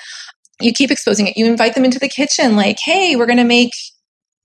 you 0.61 0.73
keep 0.73 0.90
exposing 0.90 1.27
it. 1.27 1.37
You 1.37 1.47
invite 1.47 1.75
them 1.75 1.85
into 1.85 1.99
the 1.99 2.09
kitchen, 2.09 2.57
like, 2.57 2.79
hey, 2.81 3.16
we're 3.16 3.27
going 3.27 3.38
to 3.38 3.44
make 3.44 3.73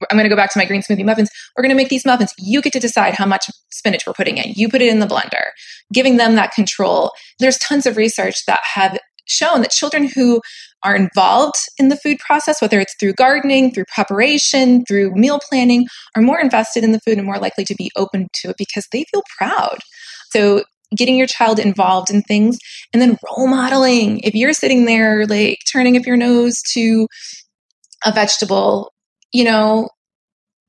I'm 0.10 0.15
going 0.15 0.23
to 0.23 0.30
go 0.30 0.36
back 0.36 0.54
to 0.54 0.58
my 0.58 0.63
green 0.63 0.82
smoothie 0.82 1.04
muffins. 1.04 1.30
We're 1.56 1.62
going 1.62 1.75
to 1.75 1.75
make 1.75 1.89
these 1.89 2.06
muffins. 2.06 2.34
You 2.38 2.62
get 2.62 2.71
to 2.71 2.80
decide 2.80 3.15
how 3.15 3.25
much 3.25 3.49
spinach 3.69 4.08
we're 4.08 4.13
putting 4.13 4.38
in. 4.38 4.54
You 4.56 4.69
put 4.69 4.82
it 4.82 4.88
in 4.88 4.99
the 4.99 5.06
blender, 5.06 5.49
giving 5.91 6.15
them 6.15 6.36
that 6.36 6.54
control. 6.54 7.12
There's 7.39 7.58
tons 7.58 7.86
of 7.86 7.97
research 7.97 8.45
that 8.45 8.62
have 8.75 8.97
shown 9.25 9.62
that 9.62 9.71
children 9.71 10.08
who 10.08 10.41
are 10.84 10.96
involved 10.96 11.58
in 11.78 11.89
the 11.89 11.98
food 11.98 12.18
process, 12.20 12.62
whether 12.62 12.80
it's 12.80 12.96
through 13.00 13.13
gardening, 13.13 13.74
through 13.74 13.86
preparation, 13.94 14.84
through 14.86 15.13
meal 15.13 15.39
planning, 15.50 15.88
are 16.15 16.22
more 16.22 16.39
invested 16.39 16.84
in 16.84 16.92
the 16.92 17.00
food 17.02 17.18
and 17.18 17.26
more 17.26 17.38
likely 17.38 17.65
to 17.65 17.76
be 17.76 17.92
open 17.96 18.28
to 18.34 18.50
it 18.50 18.56
because 18.58 18.88
they 18.92 19.06
feel 19.12 19.24
proud. 19.38 19.80
So 20.32 20.63
getting 20.96 21.18
your 21.18 21.28
child 21.28 21.60
involved 21.60 22.10
in 22.10 22.22
things 22.24 22.58
and 22.94 23.02
then 23.02 23.18
role 23.28 23.48
modeling. 23.48 24.20
If 24.20 24.34
you're 24.34 24.54
sitting 24.54 24.86
there 24.86 25.28
like 25.28 25.60
turning 25.72 25.98
up 25.98 26.06
your 26.06 26.18
nose 26.18 26.62
to 26.74 27.08
a 28.06 28.12
vegetable 28.12 28.92
you 29.32 29.44
know, 29.44 29.89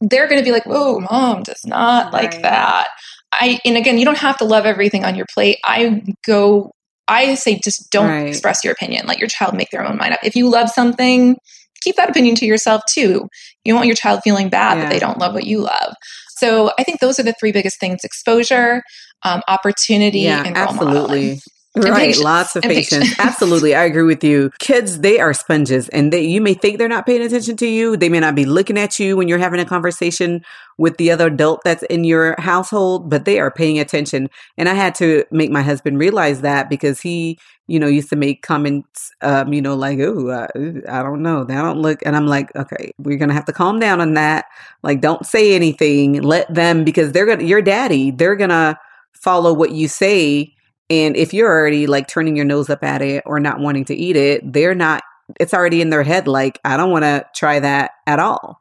they're 0.00 0.28
going 0.28 0.40
to 0.40 0.44
be 0.44 0.52
like, 0.52 0.66
whoa, 0.66 1.00
mom 1.00 1.42
does 1.42 1.64
not 1.64 2.12
right. 2.12 2.24
like 2.24 2.42
that. 2.42 2.88
I, 3.32 3.60
and 3.64 3.76
again, 3.76 3.98
you 3.98 4.04
don't 4.04 4.18
have 4.18 4.38
to 4.38 4.44
love 4.44 4.66
everything 4.66 5.04
on 5.04 5.14
your 5.14 5.26
plate. 5.32 5.58
I 5.64 6.02
go, 6.26 6.72
I 7.10 7.34
say, 7.34 7.58
just 7.62 7.90
don't 7.90 8.08
right. 8.08 8.28
express 8.28 8.62
your 8.62 8.72
opinion. 8.72 9.06
Let 9.06 9.18
your 9.18 9.28
child 9.28 9.54
make 9.54 9.70
their 9.70 9.84
own 9.84 9.98
mind 9.98 10.14
up. 10.14 10.20
If 10.22 10.36
you 10.36 10.48
love 10.48 10.70
something, 10.70 11.36
keep 11.82 11.96
that 11.96 12.08
opinion 12.08 12.36
to 12.36 12.46
yourself 12.46 12.82
too. 12.88 13.28
You 13.64 13.72
don't 13.72 13.76
want 13.76 13.88
your 13.88 13.96
child 13.96 14.20
feeling 14.22 14.48
bad 14.48 14.76
yeah. 14.76 14.84
that 14.84 14.92
they 14.92 15.00
don't 15.00 15.18
love 15.18 15.34
what 15.34 15.44
you 15.44 15.60
love. 15.60 15.94
So 16.36 16.70
I 16.78 16.84
think 16.84 17.00
those 17.00 17.18
are 17.18 17.22
the 17.24 17.34
three 17.38 17.52
biggest 17.52 17.80
things 17.80 18.04
exposure, 18.04 18.82
um, 19.24 19.42
opportunity, 19.48 20.20
yeah, 20.20 20.44
and 20.44 20.56
role 20.56 20.68
absolutely. 20.68 20.98
modeling. 21.00 21.40
Right, 21.76 22.16
lots 22.16 22.56
of 22.56 22.66
patience. 22.66 23.14
Absolutely, 23.20 23.76
I 23.76 23.84
agree 23.84 24.02
with 24.02 24.24
you. 24.24 24.50
Kids, 24.58 25.00
they 25.00 25.20
are 25.20 25.32
sponges, 25.32 25.88
and 25.90 26.12
they 26.12 26.22
you 26.22 26.40
may 26.40 26.52
think 26.52 26.78
they're 26.78 26.88
not 26.88 27.06
paying 27.06 27.22
attention 27.22 27.56
to 27.58 27.66
you. 27.68 27.96
They 27.96 28.08
may 28.08 28.18
not 28.18 28.34
be 28.34 28.44
looking 28.44 28.76
at 28.76 28.98
you 28.98 29.16
when 29.16 29.28
you're 29.28 29.38
having 29.38 29.60
a 29.60 29.64
conversation 29.64 30.44
with 30.78 30.96
the 30.96 31.12
other 31.12 31.28
adult 31.28 31.60
that's 31.62 31.84
in 31.84 32.02
your 32.02 32.34
household, 32.40 33.08
but 33.08 33.24
they 33.24 33.38
are 33.38 33.52
paying 33.52 33.78
attention. 33.78 34.28
And 34.58 34.68
I 34.68 34.74
had 34.74 34.96
to 34.96 35.24
make 35.30 35.52
my 35.52 35.62
husband 35.62 35.98
realize 35.98 36.40
that 36.40 36.68
because 36.68 37.00
he, 37.00 37.38
you 37.68 37.78
know, 37.78 37.86
used 37.86 38.10
to 38.10 38.16
make 38.16 38.42
comments, 38.42 39.12
um, 39.22 39.52
you 39.52 39.62
know, 39.62 39.76
like, 39.76 40.00
"Oh, 40.00 40.26
uh, 40.28 40.48
I 40.88 41.04
don't 41.04 41.22
know, 41.22 41.44
they 41.44 41.54
don't 41.54 41.80
look," 41.80 42.00
and 42.04 42.16
I'm 42.16 42.26
like, 42.26 42.52
"Okay, 42.56 42.90
we're 42.98 43.16
gonna 43.16 43.32
have 43.34 43.44
to 43.44 43.52
calm 43.52 43.78
down 43.78 44.00
on 44.00 44.14
that. 44.14 44.46
Like, 44.82 45.00
don't 45.00 45.24
say 45.24 45.54
anything. 45.54 46.20
Let 46.20 46.52
them 46.52 46.82
because 46.82 47.12
they're 47.12 47.26
gonna, 47.26 47.44
your 47.44 47.62
daddy, 47.62 48.10
they're 48.10 48.34
gonna 48.34 48.76
follow 49.12 49.52
what 49.54 49.70
you 49.70 49.86
say." 49.86 50.52
And 50.90 51.16
if 51.16 51.32
you're 51.32 51.48
already 51.48 51.86
like 51.86 52.08
turning 52.08 52.36
your 52.36 52.44
nose 52.44 52.68
up 52.68 52.82
at 52.82 53.00
it 53.00 53.22
or 53.24 53.38
not 53.38 53.60
wanting 53.60 53.84
to 53.86 53.94
eat 53.94 54.16
it, 54.16 54.52
they're 54.52 54.74
not, 54.74 55.02
it's 55.38 55.54
already 55.54 55.80
in 55.80 55.90
their 55.90 56.02
head 56.02 56.26
like, 56.26 56.58
I 56.64 56.76
don't 56.76 56.90
want 56.90 57.04
to 57.04 57.24
try 57.34 57.60
that 57.60 57.92
at 58.06 58.18
all. 58.18 58.58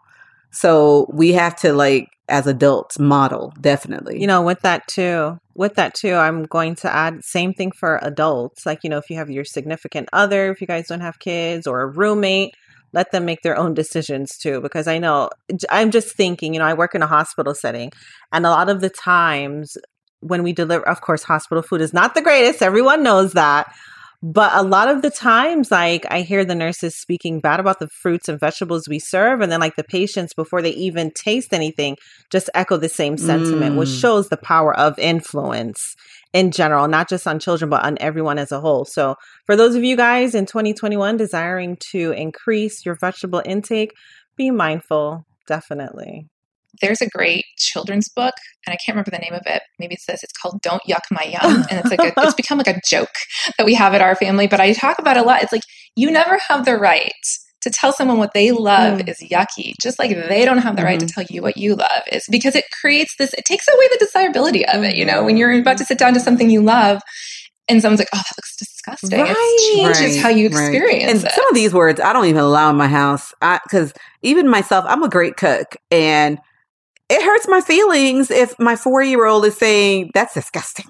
So 0.52 1.08
we 1.12 1.34
have 1.34 1.56
to 1.62 1.74
like, 1.74 2.08
as 2.28 2.46
adults, 2.46 3.00
model 3.00 3.52
definitely. 3.60 4.22
You 4.22 4.28
know, 4.28 4.44
with 4.44 4.62
that 4.62 4.88
too, 4.88 5.40
with 5.56 5.74
that 5.76 5.96
too, 5.96 6.14
I'm 6.14 6.44
going 6.44 6.76
to 6.76 6.94
add 6.94 7.24
same 7.24 7.54
thing 7.54 7.72
for 7.72 8.00
adults. 8.04 8.68
Like, 8.68 8.84
you 8.84 8.90
know, 8.92 9.00
if 9.00 9.10
you 9.10 9.16
have 9.18 9.32
your 9.32 9.44
significant 9.44 10.10
other, 10.14 10.52
if 10.52 10.62
you 10.62 10.68
guys 10.68 10.88
don't 10.88 11.02
have 11.02 11.18
kids 11.18 11.66
or 11.66 11.82
a 11.82 11.88
roommate, 11.88 12.54
let 12.94 13.12
them 13.12 13.26
make 13.26 13.42
their 13.42 13.58
own 13.58 13.74
decisions 13.74 14.38
too 14.38 14.62
because 14.62 14.88
i 14.88 14.98
know 14.98 15.30
i'm 15.70 15.92
just 15.92 16.16
thinking 16.16 16.54
you 16.54 16.60
know 16.60 16.66
i 16.66 16.74
work 16.74 16.96
in 16.96 17.02
a 17.02 17.08
hospital 17.08 17.54
setting 17.54 17.92
and 18.32 18.46
a 18.46 18.50
lot 18.50 18.70
of 18.70 18.82
the 18.82 18.90
times 18.90 19.78
when 20.22 20.44
we 20.44 20.54
deliver, 20.54 20.88
of 20.88 21.02
course, 21.02 21.24
hospital 21.24 21.64
food 21.64 21.82
is 21.82 21.94
not 21.94 22.14
the 22.14 22.22
greatest. 22.22 22.62
Everyone 22.62 23.04
knows 23.04 23.34
that. 23.34 23.74
But 24.22 24.52
a 24.54 24.64
lot 24.64 24.90
of 24.90 25.02
the 25.02 25.10
times, 25.10 25.72
like 25.72 26.06
I 26.10 26.24
hear 26.24 26.44
the 26.44 26.56
nurses 26.56 27.00
speaking 27.00 27.40
bad 27.40 27.62
about 27.62 27.80
the 27.80 27.88
fruits 27.88 28.28
and 28.28 28.38
vegetables 28.38 28.86
we 28.90 29.00
serve. 29.00 29.40
And 29.40 29.50
then, 29.50 29.62
like 29.62 29.78
the 29.78 29.84
patients, 29.84 30.34
before 30.34 30.62
they 30.62 30.72
even 30.72 31.12
taste 31.12 31.54
anything, 31.54 31.96
just 32.30 32.50
echo 32.54 32.76
the 32.76 32.90
same 32.90 33.18
sentiment, 33.18 33.76
mm. 33.76 33.78
which 33.78 33.88
shows 33.88 34.28
the 34.28 34.36
power 34.36 34.78
of 34.78 35.00
influence 35.00 35.96
in 36.34 36.52
general, 36.52 36.90
not 36.90 37.08
just 37.08 37.28
on 37.28 37.40
children, 37.40 37.70
but 37.70 37.86
on 37.86 37.98
everyone 38.02 38.38
as 38.38 38.52
a 38.52 38.60
whole. 38.60 38.84
So, 38.84 39.16
for 39.46 39.56
those 39.56 39.76
of 39.76 39.86
you 39.86 39.96
guys 39.96 40.36
in 40.36 40.46
2021 40.46 41.16
desiring 41.16 41.78
to 41.92 42.12
increase 42.12 42.86
your 42.86 42.96
vegetable 42.96 43.42
intake, 43.46 43.94
be 44.36 44.52
mindful, 44.52 45.24
definitely 45.48 46.28
there's 46.82 47.02
a 47.02 47.10
great 47.10 47.46
children's 47.58 48.10
book, 48.10 48.34
and 48.66 48.74
I 48.74 48.78
can't 48.78 48.96
remember 48.96 49.12
the 49.12 49.20
name 49.20 49.34
of 49.34 49.44
it. 49.46 49.62
Maybe 49.80 49.96
it 49.96 50.02
says 50.02 50.24
it's 50.24 50.34
called 50.34 50.62
"Don't 50.62 50.82
Yuck 50.88 51.04
My 51.12 51.24
Yum," 51.24 51.66
and 51.70 51.80
it's 51.80 51.90
like 51.90 52.00
a, 52.00 52.14
it's 52.18 52.34
become 52.36 52.58
like 52.58 52.68
a 52.68 52.80
joke 52.88 53.16
that 53.58 53.66
we 53.66 53.74
have 53.76 53.94
at 53.94 54.02
our 54.02 54.16
family. 54.16 54.48
But 54.48 54.60
I 54.60 54.74
talk 54.74 55.00
about 55.00 55.18
it 55.18 55.22
a 55.22 55.24
lot. 55.24 55.44
It's 55.44 55.52
like 55.52 55.64
you 55.96 56.12
never 56.12 56.40
have 56.48 56.66
the 56.66 56.78
right 56.78 57.12
to 57.62 57.70
tell 57.70 57.92
someone 57.92 58.18
what 58.18 58.34
they 58.34 58.52
love 58.52 59.00
mm. 59.00 59.10
is 59.10 59.18
yucky, 59.20 59.74
just 59.82 60.00
like 60.00 60.12
they 60.12 60.46
don't 60.46 60.60
have 60.60 60.78
the 60.78 60.84
right 60.84 61.00
mm-hmm. 61.00 61.08
to 61.08 61.14
tell 61.14 61.26
you 61.30 61.42
what 61.42 61.58
you 61.58 61.76
love 61.76 62.04
is, 62.12 62.24
because 62.32 62.56
it 62.56 62.66
creates 62.80 63.16
this. 63.18 63.34
It 63.34 63.46
takes 63.46 63.68
away 63.68 63.88
the 63.92 63.98
desirability 64.00 64.66
of 64.66 64.84
it. 64.84 64.96
You 64.96 65.06
know, 65.06 65.24
when 65.24 65.38
you're 65.38 65.52
about 65.52 65.78
to 65.80 65.86
sit 65.86 65.98
down 65.98 66.14
to 66.14 66.20
something 66.20 66.50
you 66.50 66.62
love, 66.62 67.02
and 67.68 67.82
someone's 67.82 68.00
like, 68.00 68.10
"Oh, 68.14 68.18
that 68.18 68.38
looks 68.38 68.56
disgusting." 68.56 69.20
Right. 69.20 69.36
It 69.36 69.76
changes 69.76 70.16
right. 70.16 70.24
how 70.24 70.30
you 70.30 70.48
experience 70.48 71.04
right. 71.04 71.16
and 71.16 71.24
it. 71.24 71.32
Some 71.32 71.48
of 71.48 71.56
these 71.56 71.74
words 71.74 72.00
I 72.00 72.14
don't 72.14 72.26
even 72.26 72.42
allow 72.42 72.70
in 72.70 72.78
my 72.78 72.88
house 72.88 73.34
because 73.42 73.94
even 74.22 74.48
myself, 74.48 74.86
I'm 74.88 75.04
a 75.04 75.10
great 75.10 75.38
cook, 75.38 75.76
and 75.92 76.40
it 77.10 77.24
hurts 77.24 77.48
my 77.48 77.62
feelings 77.62 78.30
if 78.30 78.58
my 78.60 78.76
four 78.76 79.02
year 79.02 79.26
old 79.26 79.46
is 79.46 79.58
saying, 79.58 80.12
that's 80.14 80.34
disgusting. 80.34 80.86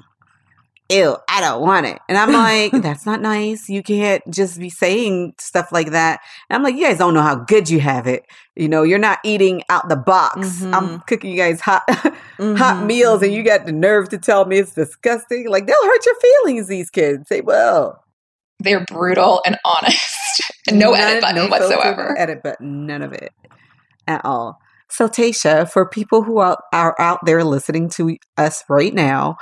Ew, 0.91 1.15
I 1.29 1.39
don't 1.39 1.61
want 1.61 1.85
it. 1.85 1.99
And 2.09 2.17
I'm 2.17 2.31
like, 2.31 2.71
that's 2.81 3.05
not 3.05 3.21
nice. 3.21 3.69
You 3.69 3.83
can't 3.83 4.23
just 4.31 4.59
be 4.59 4.71
saying 4.71 5.35
stuff 5.37 5.71
like 5.71 5.91
that. 5.91 6.19
And 6.49 6.55
I'm 6.55 6.63
like, 6.63 6.75
you 6.75 6.83
guys 6.83 6.97
don't 6.97 7.13
know 7.13 7.21
how 7.21 7.35
good 7.35 7.69
you 7.69 7.79
have 7.79 8.07
it. 8.07 8.25
You 8.55 8.67
know, 8.67 8.81
you're 8.81 8.97
not 8.97 9.19
eating 9.23 9.61
out 9.69 9.87
the 9.87 9.95
box. 9.95 10.39
Mm-hmm. 10.39 10.73
I'm 10.73 10.99
cooking 11.01 11.31
you 11.31 11.37
guys 11.37 11.61
hot 11.61 11.83
mm-hmm. 11.87 12.55
hot 12.55 12.85
meals 12.85 13.21
and 13.21 13.31
you 13.31 13.43
got 13.43 13.67
the 13.67 13.71
nerve 13.71 14.09
to 14.09 14.17
tell 14.17 14.45
me 14.45 14.57
it's 14.57 14.73
disgusting. 14.73 15.47
Like 15.47 15.67
they'll 15.67 15.85
hurt 15.85 16.05
your 16.05 16.19
feelings, 16.19 16.67
these 16.67 16.89
kids. 16.89 17.29
They 17.29 17.41
will. 17.41 18.03
They're 18.59 18.83
brutal 18.85 19.41
and 19.45 19.57
honest. 19.63 20.41
and 20.67 20.79
no 20.79 20.91
none, 20.91 21.01
edit 21.01 21.21
button 21.21 21.35
no 21.35 21.47
whatsoever. 21.47 22.17
Edit 22.17 22.41
button, 22.41 22.87
none 22.87 23.03
of 23.03 23.13
it 23.13 23.31
at 24.07 24.25
all. 24.25 24.59
So, 24.91 25.07
Taesha, 25.07 25.69
for 25.69 25.87
people 25.87 26.23
who 26.23 26.39
are, 26.39 26.61
are 26.73 26.95
out 26.99 27.19
there 27.25 27.43
listening 27.43 27.89
to 27.91 28.17
us 28.37 28.63
right 28.67 28.93
now, 28.93 29.37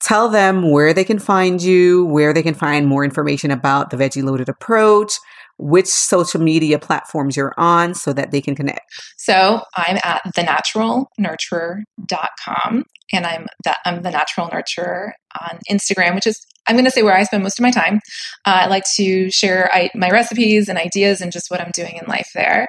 tell 0.00 0.28
them 0.28 0.70
where 0.70 0.92
they 0.92 1.04
can 1.04 1.18
find 1.18 1.62
you, 1.62 2.04
where 2.04 2.32
they 2.32 2.42
can 2.42 2.54
find 2.54 2.86
more 2.86 3.04
information 3.04 3.50
about 3.50 3.90
the 3.90 3.96
Veggie 3.96 4.22
Loaded 4.22 4.48
approach, 4.48 5.14
which 5.58 5.88
social 5.88 6.40
media 6.40 6.78
platforms 6.78 7.36
you're 7.36 7.52
on 7.56 7.92
so 7.94 8.12
that 8.12 8.30
they 8.30 8.40
can 8.40 8.54
connect. 8.54 8.82
So 9.16 9.62
I'm 9.76 9.98
at 10.04 10.22
thenaturalnurturer.com 10.36 12.84
and 13.12 13.26
I'm 13.26 13.46
that 13.64 13.78
I'm 13.84 14.02
the 14.02 14.10
natural 14.10 14.48
nurturer 14.48 15.10
on 15.40 15.58
Instagram, 15.70 16.14
which 16.14 16.26
is 16.26 16.40
I'm 16.66 16.76
going 16.76 16.84
to 16.84 16.90
say 16.90 17.02
where 17.02 17.16
I 17.16 17.22
spend 17.24 17.42
most 17.42 17.58
of 17.58 17.62
my 17.62 17.70
time. 17.70 18.00
Uh, 18.44 18.60
I 18.62 18.66
like 18.66 18.84
to 18.96 19.30
share 19.30 19.70
I, 19.72 19.88
my 19.94 20.10
recipes 20.10 20.68
and 20.68 20.78
ideas 20.78 21.22
and 21.22 21.32
just 21.32 21.50
what 21.50 21.62
I'm 21.62 21.70
doing 21.72 21.96
in 21.96 22.04
life 22.06 22.28
there. 22.34 22.68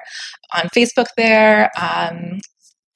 On 0.54 0.70
Facebook, 0.74 1.08
there, 1.18 1.70
um, 1.78 2.40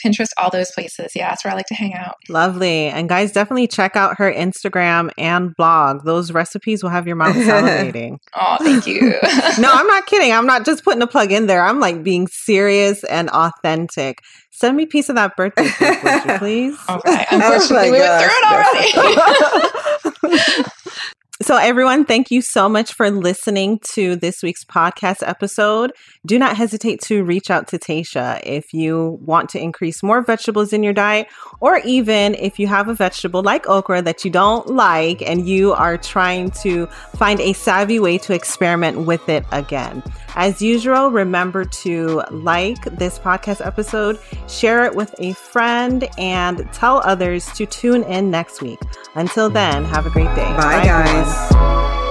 Pinterest, 0.04 0.28
all 0.36 0.50
those 0.50 0.70
places. 0.72 1.12
Yeah, 1.14 1.30
that's 1.30 1.44
where 1.44 1.52
I 1.52 1.56
like 1.56 1.66
to 1.66 1.74
hang 1.74 1.94
out. 1.94 2.16
Lovely. 2.28 2.86
And 2.86 3.08
guys, 3.08 3.32
definitely 3.32 3.66
check 3.66 3.96
out 3.96 4.18
her 4.18 4.32
Instagram 4.32 5.10
and 5.16 5.54
blog. 5.56 6.04
Those 6.04 6.32
recipes 6.32 6.82
will 6.82 6.90
have 6.90 7.06
your 7.06 7.16
mouth 7.16 7.36
salivating. 7.36 8.18
oh, 8.34 8.56
thank 8.60 8.86
you. 8.86 9.00
no, 9.58 9.72
I'm 9.72 9.86
not 9.86 10.06
kidding. 10.06 10.32
I'm 10.32 10.46
not 10.46 10.66
just 10.66 10.84
putting 10.84 11.02
a 11.02 11.06
plug 11.06 11.32
in 11.32 11.46
there. 11.46 11.64
I'm 11.64 11.80
like 11.80 12.02
being 12.02 12.26
serious 12.26 13.04
and 13.04 13.30
authentic. 13.30 14.18
Send 14.50 14.76
me 14.76 14.84
a 14.84 14.86
piece 14.86 15.08
of 15.08 15.16
that 15.16 15.36
birthday 15.36 15.68
cake, 15.68 16.02
would 16.02 16.24
you 16.24 16.38
please? 16.38 16.78
Okay. 16.88 17.26
Oh 17.30 17.36
Unfortunately, 17.36 17.88
oh 17.88 17.92
we 17.92 17.98
went 17.98 18.22
through 20.12 20.22
it 20.22 20.32
already. 20.52 20.70
So, 21.44 21.58
everyone, 21.58 22.06
thank 22.06 22.30
you 22.30 22.40
so 22.40 22.70
much 22.70 22.94
for 22.94 23.10
listening 23.10 23.78
to 23.92 24.16
this 24.16 24.42
week's 24.42 24.64
podcast 24.64 25.18
episode. 25.20 25.92
Do 26.24 26.38
not 26.38 26.56
hesitate 26.56 27.02
to 27.02 27.22
reach 27.22 27.50
out 27.50 27.68
to 27.68 27.78
Taesha 27.78 28.40
if 28.46 28.72
you 28.72 29.18
want 29.20 29.50
to 29.50 29.60
increase 29.60 30.02
more 30.02 30.22
vegetables 30.22 30.72
in 30.72 30.82
your 30.82 30.94
diet, 30.94 31.28
or 31.60 31.82
even 31.84 32.34
if 32.36 32.58
you 32.58 32.66
have 32.68 32.88
a 32.88 32.94
vegetable 32.94 33.42
like 33.42 33.68
okra 33.68 34.00
that 34.00 34.24
you 34.24 34.30
don't 34.30 34.68
like 34.68 35.20
and 35.20 35.46
you 35.46 35.74
are 35.74 35.98
trying 35.98 36.50
to 36.62 36.86
find 37.18 37.38
a 37.40 37.52
savvy 37.52 38.00
way 38.00 38.16
to 38.16 38.32
experiment 38.32 39.00
with 39.00 39.28
it 39.28 39.44
again. 39.52 40.02
As 40.36 40.60
usual, 40.60 41.10
remember 41.10 41.64
to 41.64 42.22
like 42.30 42.82
this 42.84 43.18
podcast 43.18 43.64
episode, 43.64 44.18
share 44.48 44.84
it 44.84 44.94
with 44.94 45.14
a 45.18 45.32
friend, 45.34 46.08
and 46.18 46.68
tell 46.72 46.98
others 47.04 47.46
to 47.52 47.66
tune 47.66 48.02
in 48.04 48.30
next 48.30 48.60
week. 48.60 48.80
Until 49.14 49.48
then, 49.48 49.84
have 49.84 50.06
a 50.06 50.10
great 50.10 50.34
day. 50.34 50.50
Bye, 50.56 50.80
Bye 50.80 50.84
guys. 50.84 51.52
Everyone. 51.52 52.03